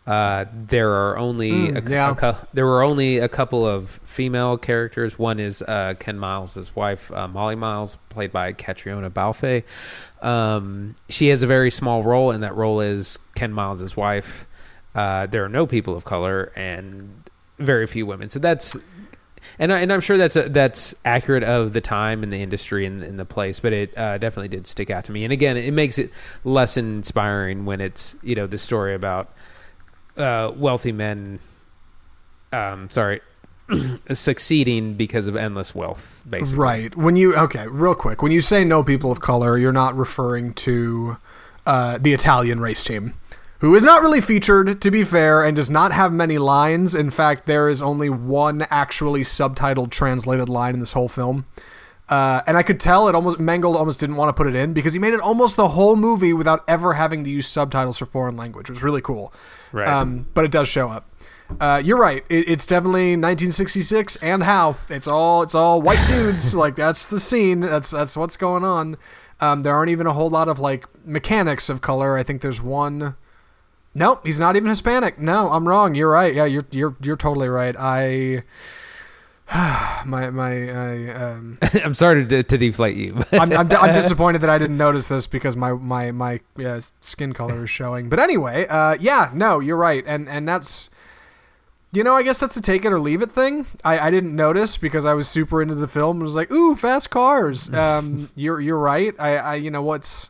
uh, 0.07 0.46
there 0.53 0.90
are 0.90 1.18
only 1.18 1.51
mm, 1.51 1.87
a, 1.87 1.90
yeah. 1.90 2.14
a, 2.20 2.37
there 2.53 2.66
were 2.66 2.85
only 2.85 3.18
a 3.18 3.29
couple 3.29 3.66
of 3.66 3.90
female 4.05 4.57
characters. 4.57 5.18
One 5.18 5.38
is 5.38 5.62
uh, 5.62 5.94
Ken 6.01 6.18
Miles' 6.18 6.75
wife, 6.75 7.12
uh, 7.12 7.29
Molly 7.29 7.55
Miles, 7.55 7.96
played 8.09 8.33
by 8.33 8.53
Catriona 8.53 9.11
Balfe. 9.11 9.62
Um, 10.23 10.96
she 11.09 11.29
has 11.29 11.42
a 11.42 11.46
very 11.46 11.70
small 11.70 12.03
role, 12.03 12.31
and 12.31 12.42
that 12.42 12.57
role 12.57 12.81
is 12.81 13.18
Ken 13.37 13.53
Miles' 13.53 13.96
wife. 13.96 14.46
Uh, 14.94 15.27
there 15.27 15.44
are 15.44 15.49
no 15.49 15.66
people 15.66 15.94
of 15.94 16.05
color 16.05 16.51
and 16.57 17.23
very 17.59 17.87
few 17.87 18.07
women. 18.07 18.29
So 18.31 18.38
that's 18.40 18.77
and 19.59 19.73
I, 19.73 19.81
and 19.81 19.93
I'm 19.93 20.01
sure 20.01 20.17
that's 20.17 20.37
a, 20.37 20.49
that's 20.49 20.95
accurate 21.05 21.43
of 21.43 21.73
the 21.73 21.81
time 21.81 22.23
and 22.23 22.33
the 22.33 22.43
industry 22.43 22.87
and, 22.87 23.03
and 23.03 23.19
the 23.19 23.25
place, 23.25 23.61
but 23.61 23.73
it 23.73 23.97
uh, 23.97 24.19
definitely 24.19 24.49
did 24.49 24.67
stick 24.67 24.91
out 24.91 25.05
to 25.05 25.13
me. 25.13 25.25
And 25.25 25.33
again, 25.33 25.57
it 25.57 25.73
makes 25.73 25.99
it 25.99 26.11
less 26.45 26.77
inspiring 26.77 27.65
when 27.65 27.81
it's 27.81 28.17
you 28.23 28.35
know 28.35 28.47
the 28.47 28.59
story 28.59 28.95
about 28.95 29.33
uh, 30.17 30.53
wealthy 30.55 30.93
men. 30.93 31.39
Um, 32.53 32.91
sorry, 32.91 33.21
succeeding 34.13 34.95
because 34.95 35.29
of 35.29 35.37
endless 35.37 35.75
wealth, 35.75 36.23
basically. 36.29 36.59
Right. 36.59 36.97
When 36.97 37.17
you 37.17 37.37
okay, 37.37 37.67
real 37.69 37.95
quick, 37.95 38.23
when 38.23 38.33
you 38.33 38.41
say 38.41 38.65
no 38.65 38.83
people 38.83 39.13
of 39.13 39.21
color, 39.21 39.57
you're 39.59 39.73
not 39.73 39.97
referring 39.97 40.55
to 40.55 41.17
uh, 41.67 41.99
the 41.99 42.13
Italian 42.13 42.61
race 42.61 42.83
team 42.83 43.15
who 43.61 43.75
is 43.75 43.85
not 43.85 44.03
really 44.03 44.20
featured, 44.20 44.81
to 44.81 44.90
be 44.90 45.05
fair, 45.05 45.44
and 45.44 45.55
does 45.55 45.70
not 45.70 45.92
have 45.92 46.12
many 46.12 46.38
lines. 46.38 46.94
In 46.94 47.11
fact, 47.11 47.46
there 47.46 47.68
is 47.68 47.81
only 47.81 48.11
one 48.11 48.66
actually 48.70 49.20
subtitled 49.20 49.90
translated 49.90 50.49
line 50.49 50.75
in 50.75 50.81
this 50.81 50.92
whole 50.92 51.09
film. 51.09 51.46
Uh, 52.09 52.42
and 52.46 52.57
I 52.57 52.64
could 52.64 52.81
tell 52.81 53.09
it 53.09 53.14
almost 53.14 53.38
Mangold 53.38 53.77
almost 53.77 54.01
didn't 54.01 54.16
want 54.16 54.31
to 54.31 54.33
put 54.33 54.53
it 54.53 54.57
in 54.57 54.73
because 54.73 54.94
he 54.94 54.99
made 54.99 55.14
it 55.14 55.20
almost 55.20 55.57
the 55.57 55.68
whole 55.68 55.94
movie 55.94 56.33
without 56.33 56.64
ever 56.66 56.94
having 56.94 57.23
to 57.23 57.31
use 57.31 57.46
subtitles 57.46 57.99
for 57.99 58.07
foreign 58.07 58.37
language. 58.37 58.68
It 58.68 58.73
was 58.73 58.83
really 58.83 59.01
cool. 59.01 59.33
Right. 59.70 59.87
Um, 59.87 60.27
but 60.35 60.44
it 60.44 60.51
does 60.51 60.66
show 60.66 60.88
up. 60.88 61.09
Uh, 61.61 61.81
you're 61.85 61.99
right. 61.99 62.25
It, 62.29 62.49
it's 62.49 62.66
definitely 62.66 63.11
1966 63.11 64.16
and 64.16 64.42
how 64.42 64.77
it's 64.88 65.07
all 65.07 65.42
it's 65.42 65.55
all 65.55 65.81
white 65.81 66.05
dudes. 66.09 66.55
like 66.57 66.75
that's 66.75 67.07
the 67.07 67.20
scene. 67.20 67.61
That's 67.61 67.90
that's 67.90 68.16
what's 68.16 68.37
going 68.37 68.64
on. 68.64 68.96
Um, 69.40 69.62
there 69.62 69.75
aren't 69.75 69.90
even 69.90 70.07
a 70.09 70.12
whole 70.12 70.31
lot 70.31 70.49
of 70.49 70.59
like 70.59 70.87
mechanics 71.07 71.68
of 71.68 71.81
color. 71.81 72.16
I 72.16 72.25
think 72.25 72.42
there's 72.42 72.61
one 72.61 73.16
Nope, 74.01 74.23
he's 74.25 74.41
not 74.41 74.57
even 74.57 74.71
Hispanic. 74.71 75.19
No, 75.19 75.51
I'm 75.51 75.69
wrong. 75.69 75.95
You're 75.95 76.11
right. 76.11 76.35
Yeah, 76.35 76.47
you're 76.47 76.65
you're 76.71 76.97
you're 77.03 77.17
totally 77.17 77.51
right. 77.51 77.77
I 77.79 78.45
my 80.07 80.31
my 80.31 80.71
I, 80.71 81.13
um, 81.13 81.59
I'm 81.85 81.93
sorry 81.93 82.25
to, 82.27 82.43
to 82.43 82.57
deflate 82.57 82.97
you. 82.97 83.23
I'm, 83.33 83.53
I'm, 83.53 83.71
I'm, 83.71 83.93
disappointed 83.95 84.41
that 84.41 84.49
I 84.49 84.57
didn't 84.57 84.79
notice 84.79 85.09
this 85.09 85.27
because 85.27 85.55
my 85.55 85.75
my 85.75 86.13
my 86.13 86.41
yeah, 86.57 86.81
skin 87.03 87.35
color 87.35 87.65
is 87.65 87.71
showing. 87.71 88.09
But 88.09 88.21
anyway, 88.21 88.67
uh, 88.71 88.97
yeah, 88.99 89.31
no, 89.35 89.61
you're 89.61 89.77
right, 89.77 90.03
and 90.07 90.31
and 90.31 90.49
that's 90.49 90.89
you 91.93 92.03
know 92.03 92.15
I 92.15 92.23
guess 92.23 92.41
that's 92.41 92.57
a 92.57 92.63
take 92.63 92.87
it 92.87 92.95
or 92.95 92.99
leave 92.99 93.21
it 93.21 93.31
thing. 93.31 93.67
I, 93.85 93.99
I 93.99 94.11
didn't 94.11 94.35
notice 94.35 94.79
because 94.79 95.05
I 95.05 95.13
was 95.13 95.29
super 95.29 95.61
into 95.61 95.75
the 95.75 95.89
film 95.89 96.17
and 96.17 96.23
was 96.23 96.37
like, 96.37 96.51
ooh, 96.51 96.75
fast 96.75 97.11
cars. 97.11 97.71
Um, 97.75 98.31
you're 98.35 98.61
you're 98.61 98.79
right. 98.79 99.15
I 99.19 99.37
I 99.37 99.55
you 99.57 99.71
know 99.71 99.83
what's 99.83 100.30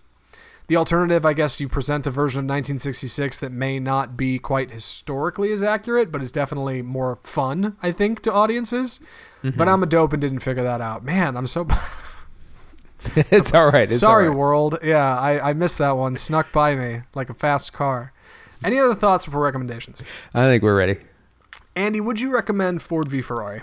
the 0.70 0.76
alternative, 0.76 1.26
I 1.26 1.33
guess, 1.33 1.61
you 1.61 1.68
present 1.68 2.06
a 2.06 2.12
version 2.12 2.38
of 2.38 2.44
1966 2.44 3.38
that 3.38 3.50
may 3.50 3.80
not 3.80 4.16
be 4.16 4.38
quite 4.38 4.70
historically 4.70 5.50
as 5.50 5.64
accurate, 5.64 6.12
but 6.12 6.22
is 6.22 6.30
definitely 6.30 6.80
more 6.80 7.16
fun, 7.24 7.76
I 7.83 7.90
think, 7.90 8.22
to 8.22 8.33
audiences. 8.33 9.00
Mm-hmm. 9.42 9.59
But 9.59 9.66
I'm 9.66 9.83
a 9.83 9.87
dope 9.87 10.12
and 10.12 10.22
didn't 10.22 10.38
figure 10.38 10.62
that 10.62 10.80
out. 10.80 11.02
Man, 11.02 11.37
I'm 11.37 11.48
so. 11.48 11.66
it's 13.16 13.52
all 13.52 13.72
right. 13.72 13.90
It's 13.90 13.98
Sorry, 13.98 14.26
all 14.26 14.30
right. 14.30 14.38
world. 14.38 14.78
Yeah, 14.80 15.18
I, 15.18 15.50
I 15.50 15.52
missed 15.54 15.78
that 15.78 15.96
one. 15.96 16.14
Snuck 16.14 16.52
by 16.52 16.76
me 16.76 17.00
like 17.16 17.30
a 17.30 17.35
fast 17.35 17.72
car. 17.72 18.12
Any 18.64 18.78
other 18.78 18.94
thoughts 18.94 19.24
before 19.24 19.42
recommendations? 19.42 20.04
I 20.33 20.44
think 20.44 20.62
we're 20.62 20.76
ready. 20.76 20.98
Andy, 21.76 22.00
would 22.00 22.20
you 22.20 22.35
recommend 22.35 22.83
Ford 22.83 23.09
v 23.09 23.22
Ferrari? 23.22 23.62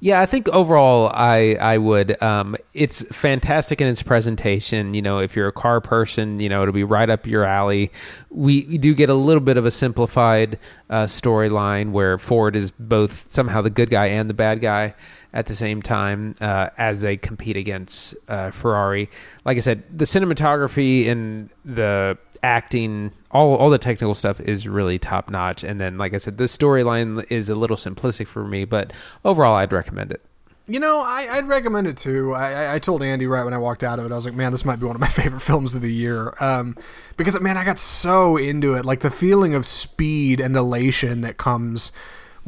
Yeah, 0.00 0.20
I 0.20 0.26
think 0.26 0.48
overall, 0.50 1.10
I 1.14 1.56
I 1.58 1.78
would. 1.78 2.22
Um, 2.22 2.56
it's 2.74 3.02
fantastic 3.04 3.80
in 3.80 3.86
its 3.86 4.02
presentation. 4.02 4.92
You 4.92 5.00
know, 5.00 5.18
if 5.18 5.34
you're 5.34 5.48
a 5.48 5.52
car 5.52 5.80
person, 5.80 6.40
you 6.40 6.48
know 6.50 6.60
it'll 6.60 6.74
be 6.74 6.84
right 6.84 7.08
up 7.08 7.26
your 7.26 7.44
alley. 7.44 7.90
We, 8.28 8.66
we 8.68 8.78
do 8.78 8.94
get 8.94 9.08
a 9.08 9.14
little 9.14 9.40
bit 9.40 9.56
of 9.56 9.64
a 9.64 9.70
simplified 9.70 10.58
uh, 10.90 11.04
storyline 11.04 11.92
where 11.92 12.18
Ford 12.18 12.54
is 12.54 12.70
both 12.70 13.32
somehow 13.32 13.62
the 13.62 13.70
good 13.70 13.88
guy 13.88 14.06
and 14.06 14.28
the 14.28 14.34
bad 14.34 14.60
guy 14.60 14.94
at 15.32 15.46
the 15.46 15.54
same 15.54 15.80
time 15.80 16.34
uh, 16.40 16.68
as 16.76 17.00
they 17.00 17.16
compete 17.16 17.56
against 17.56 18.14
uh, 18.28 18.50
Ferrari. 18.50 19.08
Like 19.44 19.56
I 19.56 19.60
said, 19.60 19.84
the 19.96 20.04
cinematography 20.04 21.08
and 21.08 21.50
the 21.64 22.18
acting 22.42 23.12
all 23.30 23.56
all 23.56 23.70
the 23.70 23.78
technical 23.78 24.14
stuff 24.14 24.40
is 24.40 24.66
really 24.66 24.98
top 24.98 25.30
notch 25.30 25.62
and 25.64 25.80
then 25.80 25.98
like 25.98 26.14
i 26.14 26.16
said 26.16 26.38
the 26.38 26.44
storyline 26.44 27.24
is 27.30 27.50
a 27.50 27.54
little 27.54 27.76
simplistic 27.76 28.26
for 28.26 28.44
me 28.44 28.64
but 28.64 28.92
overall 29.24 29.54
i'd 29.56 29.72
recommend 29.72 30.10
it 30.12 30.22
You 30.70 30.78
know, 30.80 31.00
I, 31.00 31.26
I'd 31.30 31.48
recommend 31.48 31.86
it 31.86 31.96
too. 31.96 32.34
I, 32.34 32.52
I- 32.52 32.74
I 32.74 32.78
told 32.78 33.02
Andy 33.02 33.26
right 33.26 33.42
when 33.42 33.54
I 33.54 33.58
walked 33.58 33.82
out 33.82 33.98
of 33.98 34.04
it, 34.04 34.12
I 34.12 34.14
was 34.14 34.26
like, 34.26 34.34
man, 34.34 34.52
this 34.52 34.66
might 34.66 34.76
be 34.78 34.84
one 34.84 34.96
of 34.96 35.00
my 35.00 35.08
favorite 35.22 35.40
films 35.40 35.72
of 35.74 35.80
the 35.80 35.90
year. 35.90 36.34
Um, 36.40 36.76
because, 37.16 37.40
man, 37.40 37.56
I 37.56 37.64
got 37.64 37.78
so 37.78 38.36
into 38.36 38.74
it. 38.74 38.84
Like 38.84 39.00
the 39.00 39.10
feeling 39.10 39.54
of 39.54 39.64
speed 39.64 40.40
and 40.40 40.54
elation 40.56 41.22
that 41.22 41.38
comes 41.38 41.90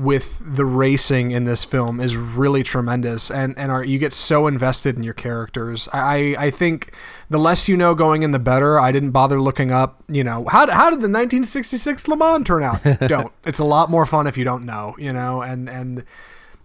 with 0.01 0.43
the 0.45 0.65
racing 0.65 1.31
in 1.31 1.45
this 1.45 1.63
film 1.63 2.01
is 2.01 2.17
really 2.17 2.63
tremendous. 2.63 3.31
And, 3.31 3.57
and 3.59 3.71
are, 3.71 3.85
you 3.85 3.99
get 3.99 4.13
so 4.13 4.47
invested 4.47 4.97
in 4.97 5.03
your 5.03 5.15
characters. 5.15 5.89
I, 5.93 6.35
I 6.39 6.51
think 6.51 6.93
the 7.29 7.39
less 7.39 7.69
you 7.69 7.77
know 7.77 7.95
going 7.95 8.23
in, 8.23 8.33
the 8.33 8.39
better. 8.39 8.79
I 8.79 8.93
didn't 8.93 9.11
bother 9.11 9.41
looking 9.41 9.71
up, 9.71 10.03
you 10.09 10.25
know, 10.25 10.47
how, 10.49 10.71
how 10.71 10.89
did 10.89 11.01
the 11.01 11.11
1966 11.11 12.09
Le 12.09 12.17
Mans 12.17 12.47
turn 12.47 12.63
out? 12.63 12.83
don't. 13.09 13.33
It's 13.45 13.59
a 13.59 13.65
lot 13.65 13.91
more 13.91 14.07
fun 14.07 14.27
if 14.27 14.39
you 14.39 14.45
don't 14.45 14.65
know, 14.65 14.95
you 14.99 15.13
know, 15.13 15.43
and, 15.43 15.69
and, 15.69 16.05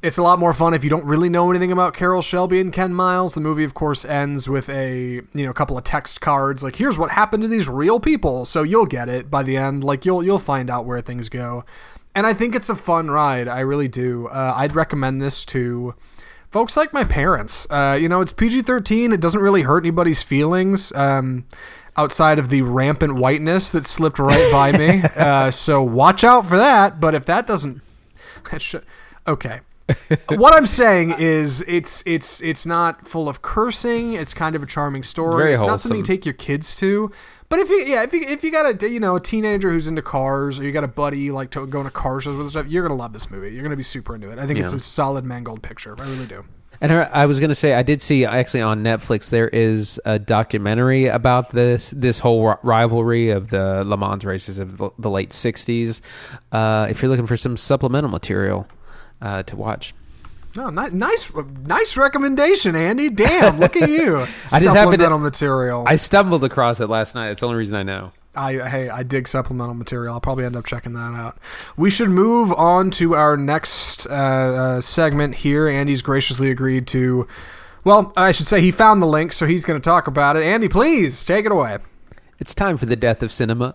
it's 0.02 0.20
a 0.20 0.22
lot 0.22 0.38
more 0.38 0.54
fun 0.54 0.76
if 0.76 0.84
you 0.84 0.90
don't 0.90 1.06
really 1.06 1.30
know 1.30 1.50
anything 1.50 1.72
about 1.72 1.96
Carroll 1.96 2.22
Shelby 2.22 2.60
and 2.60 2.72
Ken 2.72 2.94
Miles. 2.94 3.34
The 3.34 3.42
movie, 3.42 3.64
of 3.64 3.74
course, 3.74 4.06
ends 4.06 4.48
with 4.48 4.70
a 4.70 5.22
you 5.34 5.44
know 5.44 5.50
a 5.50 5.54
couple 5.54 5.80
of 5.80 5.84
text 5.84 6.22
cards 6.22 6.64
like 6.64 6.76
here's 6.76 6.98
what 6.98 7.12
happened 7.12 7.42
to 7.42 7.50
these 7.50 7.68
real 7.68 8.00
people. 8.00 8.46
So 8.46 8.62
you'll 8.62 8.86
get 8.86 9.10
it 9.10 9.32
by 9.32 9.42
the 9.42 9.58
end. 9.58 9.84
Like 9.84 10.06
you'll 10.06 10.24
you'll 10.24 10.38
find 10.38 10.70
out 10.70 10.86
where 10.86 11.02
things 11.02 11.28
go. 11.28 11.66
And 12.16 12.26
I 12.26 12.34
think 12.34 12.56
it's 12.56 12.70
a 12.70 12.76
fun 12.76 13.12
ride. 13.12 13.48
I 13.48 13.60
really 13.60 13.90
do. 13.90 14.28
Uh, 14.28 14.54
I'd 14.56 14.74
recommend 14.74 15.22
this 15.22 15.46
to 15.46 15.94
folks 16.50 16.78
like 16.78 16.94
my 16.94 17.04
parents. 17.04 17.68
Uh, 17.70 17.98
you 18.00 18.08
know, 18.08 18.22
it's 18.22 18.32
PG 18.32 18.62
thirteen. 18.62 19.12
It 19.12 19.20
doesn't 19.20 19.42
really 19.42 19.64
hurt 19.64 19.84
anybody's 19.84 20.24
feelings. 20.24 20.94
Um, 20.96 21.46
outside 21.98 22.40
of 22.40 22.50
the 22.50 22.62
rampant 22.62 23.16
whiteness 23.16 23.72
that 23.72 23.86
slipped 23.86 24.20
right 24.20 24.52
by 24.52 24.72
me. 24.78 25.04
Uh, 25.16 25.50
so 25.50 25.82
watch 25.82 26.24
out 26.24 26.46
for 26.46 26.58
that. 26.58 27.00
But 27.00 27.16
if 27.16 27.26
that 27.26 27.48
doesn't, 27.48 27.82
okay. 29.28 29.60
what 30.30 30.54
I'm 30.54 30.66
saying 30.66 31.16
is 31.18 31.64
it's 31.68 32.04
it's 32.06 32.42
it's 32.42 32.66
not 32.66 33.08
full 33.08 33.30
of 33.30 33.42
cursing. 33.42 34.14
It's 34.14 34.34
kind 34.34 34.56
of 34.56 34.64
a 34.64 34.66
charming 34.66 35.04
story. 35.04 35.44
Very 35.44 35.54
it's 35.54 35.64
not 35.64 35.80
something 35.80 35.98
you 35.98 36.04
take 36.04 36.26
your 36.26 36.34
kids 36.34 36.76
to. 36.78 37.12
But 37.48 37.60
if 37.60 37.70
you 37.70 37.78
yeah 37.78 38.04
if 38.04 38.14
you 38.14 38.22
if 38.22 38.44
you 38.44 38.52
got 38.52 38.82
a 38.82 38.90
you 38.90 39.00
know 39.00 39.16
a 39.16 39.22
teenager 39.22 39.70
who's 39.70 39.88
into 39.88 40.02
cars 40.02 40.60
or 40.60 40.64
you 40.64 40.72
got 40.72 40.84
a 40.84 40.90
buddy 40.90 41.20
you 41.20 41.34
like 41.34 41.52
to 41.52 41.66
going 41.68 41.86
to 41.86 41.92
car 41.92 42.20
shows 42.20 42.38
with 42.38 42.50
stuff, 42.50 42.68
you're 42.68 42.88
gonna 42.88 43.00
love 43.00 43.14
this 43.14 43.30
movie. 43.30 43.54
You're 43.54 43.64
gonna 43.64 43.76
be 43.76 43.84
super 43.84 44.16
into 44.16 44.32
it. 44.32 44.40
I 44.40 44.48
think 44.48 44.60
it's 44.60 44.74
a 44.74 44.80
solid 44.80 45.26
Mangold 45.26 45.62
picture. 45.62 45.96
I 46.00 46.04
really 46.04 46.28
do. 46.28 46.46
And 46.82 46.92
I 46.92 47.04
I 47.04 47.26
was 47.26 47.40
going 47.40 47.50
to 47.50 47.56
say, 47.56 47.74
I 47.74 47.84
did 47.84 48.02
see 48.02 48.26
actually 48.26 48.62
on 48.62 48.84
Netflix 48.84 49.30
there 49.30 49.48
is 49.48 50.00
a 50.06 50.20
documentary 50.20 51.08
about 51.08 51.52
this 51.52 51.92
this 51.92 52.20
whole 52.20 52.56
rivalry 52.64 53.30
of 53.30 53.50
the 53.50 53.84
Le 53.86 53.98
Mans 53.98 54.26
races 54.26 54.60
of 54.60 54.78
the, 54.78 54.90
the 55.00 55.10
late 55.10 55.30
'60s. 55.30 56.02
Uh, 56.52 56.88
if 56.90 57.02
you're 57.02 57.10
looking 57.10 57.28
for 57.28 57.38
some 57.38 57.58
supplemental 57.58 58.10
material 58.10 58.68
uh, 59.22 59.44
to 59.44 59.56
watch, 59.56 59.94
No, 60.56 60.70
ni- 60.70 60.90
nice, 60.92 61.32
nice 61.66 61.98
recommendation, 61.98 62.76
Andy. 62.76 63.10
Damn, 63.10 63.60
look 63.60 63.76
at 63.76 63.90
you. 63.90 64.18
I 64.20 64.26
just 64.26 64.52
happened 64.52 64.64
to- 64.64 64.74
supplemental 64.74 65.20
material. 65.20 65.84
I 65.86 65.96
stumbled 65.98 66.44
across 66.44 66.80
it 66.80 66.88
last 66.88 67.14
night. 67.16 67.32
It's 67.32 67.42
the 67.42 67.48
only 67.48 67.58
reason 67.58 67.78
I 67.78 67.84
know. 67.84 68.12
I 68.38 68.54
hey, 68.68 68.90
I 68.90 69.04
dig 69.04 69.28
supplemental 69.30 69.74
material. 69.76 70.14
I'll 70.14 70.20
probably 70.22 70.44
end 70.46 70.56
up 70.58 70.66
checking 70.66 70.92
that 70.94 71.14
out. 71.14 71.38
We 71.78 71.90
should 71.90 72.10
move 72.10 72.52
on 72.54 72.92
to 72.92 73.16
our 73.16 73.38
next 73.38 74.08
uh, 74.08 74.10
uh, 74.10 74.82
segment 74.82 75.36
here. 75.36 75.68
Andy's 75.68 76.02
graciously 76.02 76.50
agreed 76.52 76.86
to. 76.88 77.28
Well, 77.86 78.12
I 78.18 78.32
should 78.34 78.48
say 78.48 78.60
he 78.62 78.72
found 78.72 79.02
the 79.02 79.06
link, 79.08 79.32
so 79.32 79.46
he's 79.46 79.64
going 79.64 79.80
to 79.80 79.84
talk 79.84 80.08
about 80.08 80.36
it. 80.36 80.44
Andy, 80.44 80.68
please 80.68 81.24
take 81.24 81.46
it 81.46 81.52
away. 81.52 81.78
It's 82.40 82.54
time 82.54 82.76
for 82.78 82.86
the 82.88 82.96
death 82.98 83.24
of 83.24 83.32
cinema. 83.32 83.74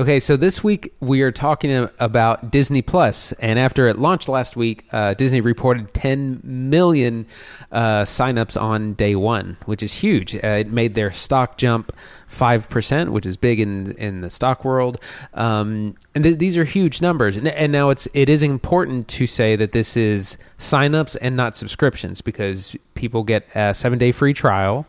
Okay, 0.00 0.18
so 0.18 0.34
this 0.34 0.64
week 0.64 0.94
we 1.00 1.20
are 1.20 1.30
talking 1.30 1.86
about 1.98 2.50
Disney 2.50 2.80
Plus, 2.80 3.32
and 3.32 3.58
after 3.58 3.86
it 3.86 3.98
launched 3.98 4.30
last 4.30 4.56
week, 4.56 4.86
uh, 4.92 5.12
Disney 5.12 5.42
reported 5.42 5.92
10 5.92 6.40
million 6.42 7.26
uh, 7.70 8.04
signups 8.04 8.58
on 8.58 8.94
day 8.94 9.14
one, 9.14 9.58
which 9.66 9.82
is 9.82 9.92
huge. 9.92 10.34
Uh, 10.36 10.60
it 10.60 10.70
made 10.70 10.94
their 10.94 11.10
stock 11.10 11.58
jump 11.58 11.92
five 12.28 12.66
percent, 12.70 13.12
which 13.12 13.26
is 13.26 13.36
big 13.36 13.60
in 13.60 13.92
in 13.96 14.22
the 14.22 14.30
stock 14.30 14.64
world. 14.64 14.98
Um, 15.34 15.94
and 16.14 16.24
th- 16.24 16.38
these 16.38 16.56
are 16.56 16.64
huge 16.64 17.02
numbers. 17.02 17.36
And, 17.36 17.48
and 17.48 17.70
now 17.70 17.90
it's 17.90 18.08
it 18.14 18.30
is 18.30 18.42
important 18.42 19.06
to 19.08 19.26
say 19.26 19.54
that 19.56 19.72
this 19.72 19.98
is 19.98 20.38
signups 20.58 21.14
and 21.20 21.36
not 21.36 21.56
subscriptions 21.56 22.22
because 22.22 22.74
people 22.94 23.22
get 23.22 23.46
a 23.54 23.74
seven 23.74 23.98
day 23.98 24.12
free 24.12 24.32
trial. 24.32 24.86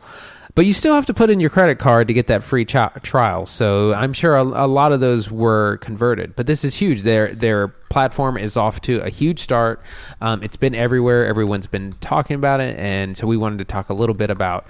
But 0.53 0.65
you 0.65 0.73
still 0.73 0.93
have 0.93 1.05
to 1.05 1.13
put 1.13 1.29
in 1.29 1.39
your 1.39 1.49
credit 1.49 1.79
card 1.79 2.07
to 2.07 2.13
get 2.13 2.27
that 2.27 2.43
free 2.43 2.65
chi- 2.65 2.91
trial. 3.03 3.45
So 3.45 3.93
I'm 3.93 4.13
sure 4.13 4.35
a, 4.35 4.43
a 4.43 4.67
lot 4.67 4.91
of 4.91 4.99
those 4.99 5.31
were 5.31 5.77
converted. 5.77 6.35
But 6.35 6.45
this 6.45 6.63
is 6.65 6.75
huge. 6.75 7.03
Their 7.03 7.33
their 7.33 7.69
platform 7.89 8.37
is 8.37 8.57
off 8.57 8.81
to 8.81 8.99
a 9.01 9.09
huge 9.09 9.39
start. 9.39 9.81
Um, 10.19 10.43
it's 10.43 10.57
been 10.57 10.75
everywhere. 10.75 11.25
Everyone's 11.25 11.67
been 11.67 11.93
talking 12.01 12.35
about 12.35 12.59
it, 12.59 12.77
and 12.77 13.15
so 13.15 13.27
we 13.27 13.37
wanted 13.37 13.59
to 13.59 13.65
talk 13.65 13.89
a 13.89 13.93
little 13.93 14.15
bit 14.15 14.29
about 14.29 14.65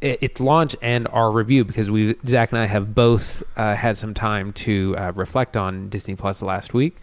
its 0.00 0.40
launch 0.40 0.76
and 0.80 1.08
our 1.08 1.30
review 1.30 1.64
because 1.64 1.90
we 1.90 2.14
Zach 2.26 2.52
and 2.52 2.60
I 2.60 2.66
have 2.66 2.94
both 2.94 3.42
uh, 3.56 3.74
had 3.74 3.98
some 3.98 4.14
time 4.14 4.52
to 4.52 4.94
uh, 4.96 5.12
reflect 5.14 5.56
on 5.56 5.88
Disney 5.88 6.14
Plus 6.14 6.40
last 6.40 6.72
week. 6.72 6.96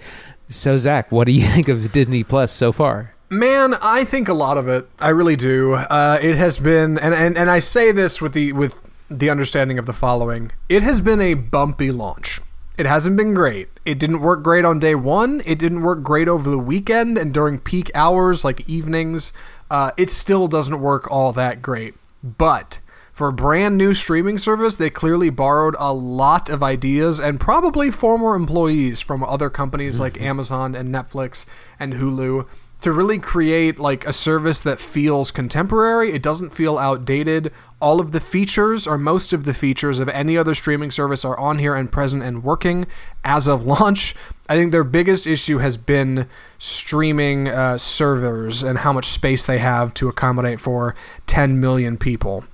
So 0.47 0.77
Zach, 0.77 1.11
what 1.11 1.25
do 1.25 1.31
you 1.31 1.41
think 1.47 1.67
of 1.67 1.91
Disney 1.91 2.23
Plus 2.23 2.51
so 2.51 2.71
far? 2.71 3.14
Man, 3.29 3.75
I 3.81 4.03
think 4.03 4.27
a 4.27 4.33
lot 4.33 4.57
of 4.57 4.67
it. 4.67 4.88
I 4.99 5.09
really 5.09 5.35
do. 5.35 5.73
Uh, 5.73 6.19
it 6.21 6.35
has 6.35 6.59
been, 6.59 6.99
and, 6.99 7.13
and 7.13 7.38
and 7.38 7.49
I 7.49 7.59
say 7.59 7.91
this 7.91 8.21
with 8.21 8.33
the 8.33 8.51
with 8.53 8.88
the 9.09 9.29
understanding 9.29 9.79
of 9.79 9.88
the 9.88 9.93
following: 9.93 10.51
it 10.69 10.83
has 10.83 11.01
been 11.01 11.19
a 11.21 11.33
bumpy 11.33 11.91
launch. 11.91 12.39
It 12.77 12.85
hasn't 12.85 13.17
been 13.17 13.33
great. 13.33 13.69
It 13.85 13.97
didn't 13.99 14.19
work 14.19 14.43
great 14.43 14.65
on 14.65 14.79
day 14.79 14.95
one. 14.95 15.41
It 15.45 15.57
didn't 15.57 15.81
work 15.81 16.03
great 16.03 16.27
over 16.27 16.49
the 16.49 16.59
weekend 16.59 17.17
and 17.17 17.33
during 17.33 17.59
peak 17.59 17.89
hours 17.95 18.43
like 18.43 18.67
evenings. 18.69 19.31
Uh, 19.71 19.91
it 19.97 20.09
still 20.09 20.47
doesn't 20.47 20.81
work 20.81 21.09
all 21.09 21.31
that 21.31 21.61
great. 21.61 21.95
But 22.21 22.79
for 23.13 23.29
a 23.29 23.33
brand 23.33 23.77
new 23.77 23.93
streaming 23.93 24.38
service, 24.38 24.75
they 24.75 24.89
clearly 24.89 25.29
borrowed 25.29 25.75
a 25.79 25.93
lot 25.93 26.49
of 26.49 26.61
ideas 26.61 27.17
and 27.17 27.39
probably 27.39 27.89
former 27.89 28.35
employees 28.35 28.99
from 28.99 29.23
other 29.23 29.49
companies 29.49 29.97
like 29.97 30.19
Amazon 30.21 30.75
and 30.75 30.93
Netflix 30.93 31.45
and 31.79 31.93
Hulu 31.93 32.45
to 32.81 32.91
really 32.91 33.17
create 33.17 33.79
like 33.79 34.05
a 34.05 34.13
service 34.13 34.61
that 34.61 34.79
feels 34.79 35.31
contemporary. 35.31 36.11
It 36.11 36.21
doesn't 36.21 36.53
feel 36.53 36.77
outdated. 36.77 37.51
All 37.81 37.99
of 37.99 38.11
the 38.11 38.19
features 38.19 38.85
or 38.85 38.97
most 38.97 39.33
of 39.33 39.43
the 39.43 39.53
features 39.53 39.99
of 39.99 40.09
any 40.09 40.38
other 40.38 40.53
streaming 40.53 40.91
service 40.91 41.25
are 41.25 41.38
on 41.39 41.59
here 41.59 41.75
and 41.75 41.91
present 41.91 42.23
and 42.23 42.43
working 42.43 42.85
as 43.23 43.47
of 43.47 43.63
launch. 43.65 44.15
I 44.47 44.55
think 44.55 44.71
their 44.71 44.83
biggest 44.83 45.25
issue 45.25 45.57
has 45.57 45.77
been 45.77 46.27
streaming 46.57 47.47
uh, 47.47 47.77
servers 47.77 48.61
and 48.61 48.79
how 48.79 48.93
much 48.93 49.05
space 49.05 49.45
they 49.45 49.57
have 49.57 49.93
to 49.95 50.07
accommodate 50.07 50.59
for 50.59 50.95
10 51.25 51.59
million 51.59 51.97
people. 51.97 52.45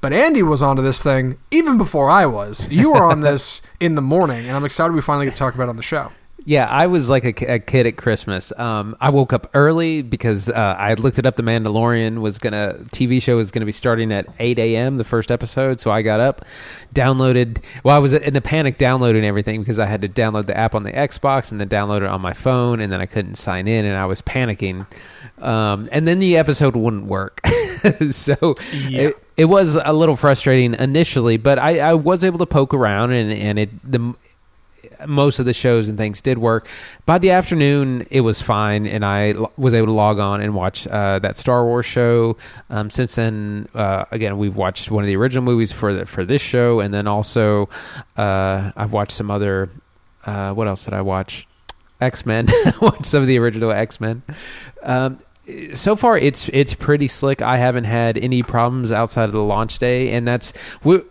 But 0.00 0.12
Andy 0.12 0.42
was 0.42 0.62
onto 0.62 0.82
this 0.82 1.02
thing 1.02 1.38
even 1.50 1.78
before 1.78 2.10
I 2.10 2.26
was. 2.26 2.70
You 2.70 2.92
were 2.92 3.04
on 3.04 3.20
this 3.22 3.62
in 3.80 3.94
the 3.94 4.02
morning, 4.02 4.46
and 4.46 4.56
I'm 4.56 4.64
excited 4.64 4.92
we 4.92 5.00
finally 5.00 5.26
get 5.26 5.32
to 5.32 5.38
talk 5.38 5.54
about 5.54 5.64
it 5.64 5.70
on 5.70 5.76
the 5.76 5.82
show. 5.82 6.12
Yeah, 6.46 6.66
I 6.70 6.88
was 6.88 7.08
like 7.08 7.24
a, 7.40 7.54
a 7.54 7.58
kid 7.58 7.86
at 7.86 7.96
Christmas. 7.96 8.52
Um, 8.58 8.96
I 9.00 9.08
woke 9.08 9.32
up 9.32 9.48
early 9.54 10.02
because 10.02 10.50
uh, 10.50 10.52
I 10.78 10.92
looked 10.92 11.18
it 11.18 11.24
up. 11.24 11.36
The 11.36 11.42
Mandalorian 11.42 12.18
was 12.20 12.36
gonna 12.36 12.74
TV 12.92 13.22
show 13.22 13.36
was 13.36 13.50
gonna 13.50 13.64
be 13.64 13.72
starting 13.72 14.12
at 14.12 14.26
8 14.38 14.58
a.m. 14.58 14.96
the 14.96 15.04
first 15.04 15.30
episode, 15.30 15.80
so 15.80 15.90
I 15.90 16.02
got 16.02 16.20
up, 16.20 16.44
downloaded. 16.94 17.64
Well, 17.82 17.96
I 17.96 17.98
was 17.98 18.12
in 18.12 18.36
a 18.36 18.42
panic 18.42 18.76
downloading 18.76 19.24
everything 19.24 19.60
because 19.62 19.78
I 19.78 19.86
had 19.86 20.02
to 20.02 20.08
download 20.08 20.44
the 20.44 20.54
app 20.56 20.74
on 20.74 20.82
the 20.82 20.92
Xbox 20.92 21.50
and 21.50 21.58
then 21.58 21.68
download 21.70 21.98
it 21.98 22.04
on 22.08 22.20
my 22.20 22.34
phone, 22.34 22.80
and 22.80 22.92
then 22.92 23.00
I 23.00 23.06
couldn't 23.06 23.36
sign 23.36 23.66
in, 23.66 23.86
and 23.86 23.96
I 23.96 24.04
was 24.04 24.20
panicking. 24.20 24.86
Um, 25.40 25.88
and 25.92 26.06
then 26.06 26.18
the 26.18 26.36
episode 26.36 26.76
wouldn't 26.76 27.06
work, 27.06 27.40
so 28.10 28.54
Yeah. 28.86 29.00
it, 29.08 29.14
it 29.38 29.44
was 29.46 29.76
a 29.76 29.92
little 29.94 30.14
frustrating 30.16 30.74
initially, 30.74 31.38
but 31.38 31.58
I, 31.58 31.80
I 31.80 31.94
was 31.94 32.22
able 32.22 32.38
to 32.40 32.46
poke 32.46 32.74
around, 32.74 33.12
and 33.12 33.32
and 33.32 33.58
it 33.58 33.90
the 33.90 34.14
most 35.06 35.38
of 35.38 35.46
the 35.46 35.54
shows 35.54 35.88
and 35.88 35.98
things 35.98 36.20
did 36.20 36.38
work. 36.38 36.68
By 37.06 37.18
the 37.18 37.30
afternoon, 37.30 38.06
it 38.10 38.20
was 38.20 38.40
fine, 38.40 38.86
and 38.86 39.04
I 39.04 39.34
was 39.56 39.74
able 39.74 39.88
to 39.88 39.94
log 39.94 40.18
on 40.18 40.40
and 40.40 40.54
watch 40.54 40.86
uh, 40.86 41.18
that 41.20 41.36
Star 41.36 41.64
Wars 41.64 41.86
show. 41.86 42.36
Um, 42.70 42.90
since 42.90 43.14
then, 43.16 43.68
uh, 43.74 44.04
again, 44.10 44.38
we've 44.38 44.56
watched 44.56 44.90
one 44.90 45.04
of 45.04 45.08
the 45.08 45.16
original 45.16 45.44
movies 45.44 45.72
for 45.72 45.94
the, 45.94 46.06
for 46.06 46.24
this 46.24 46.42
show, 46.42 46.80
and 46.80 46.92
then 46.92 47.06
also 47.06 47.68
uh, 48.16 48.70
I've 48.76 48.92
watched 48.92 49.12
some 49.12 49.30
other. 49.30 49.70
Uh, 50.24 50.52
what 50.54 50.68
else 50.68 50.84
did 50.84 50.94
I 50.94 51.02
watch? 51.02 51.46
X 52.00 52.26
Men. 52.26 52.46
watched 52.80 53.06
some 53.06 53.22
of 53.22 53.28
the 53.28 53.38
original 53.38 53.70
X 53.70 54.00
Men. 54.00 54.22
Um, 54.82 55.20
so 55.74 55.94
far 55.94 56.16
it's 56.16 56.48
it's 56.50 56.74
pretty 56.74 57.06
slick. 57.06 57.42
I 57.42 57.58
haven't 57.58 57.84
had 57.84 58.16
any 58.16 58.42
problems 58.42 58.90
outside 58.90 59.24
of 59.24 59.32
the 59.32 59.42
launch 59.42 59.78
day, 59.78 60.12
and 60.12 60.26
that's 60.26 60.52
we're 60.82 61.02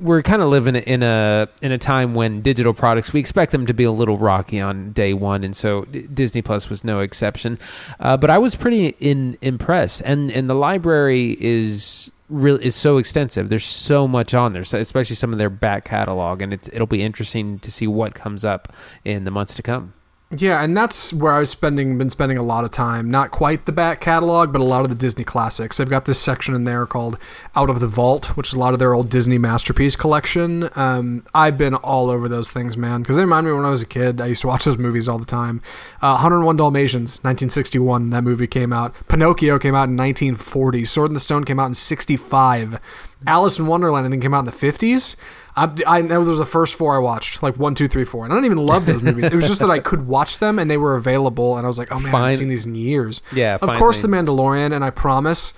we're 0.00 0.22
kind 0.22 0.42
of 0.42 0.48
living 0.48 0.74
in 0.74 1.02
a 1.02 1.48
in 1.62 1.72
a 1.72 1.78
time 1.78 2.14
when 2.14 2.42
digital 2.42 2.74
products 2.74 3.12
we 3.12 3.20
expect 3.20 3.52
them 3.52 3.66
to 3.66 3.74
be 3.74 3.84
a 3.84 3.92
little 3.92 4.18
rocky 4.18 4.60
on 4.60 4.92
day 4.92 5.14
one, 5.14 5.44
and 5.44 5.56
so 5.56 5.84
Disney 5.84 6.42
Plus 6.42 6.68
was 6.68 6.84
no 6.84 7.00
exception. 7.00 7.58
Uh, 8.00 8.16
but 8.16 8.28
I 8.30 8.38
was 8.38 8.56
pretty 8.56 8.88
in 8.98 9.38
impressed, 9.40 10.02
and 10.04 10.32
and 10.32 10.50
the 10.50 10.54
library 10.54 11.36
is 11.40 12.10
really 12.28 12.64
is 12.66 12.74
so 12.74 12.98
extensive. 12.98 13.48
There's 13.48 13.64
so 13.64 14.08
much 14.08 14.34
on 14.34 14.52
there, 14.52 14.62
especially 14.62 15.16
some 15.16 15.32
of 15.32 15.38
their 15.38 15.50
back 15.50 15.84
catalog, 15.84 16.42
and 16.42 16.52
it's 16.52 16.68
it'll 16.72 16.86
be 16.86 17.02
interesting 17.02 17.60
to 17.60 17.70
see 17.70 17.86
what 17.86 18.14
comes 18.14 18.44
up 18.44 18.72
in 19.04 19.24
the 19.24 19.30
months 19.30 19.54
to 19.56 19.62
come. 19.62 19.92
Yeah, 20.30 20.60
and 20.64 20.76
that's 20.76 21.12
where 21.12 21.32
I 21.32 21.38
was 21.38 21.50
spending 21.50 21.98
been 21.98 22.10
spending 22.10 22.36
a 22.36 22.42
lot 22.42 22.64
of 22.64 22.72
time. 22.72 23.08
Not 23.12 23.30
quite 23.30 23.64
the 23.64 23.70
back 23.70 24.00
catalog, 24.00 24.52
but 24.52 24.60
a 24.60 24.64
lot 24.64 24.82
of 24.82 24.88
the 24.88 24.96
Disney 24.96 25.22
classics. 25.22 25.76
They've 25.76 25.88
got 25.88 26.04
this 26.04 26.20
section 26.20 26.52
in 26.56 26.64
there 26.64 26.84
called 26.84 27.16
Out 27.54 27.70
of 27.70 27.78
the 27.78 27.86
Vault, 27.86 28.36
which 28.36 28.48
is 28.48 28.54
a 28.54 28.58
lot 28.58 28.72
of 28.72 28.80
their 28.80 28.92
old 28.92 29.08
Disney 29.08 29.38
masterpiece 29.38 29.94
collection. 29.94 30.68
Um, 30.74 31.24
I've 31.32 31.56
been 31.56 31.76
all 31.76 32.10
over 32.10 32.28
those 32.28 32.50
things, 32.50 32.76
man, 32.76 33.02
because 33.02 33.14
they 33.14 33.22
remind 33.22 33.46
me 33.46 33.52
when 33.52 33.64
I 33.64 33.70
was 33.70 33.82
a 33.82 33.86
kid. 33.86 34.20
I 34.20 34.26
used 34.26 34.40
to 34.40 34.48
watch 34.48 34.64
those 34.64 34.78
movies 34.78 35.06
all 35.06 35.18
the 35.18 35.24
time. 35.24 35.62
Uh, 36.02 36.18
101 36.18 36.56
Dalmatians, 36.56 37.18
1961, 37.22 38.10
that 38.10 38.24
movie 38.24 38.48
came 38.48 38.72
out. 38.72 38.96
Pinocchio 39.06 39.60
came 39.60 39.76
out 39.76 39.88
in 39.88 39.96
1940. 39.96 40.84
Sword 40.84 41.10
in 41.10 41.14
the 41.14 41.20
Stone 41.20 41.44
came 41.44 41.60
out 41.60 41.66
in 41.66 41.74
65. 41.74 42.80
Alice 43.28 43.60
in 43.60 43.68
Wonderland, 43.68 44.06
I 44.06 44.10
think, 44.10 44.24
came 44.24 44.34
out 44.34 44.40
in 44.40 44.44
the 44.46 44.50
50s. 44.50 45.14
I, 45.56 45.72
I 45.86 46.02
know 46.02 46.24
those 46.24 46.38
were 46.38 46.44
the 46.44 46.50
first 46.50 46.74
four 46.74 46.94
I 46.94 46.98
watched, 46.98 47.42
like 47.42 47.56
one, 47.56 47.74
two, 47.74 47.88
three, 47.88 48.04
four, 48.04 48.24
and 48.24 48.32
I 48.32 48.36
don't 48.36 48.44
even 48.44 48.58
love 48.58 48.86
those 48.86 49.02
movies. 49.08 49.26
It 49.26 49.34
was 49.34 49.46
just 49.48 49.60
that 49.60 49.70
I 49.70 49.78
could 49.78 50.06
watch 50.06 50.38
them 50.38 50.58
and 50.58 50.70
they 50.70 50.76
were 50.76 50.96
available, 50.96 51.56
and 51.56 51.66
I 51.66 51.68
was 51.68 51.78
like, 51.78 51.90
oh 51.90 51.98
man, 51.98 52.14
I 52.14 52.18
haven't 52.18 52.38
seen 52.38 52.48
these 52.48 52.66
in 52.66 52.74
years. 52.74 53.22
Yeah, 53.32 53.58
of 53.60 53.70
course, 53.78 54.02
The. 54.02 54.08
Mandalorian, 54.08 54.74
and 54.74 54.84
I 54.84 54.90
promise 54.90 55.54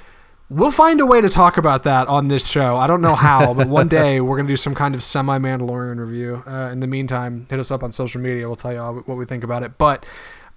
we'll 0.51 0.71
find 0.71 1.01
a 1.01 1.07
way 1.07 1.21
to 1.21 1.29
talk 1.29 1.59
about 1.59 1.83
that 1.83 2.09
on 2.09 2.29
this 2.29 2.47
show. 2.49 2.77
I 2.77 2.87
don't 2.87 3.03
know 3.03 3.15
how, 3.15 3.53
but 3.55 3.69
one 3.69 3.89
day 3.99 4.21
we're 4.21 4.37
gonna 4.37 4.49
do 4.49 4.57
some 4.57 4.75
kind 4.75 4.95
of 4.95 5.03
semi 5.03 5.39
Mandalorian 5.39 5.99
review. 5.99 6.43
Uh, 6.47 6.71
in 6.73 6.81
the 6.81 6.87
meantime, 6.87 7.47
hit 7.51 7.59
us 7.59 7.71
up 7.71 7.83
on 7.83 7.93
social 7.93 8.21
media. 8.21 8.47
We'll 8.47 8.57
tell 8.57 8.73
you 8.73 8.81
all 8.81 8.95
what 8.95 9.19
we 9.19 9.25
think 9.25 9.45
about 9.45 9.63
it. 9.63 9.79
But 9.79 10.07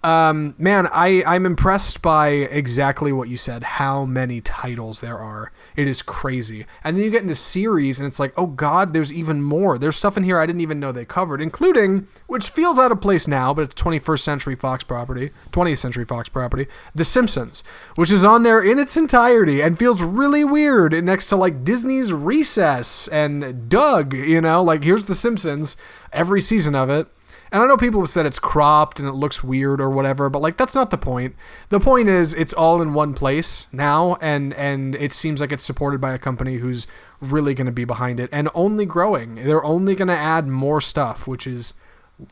um, 0.03 0.55
man, 0.57 0.87
I, 0.91 1.23
I'm 1.27 1.45
impressed 1.45 2.01
by 2.01 2.29
exactly 2.29 3.11
what 3.11 3.29
you 3.29 3.37
said. 3.37 3.63
How 3.63 4.03
many 4.03 4.41
titles 4.41 4.99
there 4.99 5.19
are. 5.19 5.51
It 5.75 5.87
is 5.87 6.01
crazy. 6.01 6.65
And 6.83 6.97
then 6.97 7.05
you 7.05 7.11
get 7.11 7.21
into 7.21 7.35
series, 7.35 7.99
and 7.99 8.07
it's 8.07 8.19
like, 8.19 8.33
oh 8.35 8.47
god, 8.47 8.93
there's 8.93 9.13
even 9.13 9.43
more. 9.43 9.77
There's 9.77 9.95
stuff 9.95 10.17
in 10.17 10.23
here 10.23 10.39
I 10.39 10.47
didn't 10.47 10.61
even 10.61 10.79
know 10.79 10.91
they 10.91 11.05
covered, 11.05 11.41
including, 11.41 12.07
which 12.25 12.49
feels 12.49 12.79
out 12.79 12.91
of 12.91 12.99
place 12.99 13.27
now, 13.27 13.53
but 13.53 13.61
it's 13.61 13.75
21st 13.75 14.19
century 14.19 14.55
Fox 14.55 14.83
property, 14.83 15.29
20th 15.51 15.77
century 15.77 16.05
Fox 16.05 16.29
property, 16.29 16.65
The 16.95 17.05
Simpsons, 17.05 17.63
which 17.95 18.11
is 18.11 18.25
on 18.25 18.41
there 18.41 18.61
in 18.61 18.79
its 18.79 18.97
entirety 18.97 19.61
and 19.61 19.77
feels 19.77 20.01
really 20.01 20.43
weird 20.43 20.93
next 21.03 21.29
to 21.29 21.35
like 21.35 21.63
Disney's 21.63 22.11
Recess 22.11 23.07
and 23.09 23.69
Doug, 23.69 24.15
you 24.15 24.41
know, 24.41 24.63
like 24.63 24.83
here's 24.83 25.05
The 25.05 25.15
Simpsons, 25.15 25.77
every 26.11 26.41
season 26.41 26.73
of 26.73 26.89
it. 26.89 27.07
And 27.51 27.61
I 27.61 27.67
know 27.67 27.75
people 27.75 27.99
have 27.99 28.09
said 28.09 28.25
it's 28.25 28.39
cropped 28.39 28.99
and 28.99 29.09
it 29.09 29.13
looks 29.13 29.43
weird 29.43 29.81
or 29.81 29.89
whatever, 29.89 30.29
but 30.29 30.41
like 30.41 30.55
that's 30.55 30.75
not 30.75 30.89
the 30.89 30.97
point. 30.97 31.35
The 31.69 31.81
point 31.81 32.07
is 32.07 32.33
it's 32.33 32.53
all 32.53 32.81
in 32.81 32.93
one 32.93 33.13
place 33.13 33.67
now 33.73 34.15
and 34.21 34.53
and 34.53 34.95
it 34.95 35.11
seems 35.11 35.41
like 35.41 35.51
it's 35.51 35.63
supported 35.63 35.99
by 35.99 36.13
a 36.13 36.19
company 36.19 36.55
who's 36.57 36.87
really 37.19 37.53
going 37.53 37.65
to 37.65 37.71
be 37.71 37.83
behind 37.83 38.19
it 38.21 38.29
and 38.31 38.47
only 38.53 38.85
growing. 38.85 39.35
They're 39.35 39.65
only 39.65 39.95
going 39.95 40.07
to 40.07 40.13
add 40.13 40.47
more 40.47 40.79
stuff, 40.79 41.27
which 41.27 41.45
is 41.45 41.73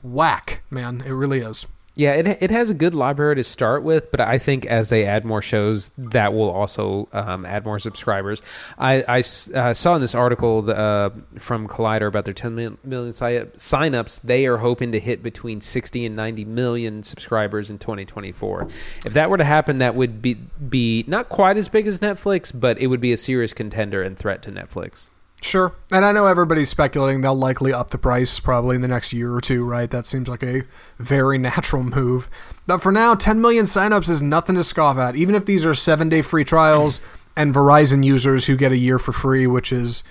whack, 0.02 0.62
man. 0.70 1.04
It 1.06 1.12
really 1.12 1.40
is. 1.40 1.68
Yeah, 2.00 2.14
it 2.14 2.28
it 2.42 2.50
has 2.50 2.70
a 2.70 2.74
good 2.74 2.96
library 2.96 3.36
to 3.36 3.44
start 3.44 3.84
with, 3.84 4.10
but 4.10 4.22
I 4.22 4.38
think 4.38 4.66
as 4.66 4.88
they 4.88 5.04
add 5.04 5.26
more 5.26 5.42
shows, 5.42 5.92
that 5.98 6.34
will 6.34 6.50
also 6.50 7.10
um, 7.12 7.46
add 7.46 7.66
more 7.66 7.78
subscribers. 7.78 8.42
I 8.78 9.02
uh, 9.02 9.74
saw 9.74 9.96
in 9.96 10.00
this 10.00 10.16
article 10.16 10.72
uh, 10.72 11.10
from 11.40 11.68
Collider 11.68 12.08
about 12.08 12.24
their 12.24 12.34
10 12.34 12.56
mil- 12.56 12.78
million 12.86 13.12
signups. 13.12 14.22
They 14.22 14.46
are 14.46 14.56
hoping 14.56 14.94
to 14.94 15.00
hit 15.02 15.22
between 15.22 15.60
60 15.60 16.06
and 16.06 16.16
90 16.16 16.46
million 16.46 17.04
subscribers 17.04 17.70
in 17.70 17.80
2024. 17.80 18.70
If 19.06 19.12
that 19.12 19.30
were 19.30 19.36
to 19.36 19.44
happen, 19.44 19.80
that 19.80 19.94
would 19.94 20.22
be 20.22 20.36
be 20.36 21.04
not 21.06 21.28
quite 21.28 21.58
as 21.58 21.68
big 21.68 21.86
as 21.86 22.00
Netflix, 22.00 22.58
but 22.58 22.78
it 22.80 22.88
would 22.88 23.02
be 23.02 23.12
a 23.12 23.18
serious 23.18 23.52
contender 23.52 24.02
and 24.02 24.18
threat 24.18 24.42
to 24.44 24.54
Netflix. 24.54 25.10
Sure. 25.42 25.74
And 25.92 26.04
I 26.04 26.12
know 26.12 26.26
everybody's 26.26 26.70
speculating 26.70 27.22
they'll 27.22 27.34
likely 27.34 27.72
up 27.72 27.92
the 27.92 27.98
price 27.98 28.40
probably 28.42 28.76
in 28.76 28.82
the 28.82 28.88
next 28.90 29.14
year 29.14 29.34
or 29.34 29.40
two, 29.42 29.64
right? 29.64 29.90
That 29.90 30.06
seems 30.06 30.28
like 30.28 30.44
a 30.44 30.64
very 30.98 31.38
natural 31.38 31.84
move. 31.84 32.30
But 32.68 32.80
for 32.80 32.92
now, 32.92 33.16
10 33.16 33.40
million 33.42 33.66
signups 33.66 34.10
is 34.10 34.22
nothing 34.22 34.56
to 34.56 34.64
scoff 34.64 34.98
at. 34.98 35.16
Even 35.16 35.36
if 35.36 35.46
these 35.46 35.66
are 35.66 35.74
seven 35.74 36.10
day 36.10 36.22
free 36.22 36.44
trials 36.44 37.00
and 37.38 37.54
Verizon 37.56 38.04
users 38.04 38.48
who 38.48 38.58
get 38.58 38.72
a 38.74 38.78
year 38.78 39.00
for 39.00 39.14
free, 39.14 39.48
which 39.48 39.72
is 39.72 40.04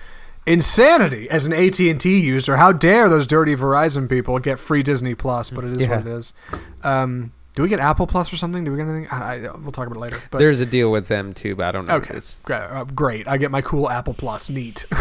insanity 0.47 1.29
as 1.29 1.45
an 1.45 1.53
AT&T 1.53 2.19
user. 2.19 2.57
How 2.57 2.71
dare 2.71 3.07
those 3.07 3.27
dirty 3.27 3.55
Verizon 3.55 4.09
people 4.09 4.39
get 4.39 4.59
free 4.59 4.81
Disney 4.81 5.13
Plus, 5.13 5.51
but 5.51 5.63
it 5.63 5.71
is 5.71 5.83
Yeah. 5.83 5.89
what 5.97 5.99
it 5.99 6.07
is. 6.07 6.33
Um, 6.83 7.31
do 7.59 7.63
we 7.63 7.67
get 7.67 7.81
Apple 7.81 8.07
Plus 8.07 8.31
or 8.31 8.37
something? 8.37 8.63
Do 8.63 8.71
we 8.71 8.77
get 8.77 8.87
anything? 8.87 9.09
I, 9.11 9.33
I, 9.33 9.51
we'll 9.57 9.73
talk 9.73 9.85
about 9.87 9.97
it 9.97 9.99
later. 9.99 10.17
But 10.31 10.37
There's 10.37 10.61
a 10.61 10.65
deal 10.65 10.93
with 10.93 11.09
them 11.09 11.33
too, 11.33 11.57
but 11.57 11.65
I 11.65 11.71
don't 11.73 11.89
know. 11.89 11.95
okay, 11.95 12.11
It's- 12.11 12.39
great. 12.41 12.55
Uh, 12.61 12.85
great. 12.85 13.27
I 13.27 13.35
get 13.35 13.51
my 13.51 13.61
cool 13.61 13.89
Apple 13.89 14.13
Plus. 14.13 14.49
Neat. 14.49 14.85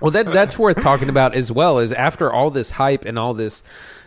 Well, 0.00 0.10
that 0.10 0.26
that's 0.26 0.58
worth 0.58 0.82
talking 0.82 1.08
about 1.08 1.34
as 1.34 1.50
well. 1.50 1.78
Is 1.78 1.90
after 1.90 2.30
all 2.30 2.50
this 2.50 2.68
hype 2.68 3.06
and 3.06 3.18
all 3.18 3.32
this 3.32 3.62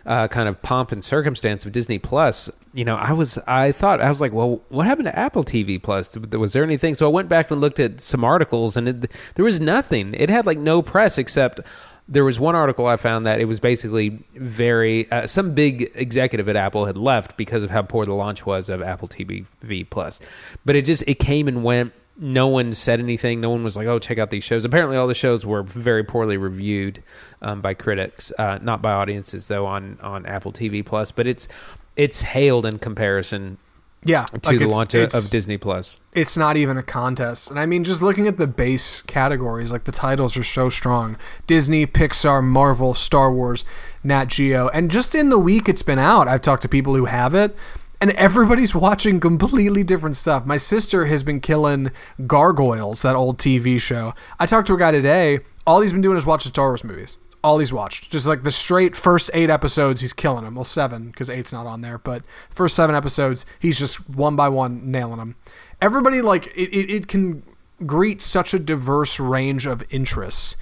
uh, 0.06 0.28
kind 0.28 0.48
of 0.48 0.62
pomp 0.62 0.92
and 0.92 1.02
circumstance 1.02 1.66
of 1.66 1.72
Disney 1.72 1.98
Plus, 1.98 2.48
you 2.72 2.84
know, 2.84 2.94
I 2.94 3.12
was 3.14 3.36
I 3.48 3.72
thought 3.72 4.00
I 4.00 4.08
was 4.08 4.20
like, 4.20 4.32
well, 4.32 4.62
what 4.68 4.86
happened 4.86 5.06
to 5.06 5.18
Apple 5.18 5.42
TV 5.42 5.82
Plus? 5.82 6.16
Was 6.16 6.52
there 6.52 6.62
anything? 6.62 6.94
So 6.94 7.06
I 7.06 7.10
went 7.12 7.28
back 7.28 7.50
and 7.50 7.60
looked 7.60 7.80
at 7.80 8.00
some 8.00 8.22
articles, 8.22 8.76
and 8.76 8.86
it, 8.86 9.10
there 9.34 9.44
was 9.44 9.58
nothing. 9.58 10.14
It 10.14 10.30
had 10.30 10.46
like 10.46 10.58
no 10.58 10.82
press 10.82 11.18
except. 11.18 11.58
There 12.08 12.24
was 12.24 12.40
one 12.40 12.54
article 12.54 12.86
I 12.86 12.96
found 12.96 13.26
that 13.26 13.40
it 13.40 13.44
was 13.44 13.60
basically 13.60 14.18
very 14.34 15.10
uh, 15.10 15.26
some 15.26 15.54
big 15.54 15.92
executive 15.94 16.48
at 16.48 16.56
Apple 16.56 16.86
had 16.86 16.96
left 16.96 17.36
because 17.36 17.62
of 17.62 17.70
how 17.70 17.82
poor 17.82 18.06
the 18.06 18.14
launch 18.14 18.46
was 18.46 18.68
of 18.68 18.80
Apple 18.82 19.08
TV 19.08 19.44
Plus, 19.88 20.20
but 20.64 20.74
it 20.74 20.84
just 20.84 21.04
it 21.06 21.18
came 21.18 21.48
and 21.48 21.62
went 21.62 21.92
no 22.20 22.48
one 22.48 22.72
said 22.74 22.98
anything. 22.98 23.40
No 23.40 23.50
one 23.50 23.62
was 23.62 23.76
like, 23.76 23.86
"Oh, 23.86 23.98
check 23.98 24.18
out 24.18 24.30
these 24.30 24.44
shows." 24.44 24.64
Apparently, 24.64 24.96
all 24.96 25.06
the 25.06 25.14
shows 25.14 25.46
were 25.46 25.62
very 25.62 26.02
poorly 26.02 26.36
reviewed 26.36 27.02
um, 27.42 27.60
by 27.60 27.74
critics, 27.74 28.32
uh, 28.38 28.58
not 28.60 28.82
by 28.82 28.92
audiences, 28.92 29.48
though 29.48 29.66
on 29.66 29.98
on 30.02 30.26
Apple 30.26 30.52
TV 30.52 30.84
Plus. 30.84 31.12
But 31.12 31.26
it's 31.26 31.46
it's 31.96 32.22
hailed 32.22 32.66
in 32.66 32.78
comparison 32.78 33.58
yeah. 34.04 34.24
to 34.24 34.50
like 34.50 34.58
the 34.58 34.68
launch 34.68 34.94
of 34.94 35.30
Disney 35.30 35.58
Plus. 35.58 36.00
it's 36.12 36.36
not 36.36 36.56
even 36.56 36.76
a 36.76 36.82
contest. 36.82 37.50
And 37.50 37.58
I 37.58 37.66
mean, 37.66 37.84
just 37.84 38.02
looking 38.02 38.26
at 38.26 38.36
the 38.36 38.46
base 38.46 39.02
categories, 39.02 39.72
like 39.72 39.84
the 39.84 39.92
titles 39.92 40.36
are 40.36 40.44
so 40.44 40.68
strong 40.68 41.16
Disney, 41.46 41.86
Pixar, 41.86 42.42
Marvel, 42.42 42.94
Star 42.94 43.32
Wars, 43.32 43.64
Nat 44.04 44.26
Geo. 44.26 44.68
And 44.68 44.90
just 44.90 45.14
in 45.14 45.30
the 45.30 45.38
week 45.38 45.68
it's 45.68 45.82
been 45.82 45.98
out, 45.98 46.28
I've 46.28 46.42
talked 46.42 46.62
to 46.62 46.68
people 46.68 46.94
who 46.94 47.06
have 47.06 47.34
it. 47.34 47.56
And 48.00 48.12
everybody's 48.12 48.74
watching 48.86 49.18
completely 49.18 49.82
different 49.82 50.16
stuff. 50.16 50.46
My 50.46 50.56
sister 50.56 51.06
has 51.06 51.22
been 51.22 51.40
killing 51.40 51.90
Gargoyles, 52.26 53.02
that 53.02 53.16
old 53.16 53.38
TV 53.38 53.80
show. 53.80 54.14
I 54.38 54.46
talked 54.46 54.68
to 54.68 54.74
a 54.74 54.78
guy 54.78 54.92
today. 54.92 55.40
All 55.66 55.80
he's 55.80 55.92
been 55.92 56.02
doing 56.02 56.16
is 56.16 56.24
watching 56.24 56.50
Star 56.50 56.68
Wars 56.68 56.84
movies. 56.84 57.18
All 57.48 57.60
he's 57.60 57.72
watched. 57.72 58.10
Just 58.10 58.26
like 58.26 58.42
the 58.42 58.52
straight 58.52 58.94
first 58.94 59.30
eight 59.32 59.48
episodes, 59.48 60.02
he's 60.02 60.12
killing 60.12 60.44
them. 60.44 60.54
Well, 60.54 60.64
seven, 60.64 61.06
because 61.06 61.30
eight's 61.30 61.50
not 61.50 61.64
on 61.64 61.80
there. 61.80 61.96
But 61.96 62.22
first 62.50 62.76
seven 62.76 62.94
episodes, 62.94 63.46
he's 63.58 63.78
just 63.78 64.06
one 64.06 64.36
by 64.36 64.50
one 64.50 64.90
nailing 64.90 65.16
them. 65.16 65.34
Everybody, 65.80 66.20
like, 66.20 66.48
it, 66.48 66.68
it, 66.76 66.90
it 66.90 67.08
can 67.08 67.42
greet 67.86 68.20
such 68.20 68.52
a 68.52 68.58
diverse 68.58 69.18
range 69.18 69.66
of 69.66 69.82
interests 69.88 70.56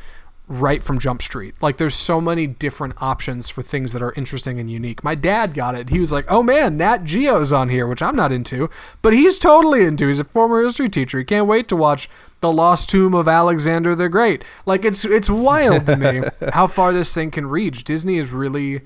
right 0.49 0.83
from 0.83 0.99
Jump 0.99 1.23
Street. 1.23 1.55
Like 1.61 1.77
there's 1.77 1.95
so 1.95 2.21
many 2.21 2.47
different 2.47 2.95
options 3.03 3.51
for 3.51 3.63
things 3.63 3.93
that 3.93 4.03
are 4.03 4.13
interesting 4.17 4.61
and 4.61 4.71
unique. 4.71 5.03
My 5.03 5.15
dad 5.15 5.55
got 5.55 5.75
it. 5.75 5.89
He 5.89 5.99
was 5.99 6.13
like, 6.13 6.25
"Oh 6.29 6.43
man, 6.43 6.77
Nat 6.77 7.05
Geo's 7.05 7.53
on 7.53 7.69
here," 7.69 7.87
which 7.87 8.03
I'm 8.03 8.17
not 8.17 8.33
into, 8.33 8.71
but 9.03 9.13
he's 9.13 9.39
totally 9.39 9.85
into. 9.85 10.07
He's 10.07 10.21
a 10.21 10.25
former 10.25 10.63
history 10.63 10.89
teacher. 10.89 11.19
He 11.19 11.25
can't 11.25 11.49
wait 11.49 11.69
to 11.69 11.77
watch 11.77 12.09
The 12.41 12.53
Lost 12.53 12.89
Tomb 12.89 13.15
of 13.15 13.29
Alexander 13.29 13.95
the 13.95 14.09
Great. 14.09 14.45
Like 14.65 14.85
it's 14.85 15.05
it's 15.05 15.31
wild 15.31 15.87
to 15.87 15.97
me 15.97 16.23
how 16.53 16.67
far 16.67 16.93
this 16.93 17.13
thing 17.13 17.31
can 17.31 17.47
reach. 17.47 17.85
Disney 17.85 18.17
is 18.17 18.31
really 18.31 18.83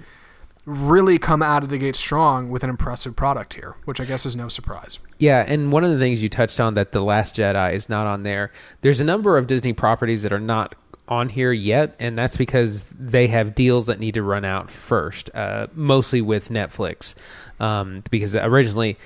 really 0.66 1.18
come 1.18 1.42
out 1.42 1.62
of 1.62 1.70
the 1.70 1.78
gate 1.78 1.96
strong 1.96 2.50
with 2.50 2.62
an 2.62 2.70
impressive 2.70 3.16
product 3.16 3.54
here, 3.54 3.76
which 3.86 4.00
I 4.00 4.04
guess 4.04 4.26
is 4.26 4.36
no 4.36 4.46
surprise. 4.46 4.98
Yeah, 5.18 5.44
and 5.46 5.72
one 5.72 5.84
of 5.84 5.90
the 5.90 5.98
things 5.98 6.22
you 6.22 6.28
touched 6.28 6.60
on 6.60 6.74
that 6.74 6.92
the 6.92 7.02
Last 7.02 7.36
Jedi 7.36 7.72
is 7.72 7.88
not 7.88 8.06
on 8.06 8.22
there. 8.22 8.52
There's 8.82 9.00
a 9.00 9.04
number 9.04 9.36
of 9.36 9.46
Disney 9.46 9.72
properties 9.72 10.22
that 10.22 10.32
are 10.32 10.40
not 10.40 10.74
on 11.10 11.28
here 11.28 11.52
yet, 11.52 11.96
and 11.98 12.16
that's 12.16 12.36
because 12.36 12.84
they 12.98 13.26
have 13.26 13.54
deals 13.54 13.88
that 13.88 13.98
need 13.98 14.14
to 14.14 14.22
run 14.22 14.44
out 14.44 14.70
first, 14.70 15.28
uh, 15.34 15.66
mostly 15.74 16.22
with 16.22 16.48
Netflix, 16.48 17.14
um, 17.58 18.02
because 18.10 18.34
originally. 18.36 18.96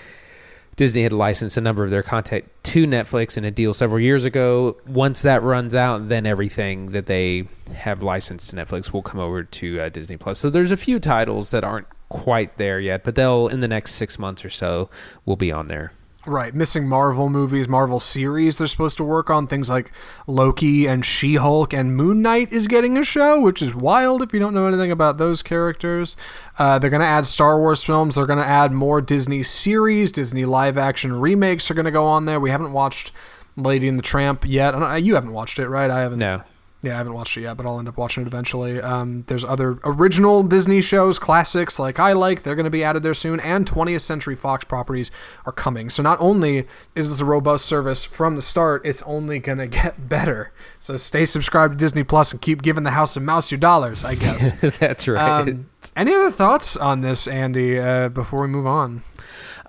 Disney 0.77 1.05
had 1.05 1.13
licensed 1.13 1.57
a 1.57 1.61
number 1.61 1.85
of 1.85 1.93
their 1.93 2.03
content 2.03 2.51
to 2.65 2.85
Netflix 2.85 3.39
in 3.39 3.45
a 3.45 3.51
deal 3.53 3.73
several 3.73 4.01
years 4.01 4.25
ago. 4.25 4.77
Once 4.89 5.23
that 5.23 5.45
runs 5.45 5.73
out, 5.73 6.09
then 6.09 6.27
everything 6.27 6.91
that 6.91 7.07
they 7.07 7.47
have 7.73 8.03
licensed 8.03 8.51
to 8.51 8.57
Netflix 8.57 8.93
will 8.93 9.01
come 9.01 9.21
over 9.21 9.45
to 9.45 9.81
uh, 9.81 9.89
Disney 9.89 10.17
Plus. 10.17 10.41
So 10.41 10.51
there's 10.51 10.73
a 10.73 10.77
few 10.77 10.99
titles 10.99 11.53
that 11.53 11.63
aren't 11.63 11.87
quite 12.09 12.59
there 12.59 12.81
yet, 12.81 13.05
but 13.05 13.15
they'll 13.15 13.47
in 13.47 13.61
the 13.61 13.69
next 13.69 13.95
six 13.95 14.19
months 14.19 14.45
or 14.45 14.51
so 14.51 14.91
will 15.25 15.37
be 15.37 15.53
on 15.53 15.69
there. 15.69 15.93
Right, 16.27 16.55
missing 16.55 16.89
Marvel 16.89 17.29
movies, 17.29 17.69
Marvel 17.69 18.01
series 18.01 18.57
they're 18.57 18.67
supposed 18.67 18.97
to 18.97 19.05
work 19.05 19.29
on. 19.29 19.47
Things 19.47 19.69
like 19.69 19.93
Loki 20.27 20.87
and 20.87 21.05
She 21.05 21.35
Hulk 21.35 21.75
and 21.75 21.95
Moon 21.95 22.23
Knight 22.23 22.51
is 22.51 22.67
getting 22.67 22.97
a 22.97 23.05
show, 23.05 23.39
which 23.39 23.61
is 23.61 23.75
wild 23.75 24.23
if 24.23 24.33
you 24.33 24.41
don't 24.41 24.55
know 24.55 24.67
anything 24.67 24.91
about 24.91 25.19
those 25.19 25.43
characters. 25.43 26.17
Uh, 26.59 26.79
they're 26.79 26.89
going 26.89 27.01
to 27.01 27.07
add 27.07 27.27
Star 27.27 27.59
Wars 27.59 27.85
films. 27.85 28.15
They're 28.15 28.25
going 28.25 28.39
to 28.39 28.47
add 28.47 28.73
more 28.73 29.03
Disney 29.03 29.43
series. 29.43 30.11
Disney 30.11 30.47
live 30.47 30.79
action 30.79 31.21
remakes 31.21 31.71
are 31.71 31.75
going 31.75 31.85
to 31.85 31.91
go 31.91 32.07
on 32.07 32.25
there. 32.25 32.41
We 32.41 32.51
haven't 32.51 32.73
watched 32.73 33.13
Lady 33.57 33.87
and 33.87 33.99
the 33.99 34.03
Tramp 34.03 34.45
yet. 34.49 34.75
You 35.03 35.17
haven't 35.17 35.33
watched 35.33 35.59
it, 35.59 35.69
right? 35.69 35.91
I 35.91 36.01
haven't. 36.01 36.21
No. 36.21 36.43
Yeah, 36.85 36.95
I 36.95 36.99
haven't 36.99 37.15
watched 37.15 37.37
it 37.37 37.43
yet, 37.43 37.57
but 37.57 37.67
I'll 37.67 37.79
end 37.79 37.89
up 37.89 37.97
watching 37.97 38.23
it 38.23 38.27
eventually. 38.27 38.81
Um, 38.81 39.25
there's 39.27 39.45
other 39.45 39.79
original 39.85 40.43
Disney 40.43 40.83
shows, 40.83 41.19
classics 41.19 41.79
like 41.79 41.99
I 41.99 42.13
like, 42.13 42.43
they're 42.43 42.55
going 42.55 42.65
to 42.65 42.71
be 42.71 42.85
added 42.85 43.03
there 43.03 43.15
soon, 43.15 43.41
and 43.41 43.67
20th 43.67 44.01
Century 44.01 44.37
Fox 44.37 44.65
properties 44.65 45.11
are 45.47 45.53
coming. 45.53 45.91
So 45.91 46.03
not 46.03 46.19
only 46.21 46.67
is 46.95 47.11
this 47.11 47.21
a 47.21 47.25
robust 47.25 47.67
service 47.67 48.05
from 48.05 48.37
the 48.37 48.43
start, 48.43 48.85
it's 48.85 49.03
only 49.03 49.39
going 49.39 49.59
to 49.59 49.67
get 49.67 50.09
better. 50.09 50.53
So 50.79 50.97
stay 50.97 51.25
subscribed 51.25 51.73
to 51.73 51.79
Disney 51.79 52.05
Plus 52.05 52.33
and 52.33 52.41
keep 52.41 52.63
giving 52.63 52.85
the 52.85 52.91
House 52.93 53.17
of 53.17 53.23
Mouse 53.23 53.51
your 53.51 53.61
dollars, 53.61 54.05
I 54.05 54.15
guess. 54.15 54.59
That's 54.79 55.09
right. 55.09 55.41
Um, 55.41 55.71
any 55.97 56.15
other 56.15 56.31
thoughts 56.31 56.77
on 56.77 57.01
this, 57.01 57.27
Andy, 57.27 57.79
uh, 57.79 58.09
before 58.09 58.43
we 58.43 58.49
move 58.49 58.67
on? 58.67 59.03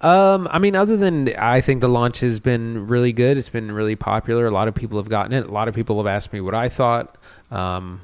Um, 0.02 0.48
I 0.52 0.60
mean, 0.60 0.76
other 0.76 0.98
than 0.98 1.34
I 1.38 1.62
think 1.62 1.82
the 1.82 1.88
launch 1.88 2.20
has 2.20 2.40
been 2.40 2.88
really 2.88 3.14
good. 3.14 3.38
It's 3.38 3.50
been 3.50 3.72
really 3.72 3.96
popular. 3.96 4.46
A 4.48 4.52
lot 4.52 4.68
of 4.68 4.76
people 4.76 5.00
have 5.00 5.10
gotten 5.10 5.34
it. 5.34 5.46
A 5.46 5.52
lot 5.52 5.68
of 5.68 5.76
people 5.76 5.98
have 5.98 6.08
asked 6.08 6.34
me 6.34 6.42
what 6.42 6.54
I 6.54 6.70
thought. 6.70 7.18
Um, 7.52 8.02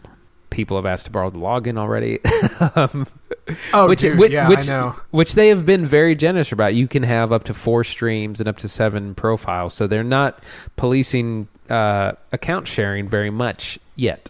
people 0.51 0.77
have 0.77 0.85
asked 0.85 1.05
to 1.05 1.11
borrow 1.11 1.29
the 1.31 1.39
login 1.39 1.77
already. 1.77 2.19
um, 2.75 3.07
oh, 3.73 3.89
which, 3.89 4.01
dude, 4.01 4.19
which, 4.19 4.31
yeah, 4.31 4.47
which, 4.47 4.69
I 4.69 4.73
know. 4.73 4.95
Which 5.09 5.33
they 5.33 5.49
have 5.49 5.65
been 5.65 5.85
very 5.85 6.15
generous 6.15 6.51
about. 6.51 6.75
You 6.75 6.87
can 6.87 7.03
have 7.03 7.31
up 7.31 7.45
to 7.45 7.53
four 7.53 7.83
streams 7.83 8.39
and 8.39 8.47
up 8.47 8.57
to 8.57 8.67
seven 8.67 9.15
profiles, 9.15 9.73
so 9.73 9.87
they're 9.87 10.03
not 10.03 10.43
policing 10.75 11.47
uh, 11.69 12.13
account 12.31 12.67
sharing 12.67 13.09
very 13.09 13.31
much 13.31 13.79
yet. 13.95 14.29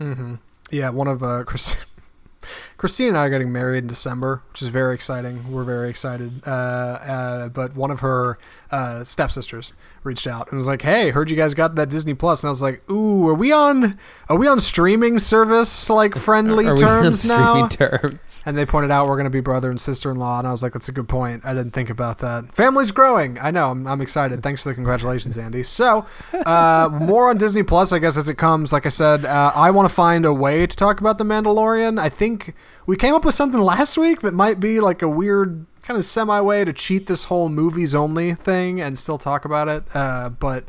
Mm-hmm. 0.00 0.36
Yeah, 0.70 0.90
one 0.90 1.08
of 1.08 1.22
uh, 1.22 1.44
Chris. 1.44 1.76
Christine 2.78 3.08
and 3.08 3.18
I 3.18 3.26
are 3.26 3.30
getting 3.30 3.52
married 3.52 3.78
in 3.78 3.88
December, 3.88 4.44
which 4.52 4.62
is 4.62 4.68
very 4.68 4.94
exciting. 4.94 5.50
We're 5.50 5.64
very 5.64 5.90
excited. 5.90 6.46
Uh, 6.46 6.50
uh, 6.50 7.48
but 7.48 7.74
one 7.74 7.90
of 7.90 7.98
her 8.00 8.38
uh, 8.70 9.02
stepsisters 9.02 9.72
reached 10.04 10.28
out 10.28 10.46
and 10.48 10.56
was 10.56 10.68
like, 10.68 10.82
"Hey, 10.82 11.10
heard 11.10 11.28
you 11.28 11.36
guys 11.36 11.54
got 11.54 11.74
that 11.74 11.88
Disney 11.88 12.14
Plus," 12.14 12.44
and 12.44 12.48
I 12.48 12.50
was 12.50 12.62
like, 12.62 12.88
"Ooh, 12.88 13.26
are 13.26 13.34
we 13.34 13.50
on? 13.50 13.98
Are 14.28 14.38
we 14.38 14.46
on 14.46 14.60
streaming 14.60 15.18
service 15.18 15.90
like 15.90 16.14
friendly 16.14 16.66
are 16.68 16.76
terms 16.76 17.28
now?" 17.28 17.66
Terms? 17.66 18.44
And 18.46 18.56
they 18.56 18.64
pointed 18.64 18.92
out 18.92 19.08
we're 19.08 19.16
going 19.16 19.24
to 19.24 19.30
be 19.30 19.40
brother 19.40 19.70
and 19.70 19.80
sister 19.80 20.12
in 20.12 20.16
law, 20.16 20.38
and 20.38 20.46
I 20.46 20.52
was 20.52 20.62
like, 20.62 20.72
"That's 20.72 20.88
a 20.88 20.92
good 20.92 21.08
point. 21.08 21.44
I 21.44 21.54
didn't 21.54 21.72
think 21.72 21.90
about 21.90 22.18
that. 22.18 22.54
Family's 22.54 22.92
growing. 22.92 23.40
I 23.40 23.50
know. 23.50 23.72
I'm, 23.72 23.88
I'm 23.88 24.00
excited. 24.00 24.40
Thanks 24.40 24.62
for 24.62 24.68
the 24.68 24.76
congratulations, 24.76 25.36
Andy. 25.36 25.64
So, 25.64 26.06
uh, 26.32 26.90
more 26.92 27.28
on 27.28 27.38
Disney 27.38 27.64
Plus, 27.64 27.92
I 27.92 27.98
guess, 27.98 28.16
as 28.16 28.28
it 28.28 28.38
comes. 28.38 28.72
Like 28.72 28.86
I 28.86 28.90
said, 28.90 29.24
uh, 29.24 29.50
I 29.52 29.72
want 29.72 29.88
to 29.88 29.94
find 29.94 30.24
a 30.24 30.32
way 30.32 30.64
to 30.64 30.76
talk 30.76 31.00
about 31.00 31.18
the 31.18 31.24
Mandalorian. 31.24 31.98
I 31.98 32.08
think 32.08 32.54
we 32.88 32.96
came 32.96 33.14
up 33.14 33.22
with 33.22 33.34
something 33.34 33.60
last 33.60 33.98
week 33.98 34.22
that 34.22 34.32
might 34.32 34.60
be 34.60 34.80
like 34.80 35.02
a 35.02 35.08
weird 35.10 35.66
kind 35.82 35.98
of 35.98 36.04
semi 36.04 36.40
way 36.40 36.64
to 36.64 36.72
cheat 36.72 37.06
this 37.06 37.24
whole 37.24 37.50
movies 37.50 37.94
only 37.94 38.32
thing 38.32 38.80
and 38.80 38.98
still 38.98 39.18
talk 39.18 39.44
about 39.44 39.68
it. 39.68 39.84
Uh, 39.94 40.30
but 40.30 40.64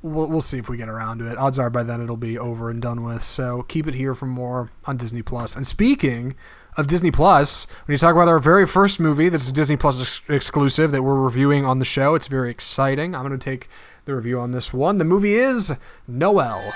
we'll, 0.00 0.30
we'll 0.30 0.40
see 0.40 0.58
if 0.58 0.68
we 0.68 0.76
get 0.76 0.88
around 0.88 1.18
to 1.18 1.28
it. 1.28 1.36
Odds 1.36 1.58
are 1.58 1.68
by 1.68 1.82
then 1.82 2.00
it'll 2.00 2.16
be 2.16 2.38
over 2.38 2.70
and 2.70 2.80
done 2.80 3.02
with. 3.02 3.24
So 3.24 3.64
keep 3.64 3.88
it 3.88 3.96
here 3.96 4.14
for 4.14 4.26
more 4.26 4.70
on 4.84 4.96
Disney 4.96 5.22
Plus. 5.22 5.56
And 5.56 5.66
speaking 5.66 6.36
of 6.76 6.86
Disney 6.86 7.10
Plus, 7.10 7.66
when 7.86 7.94
you 7.94 7.98
talk 7.98 8.14
about 8.14 8.28
our 8.28 8.38
very 8.38 8.64
first 8.64 9.00
movie 9.00 9.28
that's 9.28 9.50
a 9.50 9.52
Disney 9.52 9.76
Plus 9.76 10.00
ex- 10.00 10.20
exclusive 10.28 10.92
that 10.92 11.02
we're 11.02 11.20
reviewing 11.20 11.64
on 11.64 11.80
the 11.80 11.84
show, 11.84 12.14
it's 12.14 12.28
very 12.28 12.48
exciting. 12.48 13.12
I'm 13.12 13.26
going 13.26 13.36
to 13.36 13.44
take 13.44 13.68
the 14.04 14.14
review 14.14 14.38
on 14.38 14.52
this 14.52 14.72
one. 14.72 14.98
The 14.98 15.04
movie 15.04 15.34
is 15.34 15.72
Noelle. 16.06 16.72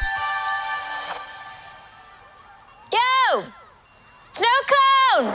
Snow 4.40 4.48
cone! 4.72 5.32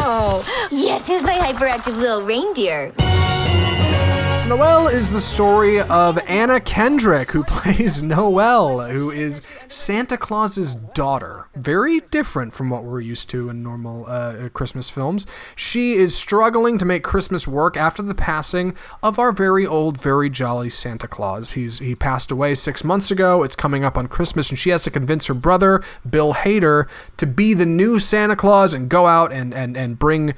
Oh, 0.00 0.68
yes, 0.72 1.06
here's 1.06 1.22
my 1.22 1.36
hyperactive 1.36 1.96
little 1.96 2.22
reindeer. 2.22 2.92
Noelle 4.48 4.88
is 4.88 5.12
the 5.12 5.20
story 5.20 5.78
of 5.78 6.18
Anna 6.26 6.58
Kendrick, 6.58 7.32
who 7.32 7.44
plays 7.46 8.02
Noelle, 8.02 8.88
who 8.88 9.10
is 9.10 9.42
Santa 9.68 10.16
Claus's 10.16 10.74
daughter. 10.74 11.48
Very 11.54 12.00
different 12.00 12.54
from 12.54 12.70
what 12.70 12.82
we're 12.82 13.02
used 13.02 13.28
to 13.28 13.50
in 13.50 13.62
normal 13.62 14.06
uh, 14.08 14.48
Christmas 14.54 14.88
films. 14.88 15.26
She 15.54 15.92
is 15.92 16.16
struggling 16.16 16.78
to 16.78 16.86
make 16.86 17.04
Christmas 17.04 17.46
work 17.46 17.76
after 17.76 18.00
the 18.00 18.14
passing 18.14 18.74
of 19.02 19.18
our 19.18 19.32
very 19.32 19.66
old, 19.66 20.00
very 20.00 20.30
jolly 20.30 20.70
Santa 20.70 21.08
Claus. 21.08 21.52
He's 21.52 21.78
he 21.80 21.94
passed 21.94 22.30
away 22.30 22.54
six 22.54 22.82
months 22.82 23.10
ago. 23.10 23.42
It's 23.42 23.54
coming 23.54 23.84
up 23.84 23.98
on 23.98 24.06
Christmas, 24.06 24.48
and 24.48 24.58
she 24.58 24.70
has 24.70 24.82
to 24.84 24.90
convince 24.90 25.26
her 25.26 25.34
brother 25.34 25.82
Bill 26.08 26.32
Hader 26.32 26.88
to 27.18 27.26
be 27.26 27.52
the 27.52 27.66
new 27.66 27.98
Santa 27.98 28.34
Claus 28.34 28.72
and 28.72 28.88
go 28.88 29.06
out 29.06 29.30
and 29.30 29.52
and 29.52 29.76
and 29.76 29.98
bring 29.98 30.32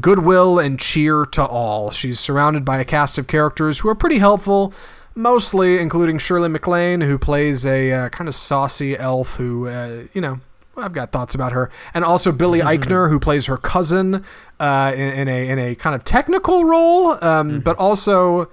goodwill 0.00 0.58
and 0.58 0.78
cheer 0.78 1.24
to 1.26 1.44
all. 1.44 1.90
She's 1.90 2.18
surrounded 2.18 2.64
by 2.64 2.78
a 2.78 2.84
cast 2.84 3.18
of 3.18 3.26
characters 3.26 3.80
who 3.80 3.88
are 3.88 3.94
pretty 3.94 4.18
helpful, 4.18 4.72
mostly 5.14 5.78
including 5.78 6.18
Shirley 6.18 6.48
MacLaine, 6.48 7.02
who 7.02 7.18
plays 7.18 7.66
a 7.66 7.92
uh, 7.92 8.08
kind 8.08 8.28
of 8.28 8.34
saucy 8.34 8.96
elf 8.96 9.36
who, 9.36 9.66
uh, 9.66 10.04
you 10.12 10.20
know, 10.20 10.40
I've 10.76 10.94
got 10.94 11.12
thoughts 11.12 11.34
about 11.34 11.52
her, 11.52 11.70
and 11.92 12.04
also 12.04 12.32
Billy 12.32 12.60
mm-hmm. 12.60 12.68
Eichner, 12.90 13.10
who 13.10 13.20
plays 13.20 13.46
her 13.46 13.58
cousin 13.58 14.24
uh, 14.58 14.92
in, 14.94 15.00
in, 15.00 15.28
a 15.28 15.48
in 15.48 15.58
a 15.58 15.74
kind 15.74 15.94
of 15.94 16.04
technical 16.04 16.64
role, 16.64 17.12
um, 17.12 17.18
mm-hmm. 17.20 17.58
but 17.58 17.76
also 17.78 18.50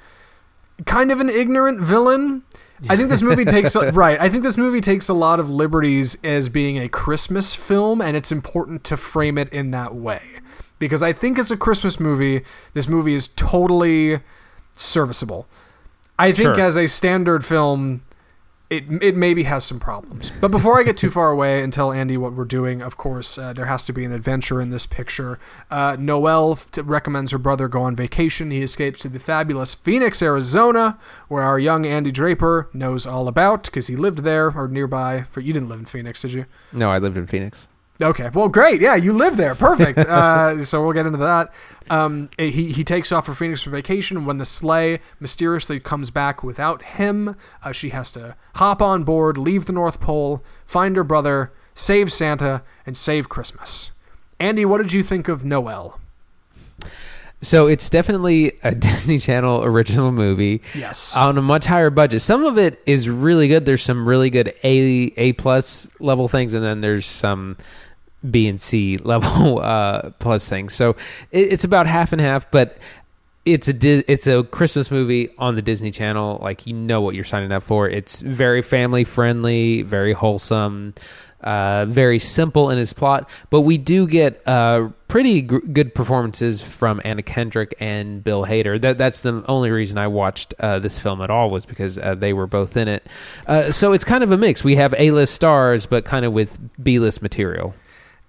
kind 0.85 1.11
of 1.11 1.19
an 1.19 1.29
ignorant 1.29 1.81
villain. 1.81 2.43
I 2.87 2.95
think 2.95 3.09
this 3.09 3.21
movie 3.21 3.45
takes 3.45 3.75
right. 3.75 4.19
I 4.19 4.29
think 4.29 4.43
this 4.43 4.57
movie 4.57 4.81
takes 4.81 5.09
a 5.09 5.13
lot 5.13 5.39
of 5.39 5.49
liberties 5.49 6.17
as 6.23 6.47
being 6.47 6.77
a 6.77 6.87
Christmas 6.87 7.55
film, 7.55 8.01
and 8.01 8.15
it's 8.15 8.31
important 8.31 8.83
to 8.85 8.97
frame 8.97 9.37
it 9.37 9.49
in 9.49 9.71
that 9.71 9.95
way 9.95 10.21
because 10.79 11.03
I 11.03 11.13
think 11.13 11.37
as 11.37 11.51
a 11.51 11.57
Christmas 11.57 11.99
movie, 11.99 12.41
this 12.73 12.87
movie 12.87 13.13
is 13.13 13.27
totally 13.27 14.19
serviceable. 14.73 15.47
I 16.17 16.31
think 16.31 16.55
sure. 16.55 16.59
as 16.59 16.75
a 16.75 16.87
standard 16.87 17.45
film, 17.45 18.01
it 18.69 18.85
it 19.01 19.15
maybe 19.15 19.43
has 19.43 19.63
some 19.63 19.79
problems. 19.79 20.31
But 20.39 20.51
before 20.51 20.79
I 20.79 20.83
get 20.83 20.95
too 20.95 21.09
far 21.09 21.31
away 21.31 21.63
and 21.63 21.73
tell 21.73 21.91
Andy 21.91 22.17
what 22.17 22.33
we're 22.33 22.45
doing, 22.45 22.81
of 22.81 22.97
course, 22.97 23.37
uh, 23.37 23.53
there 23.53 23.65
has 23.65 23.83
to 23.85 23.93
be 23.93 24.05
an 24.05 24.11
adventure 24.11 24.61
in 24.61 24.69
this 24.69 24.85
picture. 24.85 25.39
Uh, 25.71 25.97
Noelle 25.99 26.59
recommends 26.83 27.31
her 27.31 27.37
brother 27.39 27.67
go 27.67 27.81
on 27.81 27.95
vacation. 27.95 28.51
He 28.51 28.61
escapes 28.61 28.99
to 29.01 29.09
the 29.09 29.19
fabulous 29.19 29.73
Phoenix, 29.73 30.21
Arizona, 30.21 30.99
where 31.27 31.43
our 31.43 31.57
young 31.57 31.85
Andy 31.85 32.11
Draper 32.11 32.69
knows 32.73 33.05
all 33.05 33.27
about 33.27 33.65
because 33.65 33.87
he 33.87 33.95
lived 33.95 34.19
there 34.19 34.51
or 34.55 34.67
nearby. 34.67 35.23
For 35.23 35.39
you 35.39 35.53
didn't 35.53 35.69
live 35.69 35.79
in 35.79 35.85
Phoenix, 35.85 36.21
did 36.21 36.33
you? 36.33 36.45
No, 36.71 36.91
I 36.91 36.99
lived 36.99 37.17
in 37.17 37.25
Phoenix. 37.25 37.67
Okay, 38.01 38.29
well, 38.33 38.47
great. 38.47 38.79
Yeah, 38.79 38.95
you 38.95 39.11
live 39.11 39.37
there. 39.37 39.55
Perfect. 39.55 39.99
Uh, 40.09 40.63
so 40.63 40.83
we'll 40.83 40.93
get 40.93 41.05
into 41.05 41.19
that. 41.19 41.53
Um, 41.89 42.29
he 42.37 42.71
he 42.71 42.83
takes 42.83 43.11
off 43.11 43.25
for 43.27 43.35
Phoenix 43.35 43.61
for 43.61 43.69
vacation. 43.69 44.25
When 44.25 44.37
the 44.37 44.45
sleigh 44.45 44.99
mysteriously 45.19 45.79
comes 45.79 46.09
back 46.09 46.43
without 46.43 46.81
him, 46.81 47.35
uh, 47.63 47.71
she 47.71 47.89
has 47.89 48.11
to 48.13 48.35
hop 48.55 48.81
on 48.81 49.03
board, 49.03 49.37
leave 49.37 49.65
the 49.65 49.73
North 49.73 49.99
Pole, 50.01 50.43
find 50.65 50.95
her 50.97 51.03
brother, 51.03 51.51
save 51.75 52.11
Santa, 52.11 52.63
and 52.85 52.97
save 52.97 53.29
Christmas. 53.29 53.91
Andy, 54.39 54.65
what 54.65 54.79
did 54.79 54.93
you 54.93 55.03
think 55.03 55.27
of 55.27 55.45
Noelle? 55.45 55.99
So 57.41 57.67
it's 57.67 57.89
definitely 57.89 58.53
a 58.63 58.75
Disney 58.75 59.19
Channel 59.19 59.63
original 59.63 60.11
movie. 60.11 60.61
Yes. 60.75 61.15
On 61.15 61.37
a 61.37 61.41
much 61.41 61.65
higher 61.65 61.89
budget. 61.89 62.21
Some 62.21 62.43
of 62.45 62.57
it 62.57 62.81
is 62.85 63.09
really 63.09 63.47
good. 63.47 63.65
There's 63.65 63.83
some 63.83 64.07
really 64.07 64.29
good 64.29 64.53
A 64.63 65.13
A 65.17 65.33
plus 65.33 65.89
level 65.99 66.27
things, 66.27 66.53
and 66.53 66.63
then 66.63 66.81
there's 66.81 67.05
some 67.05 67.57
B 68.29 68.47
and 68.47 68.59
C 68.59 68.97
level 68.97 69.59
uh, 69.63 70.11
plus 70.19 70.47
things. 70.49 70.73
So 70.73 70.91
it, 71.31 71.53
it's 71.53 71.63
about 71.63 71.87
half 71.87 72.11
and 72.13 72.21
half. 72.21 72.49
But 72.51 72.77
it's 73.45 73.67
a 73.67 74.11
it's 74.11 74.27
a 74.27 74.43
Christmas 74.43 74.91
movie 74.91 75.29
on 75.37 75.55
the 75.55 75.61
Disney 75.61 75.91
Channel. 75.91 76.39
Like 76.41 76.67
you 76.67 76.73
know 76.73 77.01
what 77.01 77.15
you're 77.15 77.23
signing 77.23 77.51
up 77.51 77.63
for. 77.63 77.89
It's 77.89 78.21
very 78.21 78.61
family 78.61 79.03
friendly, 79.03 79.81
very 79.81 80.13
wholesome, 80.13 80.93
uh, 81.41 81.85
very 81.85 82.19
simple 82.19 82.69
in 82.69 82.77
its 82.77 82.93
plot. 82.93 83.29
But 83.49 83.61
we 83.61 83.77
do 83.77 84.07
get 84.07 84.45
uh, 84.47 84.89
pretty 85.07 85.41
gr- 85.41 85.59
good 85.59 85.95
performances 85.95 86.61
from 86.61 87.01
Anna 87.03 87.23
Kendrick 87.23 87.73
and 87.79 88.23
Bill 88.23 88.45
Hader. 88.45 88.79
That 88.79 88.97
that's 88.97 89.21
the 89.21 89.43
only 89.47 89.71
reason 89.71 89.97
I 89.97 90.07
watched 90.07 90.53
uh, 90.59 90.79
this 90.79 90.99
film 90.99 91.21
at 91.21 91.29
all 91.29 91.49
was 91.49 91.65
because 91.65 91.97
uh, 91.97 92.15
they 92.15 92.33
were 92.33 92.47
both 92.47 92.75
in 92.75 92.87
it. 92.87 93.05
Uh, 93.47 93.71
so 93.71 93.93
it's 93.93 94.03
kind 94.03 94.23
of 94.23 94.31
a 94.31 94.37
mix. 94.37 94.63
We 94.63 94.75
have 94.75 94.93
A 94.97 95.11
list 95.11 95.33
stars, 95.33 95.85
but 95.85 96.05
kind 96.05 96.25
of 96.25 96.33
with 96.33 96.59
B 96.83 96.99
list 96.99 97.21
material. 97.21 97.73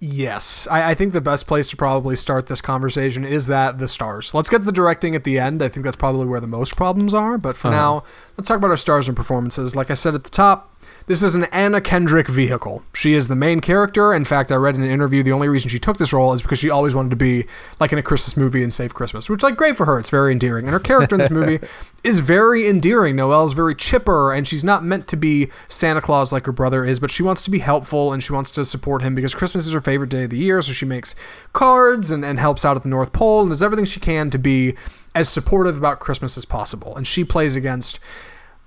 Yes, 0.02 0.66
I, 0.70 0.92
I 0.92 0.94
think 0.94 1.12
the 1.12 1.20
best 1.20 1.46
place 1.46 1.68
to 1.68 1.76
probably 1.76 2.16
start 2.16 2.46
this 2.46 2.62
conversation 2.62 3.22
is 3.22 3.48
that 3.48 3.78
the 3.78 3.86
stars. 3.86 4.32
Let's 4.32 4.48
get 4.48 4.58
to 4.58 4.64
the 4.64 4.72
directing 4.72 5.14
at 5.14 5.24
the 5.24 5.38
end. 5.38 5.62
I 5.62 5.68
think 5.68 5.84
that's 5.84 5.96
probably 5.96 6.24
where 6.24 6.40
the 6.40 6.46
most 6.46 6.74
problems 6.74 7.12
are. 7.12 7.36
But 7.36 7.54
for 7.54 7.68
uh-huh. 7.68 7.76
now, 7.76 8.02
let's 8.38 8.48
talk 8.48 8.56
about 8.56 8.70
our 8.70 8.78
stars 8.78 9.08
and 9.08 9.16
performances. 9.16 9.76
Like 9.76 9.90
I 9.90 9.94
said 9.94 10.14
at 10.14 10.24
the 10.24 10.30
top, 10.30 10.69
this 11.06 11.22
is 11.22 11.34
an 11.34 11.44
Anna 11.44 11.80
Kendrick 11.80 12.28
vehicle. 12.28 12.82
She 12.94 13.14
is 13.14 13.28
the 13.28 13.34
main 13.34 13.60
character. 13.60 14.14
In 14.14 14.24
fact, 14.24 14.52
I 14.52 14.54
read 14.54 14.76
in 14.76 14.82
an 14.82 14.90
interview 14.90 15.22
the 15.22 15.32
only 15.32 15.48
reason 15.48 15.68
she 15.68 15.78
took 15.78 15.98
this 15.98 16.12
role 16.12 16.32
is 16.32 16.40
because 16.40 16.60
she 16.60 16.70
always 16.70 16.94
wanted 16.94 17.10
to 17.10 17.16
be 17.16 17.46
like 17.80 17.92
in 17.92 17.98
a 17.98 18.02
Christmas 18.02 18.36
movie 18.36 18.62
and 18.62 18.72
save 18.72 18.94
Christmas, 18.94 19.28
which 19.28 19.40
is 19.40 19.42
like 19.42 19.56
great 19.56 19.76
for 19.76 19.86
her. 19.86 19.98
It's 19.98 20.08
very 20.08 20.30
endearing, 20.30 20.66
and 20.66 20.72
her 20.72 20.78
character 20.78 21.16
in 21.16 21.20
this 21.20 21.30
movie 21.30 21.58
is 22.04 22.20
very 22.20 22.68
endearing. 22.68 23.16
Noelle's 23.16 23.54
very 23.54 23.74
chipper, 23.74 24.32
and 24.32 24.46
she's 24.46 24.62
not 24.62 24.84
meant 24.84 25.08
to 25.08 25.16
be 25.16 25.48
Santa 25.68 26.00
Claus 26.00 26.32
like 26.32 26.46
her 26.46 26.52
brother 26.52 26.84
is, 26.84 27.00
but 27.00 27.10
she 27.10 27.22
wants 27.22 27.42
to 27.44 27.50
be 27.50 27.58
helpful 27.58 28.12
and 28.12 28.22
she 28.22 28.32
wants 28.32 28.50
to 28.52 28.64
support 28.64 29.02
him 29.02 29.14
because 29.14 29.34
Christmas 29.34 29.66
is 29.66 29.72
her 29.72 29.80
favorite 29.80 30.10
day 30.10 30.24
of 30.24 30.30
the 30.30 30.38
year. 30.38 30.62
So 30.62 30.72
she 30.72 30.86
makes 30.86 31.14
cards 31.52 32.10
and, 32.10 32.24
and 32.24 32.38
helps 32.38 32.64
out 32.64 32.76
at 32.76 32.84
the 32.84 32.88
North 32.88 33.12
Pole 33.12 33.40
and 33.40 33.50
does 33.50 33.62
everything 33.62 33.84
she 33.84 34.00
can 34.00 34.30
to 34.30 34.38
be 34.38 34.76
as 35.14 35.28
supportive 35.28 35.76
about 35.76 35.98
Christmas 35.98 36.38
as 36.38 36.44
possible. 36.44 36.96
And 36.96 37.06
she 37.06 37.24
plays 37.24 37.56
against 37.56 37.98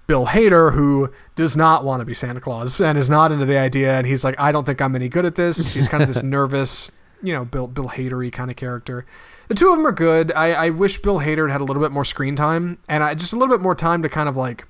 Bill 0.05 0.27
Hader, 0.27 0.73
who 0.73 1.11
does 1.35 1.55
not 1.55 1.85
want 1.85 2.01
to 2.01 2.05
be 2.05 2.13
Santa 2.13 2.41
Claus 2.41 2.81
and 2.81 2.97
is 2.97 3.09
not 3.09 3.31
into 3.31 3.45
the 3.45 3.57
idea, 3.57 3.97
and 3.97 4.05
he's 4.05 4.23
like, 4.23 4.39
I 4.39 4.51
don't 4.51 4.65
think 4.65 4.81
I'm 4.81 4.95
any 4.95 5.09
good 5.09 5.25
at 5.25 5.35
this. 5.35 5.73
He's 5.73 5.87
kind 5.87 6.03
of 6.03 6.09
this 6.09 6.21
nervous, 6.23 6.91
you 7.21 7.33
know, 7.33 7.45
Bill 7.45 7.67
Bill 7.67 7.89
Hadery 7.89 8.31
kind 8.31 8.51
of 8.51 8.57
character. 8.57 9.05
The 9.47 9.55
two 9.55 9.69
of 9.69 9.77
them 9.77 9.85
are 9.85 9.91
good. 9.91 10.31
I, 10.33 10.53
I 10.53 10.69
wish 10.69 10.97
Bill 10.99 11.19
Hader 11.19 11.51
had 11.51 11.61
a 11.61 11.63
little 11.63 11.81
bit 11.81 11.91
more 11.91 12.05
screen 12.05 12.35
time 12.35 12.79
and 12.87 13.03
I, 13.03 13.13
just 13.13 13.33
a 13.33 13.37
little 13.37 13.55
bit 13.55 13.61
more 13.61 13.75
time 13.75 14.01
to 14.01 14.09
kind 14.09 14.29
of 14.29 14.37
like 14.37 14.65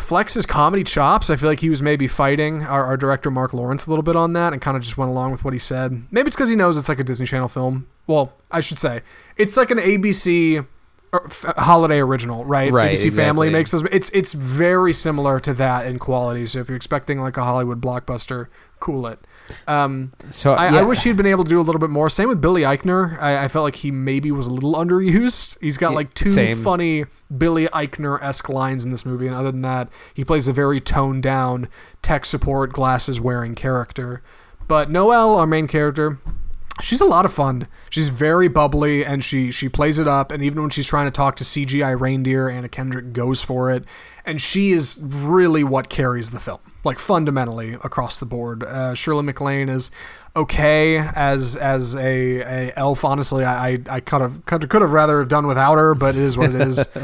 flex 0.00 0.34
his 0.34 0.46
comedy 0.46 0.84
chops. 0.84 1.30
I 1.30 1.36
feel 1.36 1.48
like 1.48 1.60
he 1.60 1.70
was 1.70 1.82
maybe 1.82 2.06
fighting 2.06 2.62
our, 2.62 2.84
our 2.84 2.96
director 2.96 3.30
Mark 3.30 3.52
Lawrence 3.52 3.86
a 3.86 3.90
little 3.90 4.02
bit 4.02 4.16
on 4.16 4.32
that 4.34 4.52
and 4.52 4.62
kind 4.62 4.76
of 4.76 4.82
just 4.82 4.96
went 4.96 5.10
along 5.10 5.32
with 5.32 5.44
what 5.44 5.52
he 5.54 5.58
said. 5.58 6.04
Maybe 6.10 6.28
it's 6.28 6.36
because 6.36 6.50
he 6.50 6.56
knows 6.56 6.76
it's 6.76 6.88
like 6.88 7.00
a 7.00 7.04
Disney 7.04 7.26
Channel 7.26 7.48
film. 7.48 7.88
Well, 8.06 8.34
I 8.50 8.60
should 8.60 8.78
say 8.78 9.00
it's 9.36 9.56
like 9.56 9.70
an 9.70 9.78
ABC 9.78 10.64
holiday 11.12 11.98
original, 12.00 12.44
right? 12.44 12.72
Right, 12.72 12.96
ABC 12.96 13.12
Family 13.14 13.50
makes 13.50 13.70
those. 13.70 13.82
It's 13.84 14.10
it's 14.10 14.32
very 14.32 14.92
similar 14.92 15.40
to 15.40 15.52
that 15.54 15.86
in 15.86 15.98
quality. 15.98 16.46
So 16.46 16.60
if 16.60 16.68
you're 16.68 16.76
expecting 16.76 17.20
like 17.20 17.36
a 17.36 17.42
Hollywood 17.44 17.80
blockbuster, 17.80 18.46
cool 18.80 19.06
it. 19.06 19.18
Um, 19.66 20.12
So 20.30 20.54
I, 20.54 20.72
yeah. 20.72 20.80
I 20.80 20.82
wish 20.82 21.02
he'd 21.04 21.16
been 21.16 21.26
able 21.26 21.44
to 21.44 21.48
do 21.50 21.60
a 21.60 21.62
little 21.62 21.78
bit 21.78 21.90
more. 21.90 22.08
Same 22.08 22.28
with 22.28 22.40
Billy 22.40 22.62
Eichner. 22.62 23.20
I, 23.20 23.44
I 23.44 23.48
felt 23.48 23.64
like 23.64 23.76
he 23.76 23.90
maybe 23.90 24.30
was 24.30 24.46
a 24.46 24.52
little 24.52 24.74
underused. 24.74 25.58
He's 25.60 25.76
got 25.76 25.92
like 25.92 26.14
two 26.14 26.30
same. 26.30 26.62
funny 26.62 27.04
Billy 27.36 27.66
Eichner 27.68 28.22
esque 28.22 28.48
lines 28.48 28.84
in 28.84 28.90
this 28.90 29.04
movie, 29.04 29.26
and 29.26 29.36
other 29.36 29.52
than 29.52 29.60
that, 29.60 29.92
he 30.14 30.24
plays 30.24 30.48
a 30.48 30.52
very 30.52 30.80
toned 30.80 31.22
down 31.22 31.68
tech 32.00 32.24
support, 32.24 32.72
glasses 32.72 33.20
wearing 33.20 33.54
character. 33.54 34.22
But 34.66 34.88
Noelle, 34.90 35.34
our 35.34 35.46
main 35.46 35.66
character, 35.66 36.18
she's 36.82 37.00
a 37.00 37.06
lot 37.06 37.24
of 37.24 37.32
fun. 37.32 37.68
She's 37.90 38.08
very 38.08 38.48
bubbly 38.48 39.04
and 39.04 39.22
she 39.24 39.50
she 39.50 39.68
plays 39.68 39.98
it 39.98 40.08
up. 40.08 40.30
And 40.30 40.42
even 40.42 40.60
when 40.60 40.70
she's 40.70 40.86
trying 40.86 41.06
to 41.06 41.10
talk 41.10 41.36
to 41.36 41.44
CGI 41.44 41.98
reindeer, 41.98 42.48
Anna 42.48 42.68
Kendrick 42.68 43.12
goes 43.12 43.42
for 43.42 43.70
it. 43.70 43.84
And 44.24 44.40
she 44.40 44.72
is 44.72 45.00
really 45.02 45.64
what 45.64 45.88
carries 45.88 46.30
the 46.30 46.40
film, 46.40 46.60
like 46.84 46.98
fundamentally 46.98 47.74
across 47.74 48.18
the 48.18 48.26
board. 48.26 48.62
Uh, 48.62 48.94
Shirley 48.94 49.24
MacLaine 49.24 49.68
is 49.68 49.90
okay 50.36 50.98
as 51.14 51.56
as 51.56 51.94
a, 51.96 52.40
a 52.40 52.72
elf. 52.78 53.04
Honestly, 53.04 53.44
I 53.44 53.68
I, 53.68 53.78
I 53.90 54.00
could 54.00 54.20
have 54.20 54.44
could, 54.44 54.68
could 54.68 54.82
have 54.82 54.92
rather 54.92 55.18
have 55.20 55.28
done 55.28 55.46
without 55.46 55.78
her, 55.78 55.94
but 55.94 56.14
it 56.14 56.22
is 56.22 56.36
what 56.36 56.50
it 56.50 56.60
is. 56.60 56.86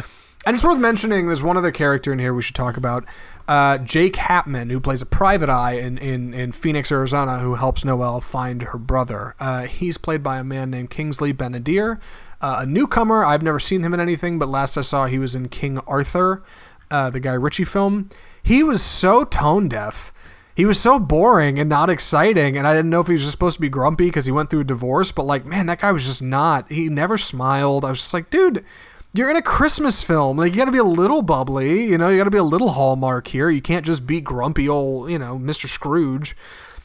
And 0.46 0.54
it's 0.54 0.64
worth 0.64 0.78
mentioning 0.78 1.26
there's 1.26 1.42
one 1.42 1.58
other 1.58 1.72
character 1.72 2.10
in 2.10 2.18
here 2.18 2.32
we 2.32 2.42
should 2.42 2.54
talk 2.54 2.78
about. 2.78 3.04
Uh, 3.48 3.78
Jake 3.78 4.16
Hapman, 4.16 4.70
who 4.70 4.78
plays 4.78 5.00
a 5.00 5.06
private 5.06 5.48
eye 5.48 5.72
in, 5.72 5.96
in, 5.96 6.34
in 6.34 6.52
Phoenix, 6.52 6.92
Arizona, 6.92 7.38
who 7.38 7.54
helps 7.54 7.82
Noelle 7.82 8.20
find 8.20 8.60
her 8.62 8.78
brother. 8.78 9.34
Uh, 9.40 9.62
he's 9.62 9.96
played 9.96 10.22
by 10.22 10.36
a 10.38 10.44
man 10.44 10.70
named 10.70 10.90
Kingsley 10.90 11.32
Ben-Adir, 11.32 11.98
uh, 12.42 12.58
a 12.60 12.66
newcomer. 12.66 13.24
I've 13.24 13.42
never 13.42 13.58
seen 13.58 13.82
him 13.82 13.94
in 13.94 14.00
anything, 14.00 14.38
but 14.38 14.50
last 14.50 14.76
I 14.76 14.82
saw 14.82 15.06
he 15.06 15.18
was 15.18 15.34
in 15.34 15.48
King 15.48 15.78
Arthur, 15.86 16.42
uh, 16.90 17.08
the 17.08 17.20
Guy 17.20 17.32
Ritchie 17.32 17.64
film. 17.64 18.10
He 18.42 18.62
was 18.62 18.82
so 18.82 19.24
tone 19.24 19.66
deaf. 19.66 20.12
He 20.54 20.66
was 20.66 20.78
so 20.78 20.98
boring 20.98 21.58
and 21.58 21.70
not 21.70 21.88
exciting, 21.88 22.58
and 22.58 22.66
I 22.66 22.74
didn't 22.74 22.90
know 22.90 23.00
if 23.00 23.06
he 23.06 23.12
was 23.12 23.22
just 23.22 23.32
supposed 23.32 23.54
to 23.54 23.60
be 23.62 23.68
grumpy 23.68 24.08
because 24.08 24.26
he 24.26 24.32
went 24.32 24.50
through 24.50 24.60
a 24.60 24.64
divorce. 24.64 25.10
But 25.10 25.22
like, 25.22 25.46
man, 25.46 25.66
that 25.66 25.80
guy 25.80 25.92
was 25.92 26.04
just 26.04 26.22
not. 26.22 26.70
He 26.70 26.88
never 26.88 27.16
smiled. 27.16 27.84
I 27.84 27.90
was 27.90 28.00
just 28.00 28.12
like, 28.12 28.28
dude, 28.28 28.64
you're 29.12 29.30
in 29.30 29.36
a 29.36 29.42
Christmas 29.42 30.02
film. 30.02 30.36
Like, 30.36 30.52
you 30.52 30.58
got 30.58 30.66
to 30.66 30.72
be 30.72 30.78
a 30.78 30.84
little 30.84 31.22
bubbly. 31.22 31.84
You 31.84 31.98
know, 31.98 32.08
you 32.08 32.18
got 32.18 32.24
to 32.24 32.30
be 32.30 32.38
a 32.38 32.42
little 32.42 32.70
hallmark 32.70 33.28
here. 33.28 33.50
You 33.50 33.62
can't 33.62 33.86
just 33.86 34.06
be 34.06 34.20
grumpy 34.20 34.68
old, 34.68 35.10
you 35.10 35.18
know, 35.18 35.38
Mr. 35.38 35.66
Scrooge. 35.66 36.36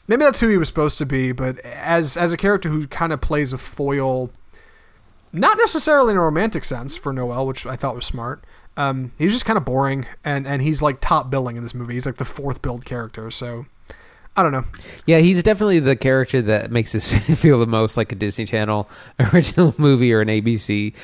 Maybe 0.06 0.24
that's 0.24 0.40
who 0.40 0.48
he 0.48 0.58
was 0.58 0.68
supposed 0.68 0.98
to 0.98 1.06
be, 1.06 1.32
but 1.32 1.58
as 1.60 2.16
as 2.16 2.32
a 2.32 2.36
character 2.36 2.68
who 2.68 2.86
kind 2.86 3.10
of 3.12 3.22
plays 3.22 3.54
a 3.54 3.58
foil, 3.58 4.30
not 5.32 5.56
necessarily 5.56 6.10
in 6.10 6.18
a 6.18 6.20
romantic 6.20 6.62
sense 6.62 6.96
for 6.96 7.10
Noelle, 7.12 7.46
which 7.46 7.64
I 7.64 7.76
thought 7.76 7.94
was 7.94 8.04
smart. 8.04 8.44
Um, 8.76 9.12
he 9.18 9.24
was 9.24 9.32
just 9.32 9.46
kind 9.46 9.56
of 9.56 9.64
boring, 9.64 10.06
and 10.22 10.46
and 10.46 10.60
he's 10.60 10.82
like 10.82 11.00
top 11.00 11.30
billing 11.30 11.56
in 11.56 11.62
this 11.62 11.74
movie. 11.74 11.94
He's 11.94 12.04
like 12.04 12.16
the 12.16 12.26
fourth 12.26 12.60
build 12.60 12.84
character, 12.84 13.30
so 13.30 13.64
I 14.36 14.42
don't 14.42 14.52
know. 14.52 14.64
Yeah, 15.06 15.18
he's 15.18 15.42
definitely 15.42 15.78
the 15.78 15.96
character 15.96 16.42
that 16.42 16.70
makes 16.70 16.94
us 16.94 17.10
feel 17.40 17.58
the 17.58 17.66
most 17.66 17.96
like 17.96 18.12
a 18.12 18.14
Disney 18.14 18.44
Channel 18.44 18.88
original 19.32 19.74
movie 19.78 20.12
or 20.12 20.20
an 20.20 20.28
ABC 20.28 20.94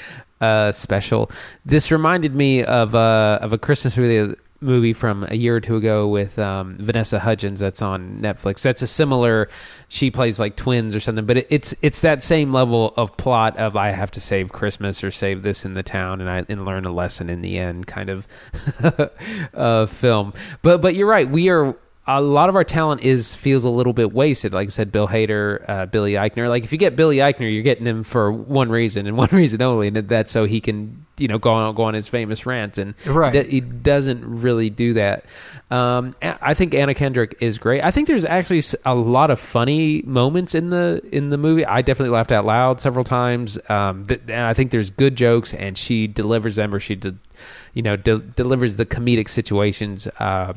uh, 0.41 0.73
special. 0.73 1.31
This 1.65 1.91
reminded 1.91 2.35
me 2.35 2.65
of 2.65 2.95
uh, 2.95 3.39
of 3.43 3.53
a 3.53 3.59
Christmas 3.59 3.97
movie 3.97 4.35
movie 4.61 4.93
from 4.93 5.27
a 5.29 5.35
year 5.35 5.57
or 5.57 5.61
two 5.61 5.77
ago 5.77 6.07
with 6.07 6.39
um, 6.39 6.77
Vanessa 6.77 7.19
Hudgens 7.19 7.61
that's 7.61 7.81
on 7.81 8.21
Netflix. 8.21 8.63
That's 8.63 8.83
a 8.83 8.87
similar. 8.87 9.49
She 9.89 10.11
plays 10.11 10.39
like 10.39 10.57
twins 10.57 10.95
or 10.95 11.01
something, 11.01 11.25
but 11.25 11.39
it, 11.39 11.47
it's 11.51 11.75
it's 11.83 12.03
that 12.03 12.23
same 12.23 12.53
level 12.53 12.95
of 12.97 13.17
plot 13.17 13.57
of 13.57 13.77
I 13.77 13.91
have 13.91 14.11
to 14.13 14.21
save 14.21 14.53
Christmas 14.53 15.03
or 15.03 15.11
save 15.11 15.43
this 15.43 15.65
in 15.65 15.75
the 15.75 15.83
town 15.83 16.21
and 16.21 16.29
I 16.29 16.45
and 16.49 16.65
learn 16.65 16.85
a 16.85 16.93
lesson 16.93 17.31
in 17.31 17.41
the 17.41 17.59
end 17.59 17.87
kind 17.87 18.11
of 18.11 18.29
uh, 19.55 19.87
film. 19.87 20.33
But 20.63 20.81
but 20.81 20.95
you're 20.95 21.09
right. 21.09 21.29
We 21.29 21.49
are 21.49 21.77
a 22.19 22.21
lot 22.21 22.49
of 22.49 22.57
our 22.57 22.65
talent 22.65 23.03
is 23.03 23.35
feels 23.35 23.65
a 23.65 23.71
little 23.71 23.93
bit 23.93 24.13
wasted. 24.13 24.53
Like 24.53 24.69
I 24.69 24.71
said, 24.71 24.91
Bill 24.91 25.07
Hader, 25.09 25.65
uh, 25.69 25.87
Billy 25.87 26.13
Eichner. 26.15 26.49
Like 26.49 26.65
if 26.65 26.73
you 26.73 26.79
get 26.79 26.97
Billy 26.97 27.17
Eichner, 27.19 27.53
you're 27.53 27.63
getting 27.63 27.87
him 27.87 28.05
for 28.05 28.33
one 28.33 28.69
reason 28.71 29.07
and 29.07 29.17
one 29.25 29.29
reason 29.33 29.63
only, 29.63 29.89
and 29.89 29.97
that's 29.97 30.31
so 30.33 30.45
he 30.45 30.61
can 30.61 31.07
you 31.19 31.29
know 31.29 31.39
go 31.39 31.51
on 31.53 31.75
go 31.75 31.83
on 31.85 31.95
his 31.95 32.09
famous 32.09 32.47
rants. 32.47 32.79
And 32.79 32.95
Right. 33.07 33.33
th- 33.33 33.47
he 33.49 33.61
doesn't 33.61 34.25
really 34.25 34.71
do 34.71 34.95
that. 34.95 35.25
Um, 35.71 36.15
I 36.23 36.55
think 36.55 36.75
Anna 36.75 36.95
Kendrick 36.95 37.37
is 37.41 37.59
great. 37.59 37.85
I 37.85 37.91
think 37.91 38.09
there's 38.09 38.25
actually 38.25 38.63
a 38.85 38.95
lot 38.95 39.31
of 39.31 39.39
funny 39.39 40.03
moments 40.03 40.55
in 40.55 40.71
the 40.71 41.01
in 41.13 41.31
the 41.31 41.39
movie. 41.39 41.65
I 41.65 41.83
definitely 41.83 42.13
laughed 42.15 42.33
out 42.33 42.45
loud 42.45 42.81
several 42.81 43.05
times. 43.05 43.59
Um, 43.69 44.05
th- 44.07 44.23
and 44.29 44.41
I 44.47 44.55
think 44.55 44.71
there's 44.73 44.91
good 44.91 45.15
jokes, 45.17 45.55
and 45.55 45.77
she 45.79 46.07
delivers 46.09 46.57
them, 46.57 46.75
or 46.75 46.81
she, 46.81 46.97
de- 46.97 47.15
you 47.75 47.83
know, 47.83 47.95
de- 47.97 48.19
delivers 48.19 48.77
the 48.77 48.87
comedic 48.87 49.29
situations. 49.29 50.09
Uh, 50.19 50.55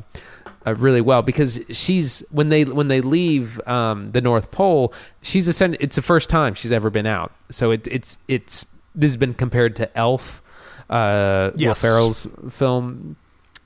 uh, 0.66 0.74
really 0.76 1.00
well 1.00 1.22
because 1.22 1.60
she's 1.70 2.20
when 2.30 2.48
they 2.48 2.64
when 2.64 2.88
they 2.88 3.00
leave 3.00 3.60
um, 3.68 4.06
the 4.06 4.20
North 4.20 4.50
Pole, 4.50 4.92
she's 5.22 5.46
ascend- 5.48 5.76
It's 5.80 5.96
the 5.96 6.02
first 6.02 6.30
time 6.30 6.54
she's 6.54 6.72
ever 6.72 6.90
been 6.90 7.06
out, 7.06 7.32
so 7.50 7.70
it, 7.70 7.86
it's 7.88 8.18
it's 8.28 8.64
this 8.94 9.10
has 9.10 9.16
been 9.16 9.34
compared 9.34 9.76
to 9.76 9.98
Elf, 9.98 10.42
uh, 10.88 11.50
Will 11.54 11.60
Yes. 11.60 11.82
Ferrell's 11.82 12.26
film. 12.50 13.16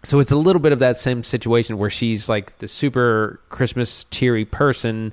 So 0.05 0.20
it's 0.20 0.30
a 0.30 0.36
little 0.36 0.61
bit 0.61 0.72
of 0.72 0.78
that 0.78 0.96
same 0.96 1.22
situation 1.24 1.76
where 1.76 1.90
she's 1.90 2.28
like 2.28 2.57
the 2.59 2.68
super 2.68 3.40
Christmas 3.49 4.05
cheery 4.05 4.44
person 4.44 5.12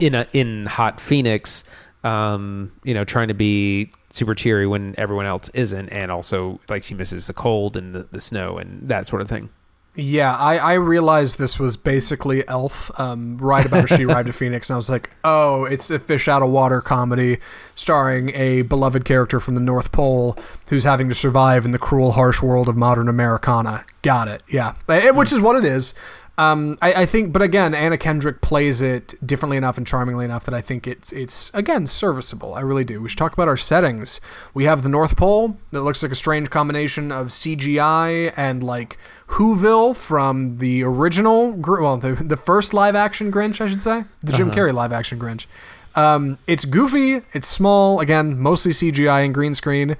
in 0.00 0.14
a 0.14 0.26
in 0.32 0.66
hot 0.66 1.00
Phoenix, 1.00 1.62
um, 2.04 2.72
you 2.82 2.94
know, 2.94 3.04
trying 3.04 3.28
to 3.28 3.34
be 3.34 3.90
super 4.10 4.34
cheery 4.34 4.66
when 4.66 4.94
everyone 4.98 5.26
else 5.26 5.48
isn't, 5.54 5.88
and 5.90 6.10
also 6.10 6.60
like 6.68 6.82
she 6.82 6.94
misses 6.94 7.26
the 7.28 7.32
cold 7.32 7.76
and 7.76 7.94
the, 7.94 8.02
the 8.10 8.20
snow 8.20 8.58
and 8.58 8.88
that 8.88 9.06
sort 9.06 9.22
of 9.22 9.28
thing. 9.28 9.48
Yeah, 9.94 10.34
I, 10.34 10.56
I 10.56 10.72
realized 10.74 11.38
this 11.38 11.58
was 11.58 11.76
basically 11.76 12.48
Elf, 12.48 12.90
um, 12.98 13.36
right 13.36 13.66
about 13.66 13.90
she 13.90 14.06
arrived 14.06 14.30
at 14.30 14.34
Phoenix, 14.34 14.70
and 14.70 14.74
I 14.74 14.78
was 14.78 14.88
like, 14.88 15.10
oh, 15.22 15.64
it's 15.66 15.90
a 15.90 15.98
fish 15.98 16.28
out 16.28 16.40
of 16.42 16.48
water 16.48 16.80
comedy 16.80 17.38
starring 17.74 18.30
a 18.34 18.62
beloved 18.62 19.04
character 19.04 19.38
from 19.38 19.54
the 19.54 19.60
North 19.60 19.92
Pole 19.92 20.38
who's 20.70 20.84
having 20.84 21.10
to 21.10 21.14
survive 21.14 21.66
in 21.66 21.72
the 21.72 21.78
cruel, 21.78 22.12
harsh 22.12 22.40
world 22.40 22.70
of 22.70 22.76
modern 22.76 23.06
Americana. 23.06 23.84
Got 24.00 24.28
it. 24.28 24.42
Yeah, 24.48 24.72
Eh, 24.88 25.10
which 25.10 25.30
is 25.30 25.42
what 25.42 25.56
it 25.56 25.64
is. 25.64 25.94
Um, 26.38 26.78
I, 26.80 26.94
I 26.94 27.06
think, 27.06 27.30
but 27.30 27.42
again, 27.42 27.74
Anna 27.74 27.98
Kendrick 27.98 28.40
plays 28.40 28.80
it 28.80 29.14
differently 29.24 29.58
enough 29.58 29.76
and 29.76 29.86
charmingly 29.86 30.24
enough 30.24 30.44
that 30.46 30.54
I 30.54 30.62
think 30.62 30.86
it's 30.86 31.12
it's 31.12 31.52
again 31.52 31.86
serviceable. 31.86 32.54
I 32.54 32.60
really 32.62 32.84
do. 32.84 33.02
We 33.02 33.10
should 33.10 33.18
talk 33.18 33.34
about 33.34 33.48
our 33.48 33.56
settings. 33.58 34.18
We 34.54 34.64
have 34.64 34.82
the 34.82 34.88
North 34.88 35.16
Pole 35.16 35.58
that 35.72 35.82
looks 35.82 36.02
like 36.02 36.10
a 36.10 36.16
strange 36.16 36.48
combination 36.48 37.12
of 37.12 37.28
CGI 37.28 38.32
and 38.34 38.62
like 38.62 38.96
Whoville 39.28 39.94
from 39.94 40.58
the 40.58 40.82
original, 40.84 41.52
well, 41.52 41.98
the, 41.98 42.14
the 42.14 42.36
first 42.36 42.72
live 42.72 42.94
action 42.94 43.30
Grinch, 43.30 43.60
I 43.60 43.68
should 43.68 43.82
say, 43.82 44.04
the 44.20 44.32
Jim 44.32 44.50
Carrey 44.50 44.72
live 44.72 44.92
action 44.92 45.18
Grinch. 45.18 45.46
Um, 45.94 46.38
it's 46.46 46.64
goofy, 46.64 47.20
it's 47.34 47.46
small, 47.46 48.00
again, 48.00 48.38
mostly 48.38 48.72
CGI 48.72 49.24
and 49.24 49.34
green 49.34 49.54
screen, 49.54 49.96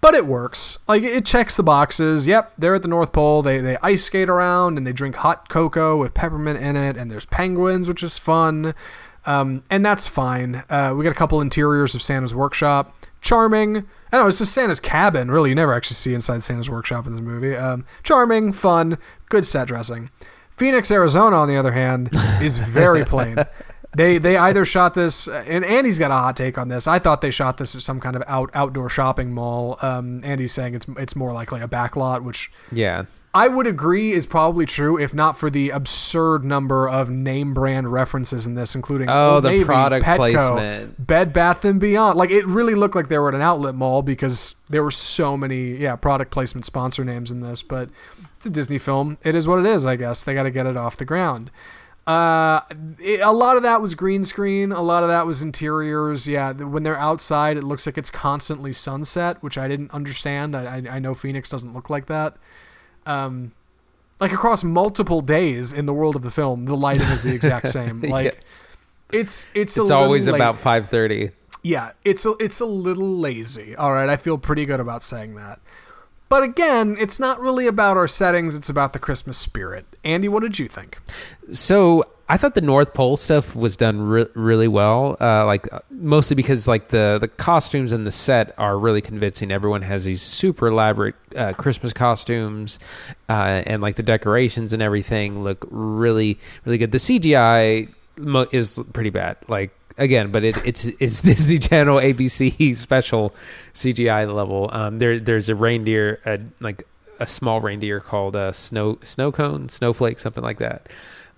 but 0.00 0.14
it 0.14 0.26
works. 0.26 0.78
Like 0.88 1.02
it 1.02 1.24
checks 1.24 1.56
the 1.56 1.62
boxes. 1.62 2.26
Yep, 2.26 2.52
they're 2.58 2.74
at 2.74 2.82
the 2.82 2.88
North 2.88 3.12
Pole. 3.12 3.42
They 3.42 3.58
they 3.58 3.76
ice 3.82 4.04
skate 4.04 4.28
around 4.28 4.78
and 4.78 4.86
they 4.86 4.92
drink 4.92 5.16
hot 5.16 5.48
cocoa 5.48 5.96
with 5.96 6.14
peppermint 6.14 6.60
in 6.60 6.76
it, 6.76 6.96
and 6.96 7.10
there's 7.10 7.26
penguins, 7.26 7.88
which 7.88 8.02
is 8.02 8.18
fun. 8.18 8.74
Um, 9.26 9.64
and 9.70 9.84
that's 9.84 10.06
fine. 10.06 10.62
Uh, 10.70 10.94
we 10.96 11.02
got 11.02 11.10
a 11.10 11.16
couple 11.16 11.40
interiors 11.40 11.94
of 11.94 12.02
Santa's 12.02 12.34
workshop. 12.34 12.94
Charming. 13.20 13.78
I 13.78 13.82
don't 14.12 14.20
know, 14.20 14.28
it's 14.28 14.38
just 14.38 14.52
Santa's 14.52 14.78
cabin, 14.78 15.32
really. 15.32 15.48
You 15.48 15.56
never 15.56 15.74
actually 15.74 15.96
see 15.96 16.14
inside 16.14 16.44
Santa's 16.44 16.70
workshop 16.70 17.06
in 17.06 17.12
this 17.12 17.20
movie. 17.20 17.56
Um, 17.56 17.84
charming, 18.04 18.52
fun, 18.52 18.98
good 19.28 19.44
set 19.44 19.66
dressing. 19.66 20.10
Phoenix, 20.52 20.90
Arizona, 20.92 21.36
on 21.36 21.48
the 21.48 21.56
other 21.56 21.72
hand, 21.72 22.10
is 22.40 22.58
very 22.58 23.04
plain. 23.06 23.36
They 23.96 24.18
they 24.18 24.36
either 24.36 24.64
shot 24.66 24.92
this, 24.92 25.26
and 25.26 25.64
Andy's 25.64 25.98
got 25.98 26.10
a 26.10 26.14
hot 26.14 26.36
take 26.36 26.58
on 26.58 26.68
this. 26.68 26.86
I 26.86 26.98
thought 26.98 27.22
they 27.22 27.30
shot 27.30 27.56
this 27.56 27.74
at 27.74 27.80
some 27.80 27.98
kind 27.98 28.14
of 28.14 28.22
out 28.26 28.50
outdoor 28.52 28.90
shopping 28.90 29.32
mall. 29.32 29.78
Um, 29.80 30.22
Andy's 30.22 30.52
saying 30.52 30.74
it's 30.74 30.86
it's 30.98 31.16
more 31.16 31.32
likely 31.32 31.62
a 31.62 31.68
backlot, 31.68 32.20
which 32.22 32.50
Yeah. 32.70 33.04
I 33.34 33.48
would 33.48 33.66
agree 33.66 34.12
is 34.12 34.24
probably 34.24 34.64
true, 34.64 34.98
if 34.98 35.12
not 35.12 35.36
for 35.38 35.50
the 35.50 35.68
absurd 35.68 36.42
number 36.42 36.88
of 36.88 37.10
name 37.10 37.52
brand 37.52 37.92
references 37.92 38.46
in 38.46 38.54
this, 38.54 38.74
including 38.74 39.10
Oh, 39.10 39.34
Old 39.34 39.44
the 39.44 39.50
Navy, 39.50 39.64
product 39.64 40.06
Petco, 40.06 40.16
placement. 40.16 41.06
Bed 41.06 41.34
Bath 41.34 41.62
and 41.64 41.78
Beyond. 41.78 42.16
Like 42.16 42.30
it 42.30 42.46
really 42.46 42.74
looked 42.74 42.94
like 42.94 43.08
they 43.08 43.18
were 43.18 43.28
at 43.28 43.34
an 43.34 43.42
outlet 43.42 43.74
mall 43.74 44.00
because 44.00 44.54
there 44.70 44.82
were 44.82 44.90
so 44.90 45.36
many, 45.36 45.72
yeah, 45.76 45.96
product 45.96 46.30
placement 46.30 46.64
sponsor 46.64 47.04
names 47.04 47.30
in 47.30 47.40
this. 47.42 47.62
But 47.62 47.90
it's 48.38 48.46
a 48.46 48.50
Disney 48.50 48.78
film. 48.78 49.18
It 49.22 49.34
is 49.34 49.46
what 49.46 49.58
it 49.58 49.66
is. 49.66 49.84
I 49.84 49.96
guess 49.96 50.22
they 50.22 50.32
got 50.32 50.44
to 50.44 50.50
get 50.50 50.64
it 50.64 50.76
off 50.78 50.96
the 50.96 51.04
ground. 51.04 51.50
Uh, 52.06 52.60
it, 53.00 53.20
a 53.20 53.32
lot 53.32 53.56
of 53.56 53.62
that 53.64 53.82
was 53.82 53.94
green 53.96 54.22
screen. 54.24 54.70
A 54.70 54.80
lot 54.80 55.02
of 55.02 55.08
that 55.08 55.26
was 55.26 55.42
interiors. 55.42 56.28
Yeah, 56.28 56.52
the- 56.52 56.66
when 56.66 56.82
they're 56.84 56.98
outside, 56.98 57.56
it 57.56 57.64
looks 57.64 57.84
like 57.86 57.98
it's 57.98 58.10
constantly 58.10 58.72
sunset, 58.72 59.42
which 59.42 59.58
I 59.58 59.66
didn't 59.66 59.90
understand. 59.90 60.54
I, 60.56 60.76
I, 60.76 60.82
I 60.96 60.98
know 61.00 61.14
Phoenix 61.14 61.48
doesn't 61.48 61.74
look 61.74 61.90
like 61.90 62.06
that. 62.06 62.36
Um, 63.06 63.52
like 64.20 64.32
across 64.32 64.62
multiple 64.64 65.20
days 65.20 65.72
in 65.72 65.86
the 65.86 65.92
world 65.92 66.16
of 66.16 66.22
the 66.22 66.30
film, 66.30 66.64
the 66.66 66.76
lighting 66.76 67.08
is 67.08 67.22
the 67.22 67.34
exact 67.34 67.68
same. 67.78 68.00
Like 68.02 68.34
Yes. 68.36 68.64
it's 69.12 69.46
it's 69.54 69.76
a 69.76 69.82
It's 69.82 69.90
always 69.90 70.26
late. 70.28 70.36
about 70.36 70.56
5:30. 70.56 71.32
Yeah, 71.62 71.90
it's 72.04 72.24
a, 72.24 72.34
it's 72.38 72.60
a 72.60 72.64
little 72.64 73.08
lazy. 73.18 73.74
All 73.74 73.90
right, 73.92 74.08
I 74.08 74.16
feel 74.16 74.38
pretty 74.38 74.64
good 74.64 74.78
about 74.78 75.02
saying 75.02 75.34
that. 75.34 75.58
But 76.28 76.42
again, 76.44 76.96
it's 76.98 77.20
not 77.20 77.40
really 77.40 77.66
about 77.68 77.96
our 77.96 78.08
settings, 78.08 78.54
it's 78.56 78.68
about 78.68 78.92
the 78.92 78.98
Christmas 78.98 79.36
spirit. 79.38 79.84
Andy, 80.04 80.28
what 80.28 80.42
did 80.42 80.58
you 80.58 80.66
think? 80.68 80.98
So 81.52 82.04
I 82.28 82.36
thought 82.36 82.54
the 82.54 82.60
North 82.60 82.92
Pole 82.92 83.16
stuff 83.16 83.54
was 83.54 83.76
done 83.76 84.00
re- 84.00 84.26
really 84.34 84.66
well. 84.66 85.16
Uh, 85.20 85.46
like 85.46 85.72
uh, 85.72 85.78
mostly 85.90 86.34
because 86.34 86.66
like 86.66 86.88
the 86.88 87.18
the 87.20 87.28
costumes 87.28 87.92
and 87.92 88.06
the 88.06 88.10
set 88.10 88.52
are 88.58 88.76
really 88.76 89.00
convincing. 89.00 89.52
Everyone 89.52 89.82
has 89.82 90.04
these 90.04 90.22
super 90.22 90.66
elaborate 90.66 91.14
uh, 91.36 91.52
Christmas 91.52 91.92
costumes, 91.92 92.80
uh, 93.28 93.62
and 93.66 93.80
like 93.80 93.94
the 93.96 94.02
decorations 94.02 94.72
and 94.72 94.82
everything 94.82 95.44
look 95.44 95.66
really 95.70 96.38
really 96.64 96.78
good. 96.78 96.90
The 96.90 96.98
CGI 96.98 97.88
mo- 98.18 98.48
is 98.50 98.82
pretty 98.92 99.10
bad. 99.10 99.36
Like 99.46 99.70
again, 99.96 100.32
but 100.32 100.42
it, 100.42 100.56
it's 100.66 100.86
it's 100.98 101.22
Disney 101.22 101.58
Channel 101.58 101.98
ABC 101.98 102.76
special 102.76 103.34
CGI 103.72 104.34
level. 104.34 104.68
Um, 104.72 104.98
there 104.98 105.20
there's 105.20 105.48
a 105.48 105.54
reindeer, 105.54 106.20
uh, 106.24 106.38
like 106.60 106.86
a 107.20 107.26
small 107.26 107.60
reindeer 107.60 108.00
called 108.00 108.34
uh, 108.34 108.50
snow 108.50 108.98
snow 109.04 109.30
cone, 109.30 109.68
snowflake, 109.68 110.18
something 110.18 110.42
like 110.42 110.58
that. 110.58 110.88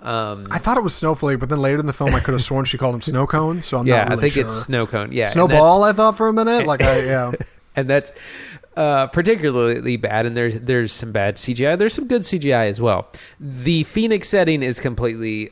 Um, 0.00 0.46
I 0.50 0.58
thought 0.58 0.76
it 0.76 0.82
was 0.82 0.94
Snowflake, 0.94 1.40
but 1.40 1.48
then 1.48 1.60
later 1.60 1.78
in 1.78 1.86
the 1.86 1.92
film, 1.92 2.14
I 2.14 2.20
could 2.20 2.32
have 2.32 2.42
sworn 2.48 2.64
she 2.64 2.78
called 2.78 2.94
him 2.94 3.02
Snow 3.02 3.26
Cone. 3.26 3.62
So 3.62 3.78
I'm 3.78 3.86
yeah, 3.86 3.96
not 3.96 4.10
really 4.10 4.18
I 4.18 4.20
think 4.22 4.32
sure. 4.34 4.42
it's 4.44 4.52
snow 4.52 4.86
cone. 4.86 5.12
Yeah, 5.12 5.24
Snowball. 5.24 5.82
I 5.82 5.92
thought 5.92 6.16
for 6.16 6.28
a 6.28 6.32
minute, 6.32 6.66
like 6.66 6.82
I 6.82 7.04
yeah. 7.04 7.32
and 7.76 7.88
that's 7.88 8.12
uh, 8.76 9.08
particularly 9.08 9.96
bad. 9.96 10.26
And 10.26 10.36
there's 10.36 10.60
there's 10.60 10.92
some 10.92 11.12
bad 11.12 11.36
CGI. 11.36 11.78
There's 11.78 11.94
some 11.94 12.06
good 12.06 12.22
CGI 12.22 12.68
as 12.68 12.80
well. 12.80 13.08
The 13.40 13.84
Phoenix 13.84 14.28
setting 14.28 14.62
is 14.62 14.78
completely 14.78 15.50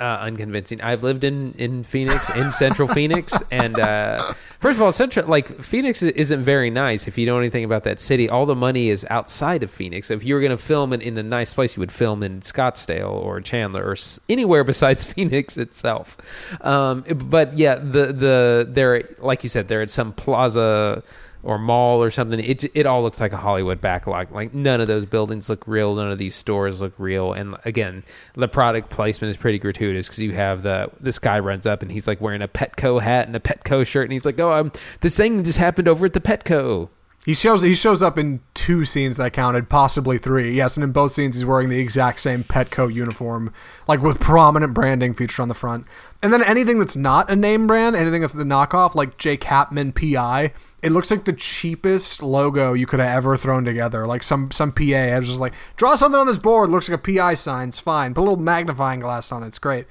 uh, 0.00 0.18
unconvincing. 0.20 0.80
I've 0.80 1.02
lived 1.02 1.24
in 1.24 1.52
in 1.54 1.82
Phoenix, 1.82 2.34
in 2.36 2.52
Central 2.52 2.88
Phoenix, 2.88 3.34
and 3.50 3.78
uh, 3.78 4.32
first 4.60 4.76
of 4.76 4.82
all, 4.82 4.92
Central 4.92 5.26
like 5.26 5.60
Phoenix 5.62 6.02
isn't 6.02 6.42
very 6.42 6.70
nice. 6.70 7.08
If 7.08 7.18
you 7.18 7.26
know 7.26 7.38
anything 7.38 7.64
about 7.64 7.84
that 7.84 8.00
city, 8.00 8.28
all 8.28 8.46
the 8.46 8.54
money 8.54 8.88
is 8.88 9.06
outside 9.10 9.62
of 9.62 9.70
Phoenix. 9.70 10.10
If 10.10 10.24
you 10.24 10.34
were 10.34 10.40
going 10.40 10.50
to 10.50 10.56
film 10.56 10.92
it 10.92 11.02
in 11.02 11.18
a 11.18 11.22
nice 11.22 11.54
place, 11.54 11.76
you 11.76 11.80
would 11.80 11.92
film 11.92 12.22
in 12.22 12.40
Scottsdale 12.40 13.10
or 13.10 13.40
Chandler 13.40 13.84
or 13.84 13.96
anywhere 14.28 14.64
besides 14.64 15.04
Phoenix 15.12 15.56
itself. 15.56 16.16
Um, 16.64 17.02
but 17.02 17.58
yeah, 17.58 17.76
the 17.76 18.12
the 18.12 18.66
they're 18.68 19.02
like 19.18 19.42
you 19.42 19.48
said, 19.48 19.68
they're 19.68 19.82
at 19.82 19.90
some 19.90 20.12
plaza 20.12 21.02
or 21.42 21.58
mall 21.58 22.02
or 22.02 22.10
something. 22.10 22.40
It 22.40 22.64
it 22.74 22.86
all 22.86 23.02
looks 23.02 23.20
like 23.20 23.32
a 23.32 23.36
Hollywood 23.36 23.80
backlot. 23.80 24.30
Like 24.30 24.52
none 24.54 24.80
of 24.80 24.86
those 24.86 25.06
buildings 25.06 25.48
look 25.48 25.66
real. 25.66 25.94
None 25.94 26.10
of 26.10 26.18
these 26.18 26.34
stores 26.34 26.80
look 26.80 26.92
real. 26.98 27.32
And 27.32 27.56
again, 27.64 28.04
the 28.34 28.48
product 28.48 28.90
placement 28.90 29.30
is 29.30 29.36
pretty 29.36 29.58
gratuitous 29.58 30.08
because 30.08 30.20
you 30.20 30.32
have 30.32 30.62
the 30.62 30.90
this 31.00 31.18
guy 31.18 31.38
runs 31.38 31.66
up 31.66 31.82
and 31.82 31.90
he's 31.90 32.06
like 32.06 32.20
wearing 32.20 32.42
a 32.42 32.48
Petco 32.48 33.00
hat 33.00 33.26
and 33.26 33.36
a 33.36 33.40
Petco 33.40 33.86
shirt 33.86 34.04
and 34.04 34.12
he's 34.12 34.24
like, 34.24 34.38
oh, 34.40 34.52
um, 34.52 34.72
this 35.00 35.16
thing 35.16 35.44
just 35.44 35.58
happened 35.58 35.88
over 35.88 36.06
at 36.06 36.12
the 36.12 36.20
Petco. 36.20 36.88
He 37.26 37.34
shows 37.34 37.60
he 37.62 37.74
shows 37.74 38.02
up 38.02 38.16
in 38.16 38.40
two 38.54 38.84
scenes 38.84 39.18
that 39.18 39.32
counted, 39.32 39.68
possibly 39.68 40.18
three. 40.18 40.52
Yes, 40.52 40.76
and 40.76 40.84
in 40.84 40.92
both 40.92 41.12
scenes 41.12 41.36
he's 41.36 41.44
wearing 41.44 41.68
the 41.68 41.78
exact 41.78 42.20
same 42.20 42.42
Petco 42.42 42.92
uniform, 42.92 43.52
like 43.86 44.00
with 44.00 44.18
prominent 44.18 44.72
branding 44.72 45.12
featured 45.12 45.40
on 45.40 45.48
the 45.48 45.54
front. 45.54 45.86
And 46.22 46.32
then 46.32 46.42
anything 46.42 46.78
that's 46.78 46.96
not 46.96 47.30
a 47.30 47.36
name 47.36 47.66
brand, 47.66 47.96
anything 47.96 48.22
that's 48.22 48.32
the 48.32 48.44
knockoff, 48.44 48.94
like 48.94 49.18
J. 49.18 49.36
Capman 49.36 49.92
PI, 49.92 50.52
it 50.82 50.90
looks 50.90 51.10
like 51.10 51.24
the 51.24 51.32
cheapest 51.32 52.22
logo 52.22 52.72
you 52.72 52.86
could 52.86 53.00
have 53.00 53.16
ever 53.16 53.36
thrown 53.36 53.64
together. 53.64 54.06
Like 54.06 54.22
some 54.22 54.50
some 54.50 54.72
PA. 54.72 54.94
I 54.94 55.18
was 55.18 55.28
just 55.28 55.40
like, 55.40 55.54
draw 55.76 55.96
something 55.96 56.20
on 56.20 56.26
this 56.26 56.38
board. 56.38 56.70
Looks 56.70 56.88
like 56.88 56.98
a 56.98 57.12
PI 57.14 57.34
sign. 57.34 57.68
It's 57.68 57.80
fine. 57.80 58.14
Put 58.14 58.22
a 58.22 58.22
little 58.22 58.36
magnifying 58.36 59.00
glass 59.00 59.30
on 59.32 59.42
it. 59.42 59.48
It's 59.48 59.58
great. 59.58 59.86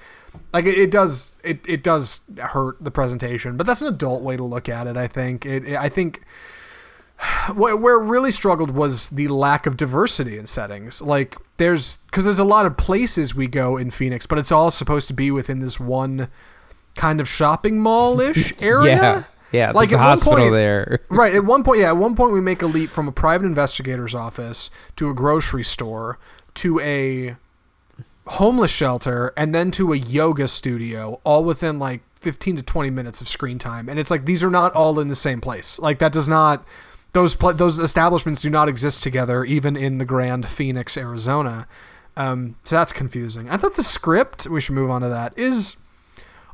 Like 0.53 0.65
it, 0.65 0.77
it 0.77 0.91
does 0.91 1.33
it, 1.43 1.67
it 1.67 1.83
does 1.83 2.21
hurt 2.39 2.83
the 2.83 2.91
presentation, 2.91 3.57
but 3.57 3.67
that's 3.67 3.81
an 3.81 3.87
adult 3.87 4.23
way 4.23 4.37
to 4.37 4.43
look 4.43 4.69
at 4.69 4.87
it. 4.87 4.97
I 4.97 5.07
think 5.07 5.45
it, 5.45 5.67
it 5.67 5.77
I 5.77 5.89
think 5.89 6.23
where 7.55 7.99
really 7.99 8.31
struggled 8.31 8.71
was 8.71 9.09
the 9.09 9.27
lack 9.27 9.65
of 9.65 9.77
diversity 9.77 10.37
in 10.37 10.45
settings. 10.47 11.01
Like 11.01 11.35
there's 11.57 11.97
because 11.97 12.23
there's 12.23 12.39
a 12.39 12.43
lot 12.43 12.65
of 12.65 12.77
places 12.77 13.33
we 13.33 13.47
go 13.47 13.77
in 13.77 13.91
Phoenix, 13.91 14.25
but 14.25 14.37
it's 14.37 14.51
all 14.51 14.71
supposed 14.71 15.07
to 15.07 15.13
be 15.13 15.31
within 15.31 15.59
this 15.59 15.79
one 15.79 16.29
kind 16.95 17.19
of 17.21 17.27
shopping 17.27 17.79
mall-ish 17.79 18.53
area. 18.61 18.95
Yeah, 18.95 19.23
yeah. 19.51 19.71
Like 19.71 19.93
at 19.93 19.99
a 19.99 20.07
one 20.07 20.19
point- 20.19 20.51
there. 20.53 20.99
right 21.09 21.33
at 21.33 21.45
one 21.45 21.63
point 21.63 21.79
yeah 21.79 21.87
at 21.89 21.97
one 21.97 22.15
point 22.15 22.33
we 22.33 22.41
make 22.41 22.61
a 22.61 22.67
leap 22.67 22.89
from 22.89 23.07
a 23.07 23.11
private 23.11 23.45
investigator's 23.45 24.13
office 24.15 24.69
to 24.95 25.09
a 25.09 25.13
grocery 25.13 25.63
store 25.63 26.17
to 26.55 26.79
a 26.81 27.35
homeless 28.27 28.71
shelter 28.71 29.31
and 29.37 29.55
then 29.55 29.71
to 29.71 29.93
a 29.93 29.97
yoga 29.97 30.47
studio 30.47 31.21
all 31.23 31.43
within 31.43 31.79
like 31.79 32.01
15 32.19 32.57
to 32.57 32.63
20 32.63 32.89
minutes 32.89 33.21
of 33.21 33.29
screen 33.29 33.57
time 33.57 33.87
and 33.87 33.99
it's 33.99 34.11
like 34.11 34.25
these 34.25 34.43
are 34.43 34.49
not 34.49 34.73
all 34.73 34.99
in 34.99 35.07
the 35.07 35.15
same 35.15 35.39
place 35.39 35.79
like 35.79 35.99
that 35.99 36.11
does 36.11 36.27
not 36.27 36.65
those 37.17 37.35
pla 37.35 37.51
those 37.51 37.79
establishments 37.79 38.41
do 38.41 38.49
not 38.49 38.69
exist 38.69 39.01
together 39.01 39.43
even 39.43 39.75
in 39.75 39.97
the 39.97 40.05
grand 40.05 40.47
phoenix 40.47 40.95
arizona 40.95 41.67
um, 42.15 42.55
so 42.63 42.75
that's 42.75 42.93
confusing 42.93 43.49
i 43.49 43.57
thought 43.57 43.75
the 43.75 43.83
script 43.83 44.47
we 44.47 44.61
should 44.61 44.75
move 44.75 44.89
on 44.89 45.01
to 45.01 45.09
that 45.09 45.37
is 45.37 45.77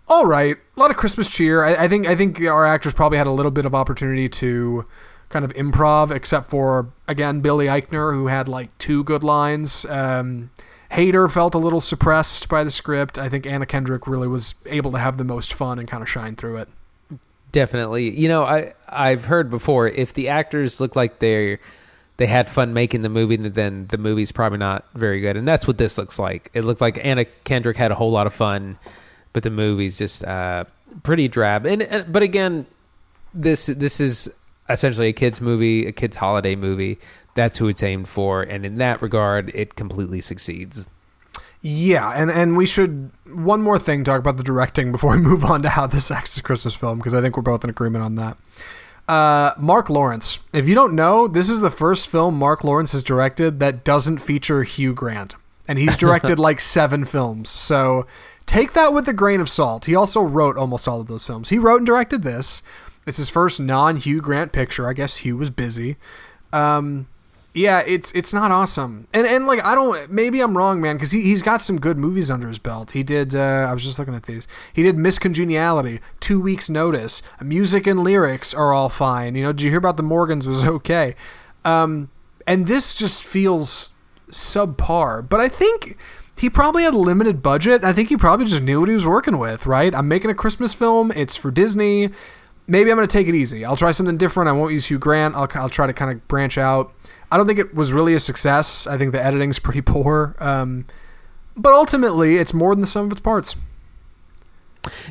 all 0.08 0.26
right. 0.26 0.58
A 0.76 0.80
lot 0.80 0.92
of 0.92 0.98
Christmas 0.98 1.30
cheer. 1.30 1.64
I, 1.64 1.86
I 1.86 1.88
think 1.88 2.08
I 2.08 2.16
think 2.16 2.42
our 2.42 2.66
actors 2.66 2.94
probably 2.94 3.18
had 3.18 3.28
a 3.28 3.32
little 3.32 3.52
bit 3.52 3.66
of 3.66 3.74
opportunity 3.74 4.28
to 4.30 4.86
kind 5.30 5.46
of 5.46 5.54
improv, 5.54 6.12
except 6.12 6.50
for 6.50 6.92
again 7.08 7.42
Billy 7.42 7.68
Eichner, 7.68 8.14
who 8.14 8.28
had 8.28 8.48
like 8.48 8.78
two 8.78 9.04
good 9.04 9.24
lines. 9.24 9.86
Um, 9.90 10.52
Hader 10.92 11.32
felt 11.32 11.56
a 11.56 11.58
little 11.58 11.82
suppressed 11.82 12.50
by 12.50 12.64
the 12.64 12.70
script. 12.70 13.18
I 13.18 13.30
think 13.30 13.48
Anna 13.48 13.66
Kendrick 13.66 14.06
really 14.06 14.28
was 14.28 14.56
able 14.68 14.92
to 14.92 15.00
have 15.00 15.18
the 15.18 15.24
most 15.24 15.54
fun 15.54 15.80
and 15.80 15.88
kind 15.88 16.04
of 16.04 16.10
shine 16.10 16.36
through 16.36 16.58
it. 16.58 16.70
Definitely. 17.54 18.10
You 18.20 18.28
know, 18.28 18.44
I 18.44 18.74
I've 18.90 19.24
heard 19.24 19.50
before 19.50 19.88
if 19.88 20.14
the 20.14 20.28
actors 20.30 20.82
look 20.82 20.96
like 20.96 21.20
they're 21.20 21.60
they 22.18 22.26
had 22.26 22.50
fun 22.50 22.74
making 22.74 23.04
the 23.04 23.10
movie, 23.10 23.38
then 23.38 23.88
the 23.88 23.98
movie's 23.98 24.32
probably 24.32 24.58
not 24.58 24.86
very 24.96 25.22
good. 25.22 25.38
And 25.38 25.48
that's 25.48 25.68
what 25.68 25.78
this 25.78 25.98
looks 25.98 26.20
like. 26.20 26.50
It 26.54 26.64
looked 26.64 26.82
like 26.82 27.00
Anna 27.04 27.26
Kendrick 27.44 27.78
had 27.78 27.92
a 27.92 27.96
whole 27.96 28.12
lot 28.12 28.28
of 28.28 28.34
fun, 28.34 28.78
but 29.34 29.44
the 29.44 29.50
movie's 29.52 29.98
just 30.00 30.24
uh, 30.24 30.66
pretty 31.04 31.28
drab. 31.28 31.66
And, 31.68 31.84
and 31.84 32.12
but 32.12 32.24
again, 32.24 32.66
this 33.36 33.68
this 33.68 34.00
is 34.00 34.32
essentially 34.68 35.10
a 35.10 35.14
kids 35.14 35.40
movie, 35.40 35.86
a 35.86 35.92
kids 35.92 36.18
holiday 36.18 36.56
movie. 36.56 36.98
That's 37.36 37.58
who 37.58 37.68
it's 37.68 37.84
aimed 37.84 38.10
for, 38.10 38.42
and 38.42 38.66
in 38.66 38.78
that 38.78 39.02
regard, 39.02 39.52
it 39.54 39.76
completely 39.76 40.22
succeeds. 40.22 40.90
Yeah, 41.66 42.12
and 42.14 42.30
and 42.30 42.58
we 42.58 42.66
should 42.66 43.12
one 43.34 43.62
more 43.62 43.80
thing 43.80 44.04
talk 44.04 44.20
about 44.20 44.36
the 44.36 44.44
directing 44.44 44.92
before 44.92 45.16
we 45.16 45.18
move 45.24 45.46
on 45.46 45.62
to 45.64 45.70
how 45.70 45.88
this 45.88 46.12
acts 46.12 46.38
as 46.38 46.42
Christmas 46.42 46.76
film 46.76 46.98
because 47.00 47.14
I 47.14 47.22
think 47.22 47.38
we're 47.38 47.44
both 47.44 47.64
in 47.64 47.70
agreement 47.70 48.04
on 48.04 48.16
that. 48.16 48.38
Uh, 49.08 49.54
Mark 49.58 49.90
Lawrence. 49.90 50.40
If 50.54 50.68
you 50.68 50.76
don't 50.76 50.94
know, 50.94 51.28
this 51.28 51.50
is 51.50 51.62
the 51.62 51.72
first 51.72 52.10
film 52.10 52.38
Mark 52.38 52.66
Lawrence 52.66 52.92
has 52.92 53.02
directed 53.02 53.62
that 53.62 53.86
doesn't 53.86 54.20
feature 54.20 54.64
Hugh 54.64 54.94
Grant, 54.94 55.36
and 55.66 55.80
he's 55.80 55.96
directed 55.96 56.38
like 56.40 56.60
seven 56.60 57.06
films. 57.06 57.50
So 57.50 58.08
take 58.46 58.74
that 58.74 58.92
with 58.92 59.08
a 59.08 59.14
grain 59.14 59.40
of 59.40 59.48
salt. 59.48 59.86
He 59.86 59.96
also 59.96 60.22
wrote 60.22 60.58
almost 60.58 60.86
all 60.86 61.00
of 61.00 61.08
those 61.08 61.26
films. 61.26 61.48
He 61.48 61.60
wrote 61.60 61.78
and 61.78 61.86
directed 61.86 62.24
this. 62.24 62.62
It's 63.08 63.18
his 63.18 63.30
first 63.30 63.62
non 63.62 63.96
Hugh 63.96 64.22
Grant 64.22 64.52
picture. 64.52 64.90
I 64.90 64.92
guess 64.94 65.18
Hugh 65.18 65.38
was 65.38 65.50
busy. 65.50 65.96
Um, 66.52 67.08
yeah, 67.54 67.84
it's 67.86 68.12
it's 68.14 68.34
not 68.34 68.52
awesome, 68.52 69.08
and 69.14 69.28
and 69.28 69.46
like 69.46 69.64
I 69.64 69.76
don't 69.76 70.10
maybe 70.10 70.42
I'm 70.42 70.58
wrong, 70.58 70.82
man, 70.82 70.96
because 70.96 71.12
he 71.12 71.22
he's 71.22 71.44
got 71.44 71.62
some 71.62 71.80
good 71.80 72.00
movies 72.00 72.32
under 72.32 72.48
his 72.48 72.58
belt. 72.58 72.92
He 72.92 73.04
did 73.04 73.36
uh, 73.36 73.68
I 73.70 73.74
was 73.74 73.84
just 73.84 74.00
looking 74.00 74.16
at 74.16 74.24
these. 74.24 74.48
He 74.74 74.82
did 74.82 74.98
Miss 74.98 75.20
Congeniality, 75.20 76.00
Two 76.20 76.42
Weeks 76.42 76.68
Notice, 76.68 77.22
music 77.42 77.86
and 77.86 78.04
lyrics 78.04 78.56
are 78.56 78.74
all 78.74 78.90
fine. 78.90 79.36
You 79.36 79.44
know, 79.44 79.54
did 79.54 79.62
you 79.62 79.70
hear 79.70 79.78
about 79.78 79.98
the 79.98 80.04
Morgans? 80.04 80.48
Was 80.48 80.64
okay, 80.66 81.16
um, 81.64 82.10
and 82.48 82.66
this 82.66 82.96
just 82.96 83.24
feels 83.24 83.92
subpar. 84.32 85.28
But 85.30 85.40
I 85.40 85.48
think 85.48 85.96
he 86.40 86.50
probably 86.50 86.84
had 86.84 86.96
a 86.96 86.98
limited 86.98 87.44
budget. 87.44 87.84
I 87.84 87.94
think 87.94 88.10
he 88.10 88.18
probably 88.18 88.48
just 88.48 88.64
knew 88.64 88.80
what 88.80 88.90
he 88.90 88.96
was 88.96 89.06
working 89.06 89.38
with. 89.38 89.68
Right? 89.68 89.94
I'm 89.94 90.08
making 90.08 90.32
a 90.32 90.36
Christmas 90.36 90.74
film. 90.74 91.12
It's 91.16 91.36
for 91.36 91.52
Disney. 91.52 92.10
Maybe 92.68 92.92
I'm 92.92 92.98
going 92.98 93.08
to 93.08 93.12
take 93.12 93.28
it 93.28 93.36
easy. 93.36 93.66
I'll 93.66 93.76
try 93.76 93.92
something 93.92 94.18
different. 94.18 94.50
I 94.50 94.54
won't 94.54 94.72
use 94.72 94.86
Hugh 94.90 95.00
Grant. 95.00 95.36
I'll, 95.36 95.48
I'll 95.56 95.70
try 95.70 95.86
to 95.86 95.94
kind 95.94 96.12
of 96.12 96.26
branch 96.28 96.58
out. 96.58 96.94
I 97.32 97.38
don't 97.38 97.46
think 97.46 97.60
it 97.60 97.74
was 97.74 97.92
really 97.92 98.14
a 98.14 98.20
success. 98.20 98.88
I 98.88 98.98
think 98.98 99.12
the 99.12 99.24
editing's 99.24 99.60
pretty 99.68 99.82
poor. 99.82 100.36
Um, 100.40 100.86
but 101.58 101.74
ultimately, 101.74 102.38
it's 102.38 102.54
more 102.54 102.74
than 102.74 102.82
the 102.82 102.88
sum 102.88 103.08
of 103.08 103.12
its 103.12 103.22
parts. 103.22 103.56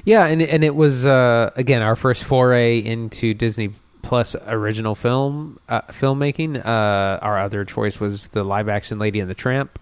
Yeah, 0.05 0.27
and 0.27 0.43
and 0.43 0.65
it 0.65 0.75
was 0.75 1.07
uh, 1.07 1.51
again 1.57 1.83
our 1.83 1.97
first 1.97 2.25
foray 2.25 2.79
into 2.79 3.33
Disney 3.33 3.71
Plus 4.03 4.35
original 4.47 4.95
film 4.95 5.59
uh, 5.69 5.83
filmmaking. 5.83 6.63
Uh, 6.65 7.19
our 7.23 7.39
other 7.39 7.65
choice 7.65 8.01
was 8.01 8.29
the 8.29 8.45
live 8.45 8.69
action 8.69 8.99
Lady 8.99 9.21
and 9.21 9.31
the 9.31 9.35
Tramp, 9.35 9.79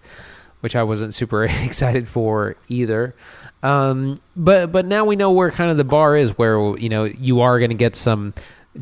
which 0.61 0.75
I 0.75 0.83
wasn't 0.83 1.13
super 1.13 1.43
excited 1.65 2.07
for 2.07 2.55
either. 2.69 3.15
Um, 3.63 4.19
but 4.35 4.71
but 4.71 4.85
now 4.85 5.05
we 5.05 5.15
know 5.15 5.31
where 5.31 5.51
kind 5.51 5.69
of 5.69 5.77
the 5.77 5.83
bar 5.83 6.15
is, 6.15 6.37
where 6.37 6.77
you 6.77 6.89
know 6.89 7.03
you 7.03 7.41
are 7.41 7.59
going 7.59 7.69
to 7.69 7.75
get 7.75 7.95
some 7.95 8.33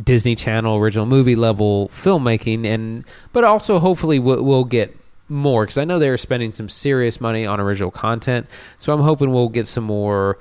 Disney 0.03 0.35
Channel 0.35 0.77
original 0.77 1.05
movie 1.05 1.35
level 1.35 1.89
filmmaking, 1.89 2.65
and 2.65 3.03
but 3.33 3.43
also 3.43 3.79
hopefully 3.79 4.19
we'll, 4.19 4.43
we'll 4.43 4.63
get 4.63 4.95
more 5.27 5.63
because 5.63 5.77
I 5.77 5.85
know 5.85 5.99
they're 5.99 6.17
spending 6.17 6.51
some 6.51 6.69
serious 6.69 7.19
money 7.19 7.45
on 7.45 7.59
original 7.59 7.91
content. 7.91 8.47
So 8.77 8.93
I'm 8.93 9.01
hoping 9.01 9.31
we'll 9.31 9.49
get 9.49 9.67
some 9.67 9.83
more 9.83 10.39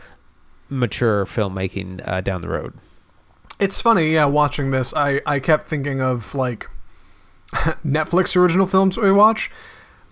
mature 0.69 1.25
filmmaking 1.25 2.07
uh, 2.07 2.21
down 2.21 2.41
the 2.41 2.49
road. 2.49 2.75
It's 3.59 3.81
funny, 3.81 4.13
yeah. 4.13 4.27
Watching 4.27 4.71
this, 4.71 4.95
I 4.95 5.21
I 5.27 5.41
kept 5.41 5.67
thinking 5.67 6.01
of 6.01 6.35
like 6.35 6.69
Netflix 7.85 8.37
original 8.37 8.67
films 8.67 8.97
we 8.97 9.11
watch. 9.11 9.51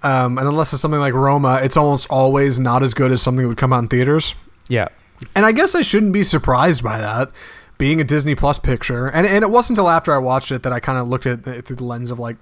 Um, 0.06 0.38
and 0.38 0.46
unless 0.46 0.72
it's 0.72 0.80
something 0.80 1.00
like 1.00 1.14
Roma, 1.14 1.58
it's 1.62 1.76
almost 1.76 2.06
always 2.10 2.60
not 2.60 2.84
as 2.84 2.94
good 2.94 3.10
as 3.10 3.20
something 3.20 3.42
that 3.42 3.48
would 3.48 3.58
come 3.58 3.72
out 3.72 3.80
in 3.80 3.88
theaters. 3.88 4.36
Yeah. 4.68 4.88
And 5.34 5.44
I 5.44 5.50
guess 5.50 5.74
I 5.74 5.82
shouldn't 5.82 6.12
be 6.12 6.22
surprised 6.22 6.84
by 6.84 6.98
that 6.98 7.30
being 7.76 8.00
a 8.00 8.04
Disney 8.04 8.36
Plus 8.36 8.58
picture, 8.58 9.06
and 9.08 9.26
and 9.26 9.42
it 9.42 9.50
wasn't 9.50 9.78
until 9.78 9.90
after 9.90 10.12
I 10.12 10.18
watched 10.18 10.52
it 10.52 10.62
that 10.62 10.72
I 10.72 10.78
kind 10.78 10.98
of 10.98 11.08
looked 11.08 11.26
at 11.26 11.46
it 11.46 11.62
through 11.66 11.76
the 11.76 11.84
lens 11.84 12.10
of 12.10 12.18
like 12.18 12.36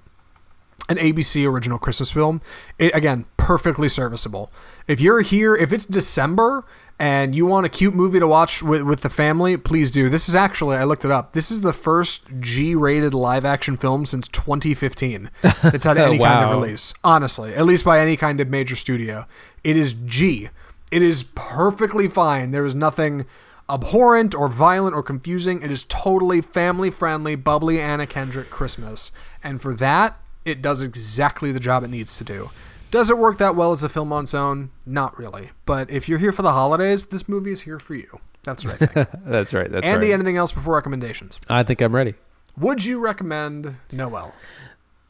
an 0.89 0.97
ABC 0.97 1.47
original 1.49 1.79
Christmas 1.79 2.11
film. 2.11 2.41
It 2.77 2.95
again 2.95 3.25
perfectly 3.37 3.89
serviceable. 3.89 4.51
If 4.87 5.01
you're 5.01 5.21
here, 5.21 5.55
if 5.55 5.73
it's 5.73 5.85
December 5.85 6.65
and 6.97 7.35
you 7.35 7.45
want 7.45 7.65
a 7.65 7.69
cute 7.69 7.93
movie 7.93 8.19
to 8.19 8.27
watch 8.27 8.63
with 8.63 8.83
with 8.83 9.01
the 9.01 9.09
family, 9.09 9.57
please 9.57 9.91
do. 9.91 10.09
This 10.09 10.29
is 10.29 10.35
actually 10.35 10.77
I 10.77 10.83
looked 10.83 11.05
it 11.05 11.11
up. 11.11 11.33
This 11.33 11.51
is 11.51 11.61
the 11.61 11.73
first 11.73 12.23
G-rated 12.39 13.13
live 13.13 13.45
action 13.45 13.77
film 13.77 14.05
since 14.05 14.27
2015 14.27 15.29
that's 15.41 15.83
had 15.83 15.97
oh, 15.97 16.05
any 16.05 16.19
wow. 16.19 16.33
kind 16.33 16.45
of 16.45 16.61
release. 16.61 16.93
Honestly, 17.03 17.53
at 17.53 17.65
least 17.65 17.85
by 17.85 17.99
any 17.99 18.15
kind 18.15 18.39
of 18.39 18.49
major 18.49 18.75
studio, 18.75 19.25
it 19.63 19.75
is 19.75 19.93
G. 19.93 20.49
It 20.91 21.01
is 21.01 21.23
perfectly 21.35 22.07
fine. 22.07 22.51
There 22.51 22.65
is 22.65 22.75
nothing 22.75 23.25
abhorrent 23.67 24.35
or 24.35 24.47
violent 24.47 24.95
or 24.95 25.03
confusing. 25.03 25.61
It 25.61 25.71
is 25.71 25.83
totally 25.85 26.41
family 26.41 26.91
friendly, 26.91 27.35
bubbly 27.35 27.81
Anna 27.81 28.05
Kendrick 28.05 28.49
Christmas. 28.49 29.11
And 29.43 29.61
for 29.61 29.73
that, 29.75 30.19
it 30.45 30.61
does 30.61 30.81
exactly 30.81 31.51
the 31.51 31.59
job 31.59 31.83
it 31.83 31.89
needs 31.89 32.17
to 32.17 32.23
do. 32.23 32.51
Does 32.91 33.09
it 33.09 33.17
work 33.17 33.39
that 33.39 33.55
well 33.55 33.71
as 33.71 33.83
a 33.83 33.89
film 33.89 34.13
on 34.13 34.23
its 34.23 34.33
own? 34.33 34.71
Not 34.85 35.17
really. 35.17 35.49
But 35.65 35.89
if 35.89 36.07
you're 36.07 36.19
here 36.19 36.31
for 36.31 36.43
the 36.43 36.53
holidays, 36.53 37.05
this 37.07 37.27
movie 37.27 37.51
is 37.51 37.61
here 37.61 37.79
for 37.79 37.95
you. 37.95 38.21
That's 38.43 38.63
what 38.63 38.81
I 38.81 38.85
think. 38.85 39.09
that's 39.25 39.53
right. 39.53 39.69
That's 39.69 39.85
Andy, 39.85 40.07
right. 40.07 40.13
anything 40.13 40.37
else 40.37 40.51
before 40.51 40.75
recommendations? 40.75 41.39
I 41.49 41.63
think 41.63 41.81
I'm 41.81 41.93
ready. 41.95 42.13
Would 42.57 42.85
you 42.85 42.99
recommend 42.99 43.75
Noelle? 43.91 44.33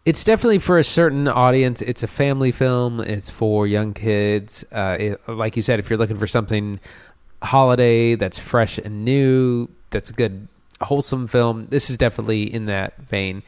It's 0.05 0.23
definitely 0.23 0.59
for 0.59 0.77
a 0.77 0.83
certain 0.83 1.27
audience. 1.27 1.81
It's 1.81 2.01
a 2.01 2.07
family 2.07 2.51
film. 2.51 3.01
It's 3.01 3.29
for 3.29 3.67
young 3.67 3.93
kids. 3.93 4.63
Uh, 4.71 4.97
it, 4.99 5.27
like 5.27 5.55
you 5.55 5.61
said, 5.61 5.79
if 5.79 5.89
you're 5.89 5.99
looking 5.99 6.17
for 6.17 6.27
something 6.27 6.79
holiday 7.43 8.15
that's 8.15 8.39
fresh 8.39 8.77
and 8.77 9.03
new, 9.03 9.67
that's 9.89 10.09
a 10.09 10.13
good, 10.13 10.47
wholesome 10.81 11.27
film. 11.27 11.65
This 11.65 11.89
is 11.89 11.97
definitely 11.97 12.51
in 12.51 12.65
that 12.65 12.97
vein. 12.97 13.43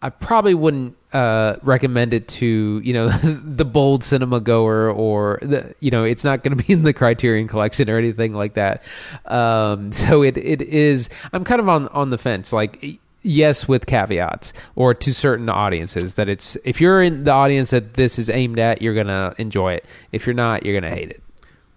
I 0.00 0.10
probably 0.10 0.54
wouldn't 0.54 0.96
uh, 1.12 1.56
recommend 1.62 2.14
it 2.14 2.28
to 2.28 2.80
you 2.82 2.92
know 2.92 3.08
the 3.22 3.64
bold 3.64 4.04
cinema 4.04 4.40
goer 4.40 4.90
or 4.90 5.38
the 5.42 5.74
you 5.80 5.90
know 5.90 6.04
it's 6.04 6.24
not 6.24 6.42
going 6.42 6.56
to 6.56 6.64
be 6.64 6.72
in 6.72 6.82
the 6.82 6.92
Criterion 6.92 7.48
Collection 7.48 7.88
or 7.90 7.98
anything 7.98 8.32
like 8.34 8.54
that. 8.54 8.82
Um, 9.26 9.92
so 10.02 10.22
it 10.22 10.36
it 10.36 10.62
is. 10.62 11.08
I'm 11.32 11.44
kind 11.44 11.60
of 11.60 11.68
on 11.68 11.88
on 11.88 12.10
the 12.10 12.18
fence. 12.18 12.52
Like 12.52 13.00
yes, 13.22 13.68
with 13.68 13.86
caveats 13.86 14.52
or 14.74 14.94
to 14.94 15.14
certain 15.14 15.48
audiences 15.48 16.16
that 16.16 16.28
it's 16.28 16.56
if 16.64 16.80
you're 16.80 17.02
in 17.02 17.24
the 17.24 17.32
audience 17.32 17.70
that 17.70 17.94
this 17.94 18.18
is 18.18 18.28
aimed 18.30 18.58
at, 18.58 18.82
you're 18.82 18.94
gonna 18.94 19.34
enjoy 19.38 19.74
it. 19.74 19.84
If 20.12 20.26
you're 20.26 20.34
not, 20.34 20.64
you're 20.64 20.78
gonna 20.78 20.94
hate 20.94 21.10
it. 21.10 21.22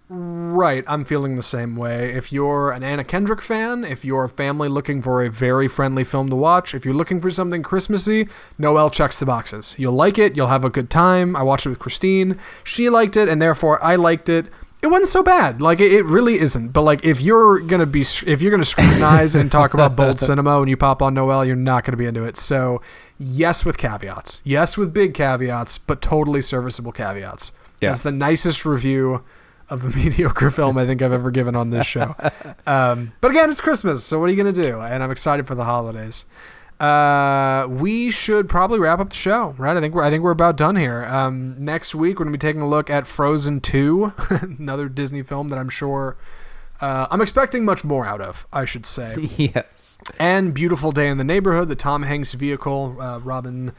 Right, 0.08 0.84
I'm 0.86 1.04
feeling 1.04 1.34
the 1.34 1.42
same 1.42 1.74
way. 1.74 2.12
If 2.12 2.32
you're 2.32 2.70
an 2.70 2.84
Anna 2.84 3.02
Kendrick 3.02 3.42
fan, 3.42 3.82
if 3.82 4.04
you're 4.04 4.24
a 4.24 4.28
family 4.28 4.68
looking 4.68 5.02
for 5.02 5.24
a 5.24 5.30
very 5.30 5.66
friendly 5.66 6.04
film 6.04 6.30
to 6.30 6.36
watch, 6.36 6.76
if 6.76 6.84
you're 6.84 6.94
looking 6.94 7.20
for 7.20 7.28
something 7.28 7.60
Christmassy, 7.64 8.28
Noelle 8.56 8.88
checks 8.88 9.18
the 9.18 9.26
boxes. 9.26 9.74
You'll 9.78 9.94
like 9.94 10.16
it, 10.16 10.36
you'll 10.36 10.46
have 10.46 10.64
a 10.64 10.70
good 10.70 10.90
time. 10.90 11.34
I 11.34 11.42
watched 11.42 11.66
it 11.66 11.70
with 11.70 11.80
Christine. 11.80 12.38
She 12.62 12.88
liked 12.88 13.16
it, 13.16 13.28
and 13.28 13.42
therefore 13.42 13.82
I 13.82 13.96
liked 13.96 14.28
it. 14.28 14.46
It 14.80 14.88
wasn't 14.88 15.08
so 15.08 15.24
bad. 15.24 15.60
Like 15.60 15.80
it, 15.80 15.90
it 15.90 16.04
really 16.04 16.38
isn't. 16.38 16.68
But 16.68 16.82
like 16.82 17.04
if 17.04 17.20
you're 17.20 17.58
gonna 17.58 17.86
be 17.86 18.02
if 18.02 18.40
you're 18.40 18.52
gonna 18.52 18.64
scrutinize 18.64 19.34
and 19.34 19.50
talk 19.50 19.74
about 19.74 19.96
bold 19.96 20.20
cinema 20.20 20.60
when 20.60 20.68
you 20.68 20.76
pop 20.76 21.02
on 21.02 21.14
Noelle, 21.14 21.44
you're 21.44 21.56
not 21.56 21.82
gonna 21.82 21.96
be 21.96 22.06
into 22.06 22.22
it. 22.22 22.36
So 22.36 22.80
yes, 23.18 23.64
with 23.64 23.76
caveats. 23.76 24.40
Yes, 24.44 24.76
with 24.76 24.94
big 24.94 25.14
caveats, 25.14 25.78
but 25.78 26.00
totally 26.00 26.42
serviceable 26.42 26.92
caveats. 26.92 27.50
Yeah. 27.80 27.88
That's 27.88 28.02
the 28.02 28.12
nicest 28.12 28.64
review 28.64 29.24
of 29.68 29.84
a 29.84 29.88
mediocre 29.96 30.50
film 30.50 30.78
I 30.78 30.86
think 30.86 31.02
I've 31.02 31.12
ever 31.12 31.30
given 31.30 31.56
on 31.56 31.70
this 31.70 31.86
show. 31.86 32.14
Um, 32.68 33.12
but 33.20 33.30
again, 33.30 33.48
it's 33.48 33.60
Christmas, 33.60 34.02
so 34.02 34.18
what 34.18 34.24
are 34.26 34.30
you 34.32 34.36
gonna 34.36 34.52
do? 34.52 34.80
And 34.80 35.00
I'm 35.00 35.12
excited 35.12 35.46
for 35.46 35.54
the 35.54 35.64
holidays. 35.64 36.26
Uh, 36.80 37.66
we 37.70 38.10
should 38.10 38.48
probably 38.48 38.78
wrap 38.80 38.98
up 38.98 39.10
the 39.10 39.16
show, 39.16 39.54
right? 39.56 39.76
I 39.76 39.80
think 39.80 39.94
we're 39.94 40.02
I 40.02 40.10
think 40.10 40.24
we're 40.24 40.32
about 40.32 40.56
done 40.56 40.74
here. 40.76 41.04
Um, 41.04 41.54
next 41.64 41.94
week 41.94 42.18
we're 42.18 42.24
gonna 42.24 42.36
be 42.36 42.38
taking 42.38 42.60
a 42.60 42.66
look 42.68 42.90
at 42.90 43.06
Frozen 43.06 43.60
Two, 43.60 44.12
another 44.30 44.88
Disney 44.88 45.22
film 45.22 45.48
that 45.50 45.58
I'm 45.58 45.68
sure. 45.68 46.16
Uh, 46.80 47.06
I'm 47.10 47.20
expecting 47.22 47.64
much 47.64 47.84
more 47.84 48.04
out 48.04 48.20
of, 48.20 48.46
I 48.52 48.66
should 48.66 48.84
say. 48.84 49.14
yes. 49.36 49.96
And 50.18 50.52
Beautiful 50.52 50.92
Day 50.92 51.08
in 51.08 51.16
the 51.16 51.24
Neighborhood, 51.24 51.68
the 51.68 51.76
Tom 51.76 52.02
Hanks 52.02 52.34
vehicle, 52.34 53.00
uh, 53.00 53.18
Robin, 53.20 53.72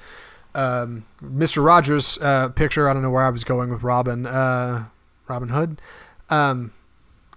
um, 0.55 1.05
Mr. 1.21 1.63
Rogers 1.63 2.17
uh, 2.21 2.49
picture. 2.49 2.89
I 2.89 2.93
don't 2.93 3.03
know 3.03 3.11
where 3.11 3.23
I 3.23 3.29
was 3.29 3.43
going 3.43 3.69
with 3.69 3.83
Robin. 3.83 4.25
Uh, 5.29 5.33
Robin 5.33 5.49
Hood. 5.49 5.81
Um, 6.29 6.71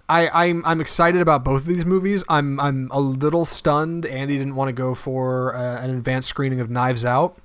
I, 0.09 0.29
I'm 0.33 0.61
I'm 0.65 0.81
excited 0.81 1.21
about 1.21 1.45
both 1.45 1.61
of 1.61 1.67
these 1.67 1.85
movies. 1.85 2.23
I'm 2.27 2.59
I'm 2.59 2.89
a 2.91 2.99
little 2.99 3.45
stunned. 3.45 4.05
Andy 4.05 4.37
didn't 4.37 4.55
want 4.55 4.67
to 4.67 4.73
go 4.73 4.93
for 4.93 5.55
uh, 5.55 5.81
an 5.81 5.89
advanced 5.89 6.27
screening 6.27 6.59
of 6.59 6.69
Knives 6.69 7.05
Out. 7.05 7.37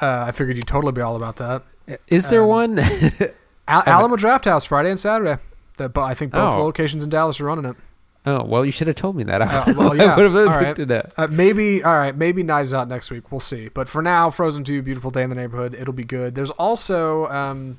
Uh, 0.00 0.26
I 0.28 0.32
figured 0.32 0.56
you'd 0.56 0.66
totally 0.66 0.92
be 0.92 1.00
all 1.00 1.16
about 1.16 1.36
that. 1.36 1.62
Is 2.08 2.28
there 2.28 2.42
um, 2.42 2.48
one? 2.48 2.78
Al- 3.68 3.82
Alamo 3.86 4.16
Drafthouse 4.16 4.66
Friday 4.66 4.90
and 4.90 4.98
Saturday. 4.98 5.40
That, 5.78 5.94
but 5.94 6.02
I 6.02 6.14
think 6.14 6.32
both 6.32 6.54
oh. 6.54 6.64
locations 6.64 7.02
in 7.02 7.10
Dallas 7.10 7.40
are 7.40 7.44
running 7.44 7.64
it. 7.64 7.76
Oh 8.26 8.44
well, 8.44 8.66
you 8.66 8.72
should 8.72 8.88
have 8.88 8.96
told 8.96 9.16
me 9.16 9.22
that. 9.24 9.40
Uh, 9.40 9.64
well, 9.76 9.96
yeah. 9.96 10.16
all 10.16 10.28
right. 10.28 10.78
Uh, 11.16 11.28
maybe 11.28 11.82
all 11.82 11.94
right. 11.94 12.14
Maybe 12.14 12.42
Knives 12.42 12.74
Out 12.74 12.88
next 12.88 13.10
week. 13.10 13.30
We'll 13.30 13.40
see. 13.40 13.68
But 13.68 13.88
for 13.88 14.02
now, 14.02 14.30
Frozen 14.30 14.64
Two, 14.64 14.82
Beautiful 14.82 15.10
Day 15.10 15.22
in 15.22 15.30
the 15.30 15.36
Neighborhood. 15.36 15.74
It'll 15.74 15.94
be 15.94 16.04
good. 16.04 16.34
There's 16.34 16.50
also 16.50 17.26
um, 17.28 17.78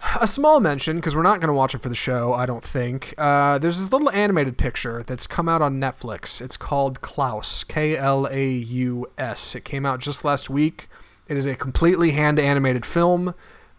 a 0.20 0.26
small 0.26 0.60
mention 0.60 0.96
because 0.96 1.16
we're 1.16 1.22
not 1.22 1.40
going 1.40 1.48
to 1.48 1.54
watch 1.54 1.74
it 1.74 1.82
for 1.82 1.88
the 1.88 1.94
show. 1.94 2.32
I 2.32 2.46
don't 2.46 2.64
think. 2.64 3.14
Uh, 3.18 3.58
there's 3.58 3.78
this 3.80 3.92
little 3.92 4.10
animated 4.10 4.58
picture 4.58 5.02
that's 5.06 5.26
come 5.26 5.48
out 5.48 5.62
on 5.62 5.80
Netflix. 5.80 6.40
It's 6.40 6.56
called 6.56 7.00
Klaus. 7.00 7.64
K 7.64 7.96
L 7.96 8.26
A 8.30 8.48
U 8.48 9.06
S. 9.18 9.54
It 9.54 9.64
came 9.64 9.86
out 9.86 10.00
just 10.00 10.24
last 10.24 10.50
week. 10.50 10.88
It 11.28 11.36
is 11.36 11.46
a 11.46 11.56
completely 11.56 12.12
hand 12.12 12.38
animated 12.38 12.86
film. 12.86 13.34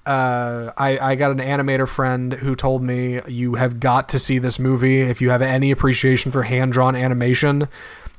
uh, 0.05 0.71
I, 0.77 0.97
I 0.99 1.15
got 1.15 1.31
an 1.31 1.39
animator 1.39 1.87
friend 1.87 2.33
who 2.33 2.55
told 2.55 2.81
me 2.81 3.21
you 3.27 3.55
have 3.55 3.79
got 3.79 4.07
to 4.09 4.19
see 4.19 4.37
this 4.39 4.57
movie 4.57 5.01
if 5.01 5.21
you 5.21 5.29
have 5.29 5.41
any 5.41 5.69
appreciation 5.71 6.31
for 6.31 6.43
hand 6.43 6.73
drawn 6.73 6.95
animation 6.95 7.67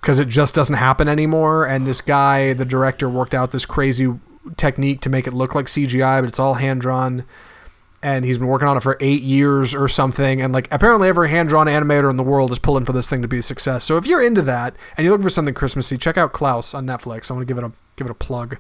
because 0.01 0.19
it 0.19 0.29
just 0.29 0.55
doesn't 0.55 0.77
happen 0.77 1.09
anymore. 1.09 1.67
And 1.67 1.87
this 1.87 2.01
guy, 2.01 2.53
the 2.53 2.65
director, 2.65 3.09
worked 3.09 3.35
out 3.35 3.51
this 3.51 3.67
crazy 3.67 4.19
technique 4.57 5.01
to 5.01 5.11
make 5.11 5.27
it 5.27 5.33
look 5.33 5.55
like 5.55 5.67
CGI, 5.67 6.21
but 6.21 6.29
it's 6.29 6.39
all 6.39 6.55
hand 6.55 6.81
drawn. 6.83 7.25
And 8.03 8.25
he's 8.25 8.39
been 8.39 8.47
working 8.47 8.69
on 8.69 8.77
it 8.77 8.83
for 8.83 8.97
eight 9.01 9.23
years 9.23 9.75
or 9.75 9.89
something. 9.89 10.41
And 10.41 10.53
like 10.53 10.69
apparently 10.71 11.09
every 11.09 11.31
hand 11.31 11.49
drawn 11.49 11.67
animator 11.67 12.09
in 12.09 12.17
the 12.17 12.23
world 12.23 12.53
is 12.53 12.59
pulling 12.61 12.85
for 12.85 12.93
this 12.93 13.09
thing 13.09 13.23
to 13.23 13.29
be 13.29 13.39
a 13.39 13.43
success. 13.43 13.83
So 13.83 13.97
if 13.97 14.07
you're 14.07 14.25
into 14.25 14.43
that 14.43 14.77
and 14.97 15.05
you're 15.05 15.13
looking 15.13 15.25
for 15.25 15.31
something 15.31 15.55
Christmassy, 15.55 15.99
check 15.99 16.17
out 16.17 16.33
Klaus 16.33 16.75
on 16.75 16.87
Netflix. 16.87 17.31
I 17.31 17.35
want 17.35 17.49
to 17.49 17.53
give 17.53 17.63
it 17.63 17.67
a 17.67 17.73
give 17.97 18.07
it 18.07 18.11
a 18.11 18.15
plug. 18.15 18.59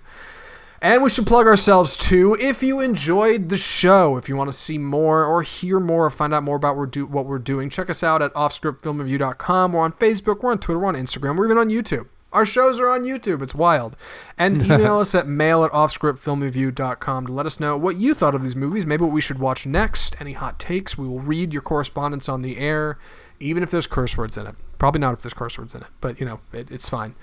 And 0.80 1.02
we 1.02 1.10
should 1.10 1.26
plug 1.26 1.46
ourselves 1.46 1.96
too. 1.96 2.36
If 2.40 2.62
you 2.62 2.80
enjoyed 2.80 3.48
the 3.48 3.56
show, 3.56 4.16
if 4.16 4.28
you 4.28 4.36
want 4.36 4.50
to 4.50 4.56
see 4.56 4.78
more 4.78 5.24
or 5.24 5.42
hear 5.42 5.80
more 5.80 6.06
or 6.06 6.10
find 6.10 6.32
out 6.32 6.44
more 6.44 6.56
about 6.56 6.76
what 6.76 7.26
we're 7.26 7.38
doing, 7.38 7.68
check 7.68 7.90
us 7.90 8.04
out 8.04 8.22
at 8.22 8.32
offscriptfilmreview.com. 8.34 9.72
We're 9.72 9.80
on 9.80 9.92
Facebook, 9.92 10.42
we're 10.42 10.52
on 10.52 10.58
Twitter, 10.58 10.78
we're 10.78 10.86
on 10.86 10.94
Instagram, 10.94 11.36
we're 11.36 11.46
even 11.46 11.58
on 11.58 11.68
YouTube. 11.68 12.06
Our 12.32 12.44
shows 12.44 12.78
are 12.78 12.88
on 12.88 13.04
YouTube. 13.04 13.42
It's 13.42 13.54
wild. 13.54 13.96
And 14.36 14.62
email 14.64 14.98
us 14.98 15.14
at 15.14 15.26
mail 15.26 15.64
at 15.64 15.72
offscriptfilmreview.com 15.72 17.26
to 17.26 17.32
let 17.32 17.46
us 17.46 17.58
know 17.58 17.76
what 17.76 17.96
you 17.96 18.14
thought 18.14 18.34
of 18.34 18.42
these 18.42 18.56
movies, 18.56 18.86
maybe 18.86 19.04
what 19.04 19.12
we 19.12 19.20
should 19.20 19.38
watch 19.38 19.66
next, 19.66 20.20
any 20.20 20.32
hot 20.32 20.58
takes. 20.58 20.98
We 20.98 21.08
will 21.08 21.20
read 21.20 21.52
your 21.52 21.62
correspondence 21.62 22.28
on 22.28 22.42
the 22.42 22.58
air, 22.58 22.98
even 23.40 23.62
if 23.62 23.70
there's 23.70 23.86
curse 23.86 24.16
words 24.16 24.36
in 24.36 24.46
it. 24.46 24.54
Probably 24.78 25.00
not 25.00 25.14
if 25.14 25.22
there's 25.22 25.34
curse 25.34 25.58
words 25.58 25.74
in 25.74 25.82
it, 25.82 25.88
but 26.00 26.20
you 26.20 26.26
know, 26.26 26.40
it, 26.52 26.70
it's 26.70 26.88
fine. 26.88 27.14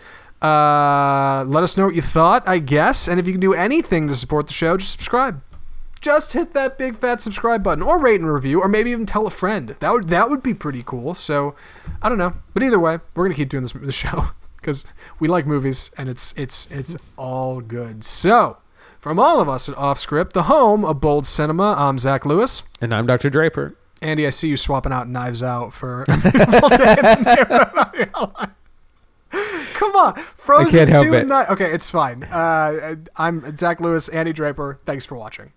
Uh, 0.41 1.43
let 1.47 1.63
us 1.63 1.77
know 1.77 1.85
what 1.85 1.95
you 1.95 2.01
thought, 2.01 2.43
I 2.47 2.59
guess. 2.59 3.07
And 3.07 3.19
if 3.19 3.25
you 3.25 3.31
can 3.31 3.41
do 3.41 3.53
anything 3.53 4.07
to 4.07 4.15
support 4.15 4.47
the 4.47 4.53
show, 4.53 4.77
just 4.77 4.91
subscribe. 4.91 5.41
Just 6.01 6.33
hit 6.33 6.53
that 6.53 6.77
big 6.77 6.95
fat 6.95 7.21
subscribe 7.21 7.63
button, 7.63 7.81
or 7.81 7.99
rate 7.99 8.19
and 8.19 8.31
review, 8.31 8.59
or 8.59 8.67
maybe 8.67 8.91
even 8.91 9.05
tell 9.07 9.25
a 9.25 9.31
friend. 9.31 9.69
That 9.79 9.91
would 9.91 10.09
that 10.09 10.29
would 10.29 10.43
be 10.43 10.53
pretty 10.53 10.83
cool. 10.83 11.15
So, 11.15 11.55
I 12.01 12.09
don't 12.09 12.19
know, 12.19 12.33
but 12.53 12.61
either 12.61 12.79
way, 12.79 12.99
we're 13.15 13.25
gonna 13.25 13.33
keep 13.33 13.49
doing 13.49 13.63
this 13.63 13.71
the 13.71 13.91
show 13.91 14.27
because 14.65 14.91
we 15.19 15.27
like 15.27 15.45
movies 15.45 15.91
and 15.95 16.09
it's 16.09 16.33
it's 16.33 16.69
it's 16.71 16.97
all 17.17 17.61
good. 17.61 18.03
So, 18.03 18.57
from 18.99 19.19
all 19.19 19.39
of 19.39 19.47
us 19.47 19.69
at 19.69 19.77
Off 19.77 19.99
Script, 19.99 20.33
the 20.33 20.43
home 20.43 20.83
of 20.83 20.99
bold 20.99 21.27
cinema, 21.27 21.75
I'm 21.77 21.99
Zach 21.99 22.25
Lewis, 22.25 22.63
and 22.81 22.93
I'm 22.93 23.05
Dr. 23.05 23.29
Draper. 23.29 23.75
Andy, 24.01 24.25
I 24.25 24.31
see 24.31 24.49
you 24.49 24.57
swapping 24.57 24.91
out 24.91 25.07
Knives 25.07 25.43
Out 25.43 25.71
for 25.71 26.03
beautiful 26.07 26.69
day 26.69 26.95
in 26.97 27.23
the 27.23 28.49
Come 29.75 29.91
on, 29.95 30.15
Frozen 30.15 30.67
I 30.67 30.71
can't 30.71 30.89
help 30.89 31.05
two 31.05 31.13
it. 31.13 31.27
Ni- 31.27 31.45
okay, 31.51 31.71
it's 31.71 31.91
fine. 31.91 32.23
Uh, 32.23 32.95
I'm 33.17 33.55
Zach 33.57 33.79
Lewis, 33.79 34.09
Andy 34.09 34.33
Draper. 34.33 34.77
Thanks 34.83 35.05
for 35.05 35.15
watching. 35.15 35.51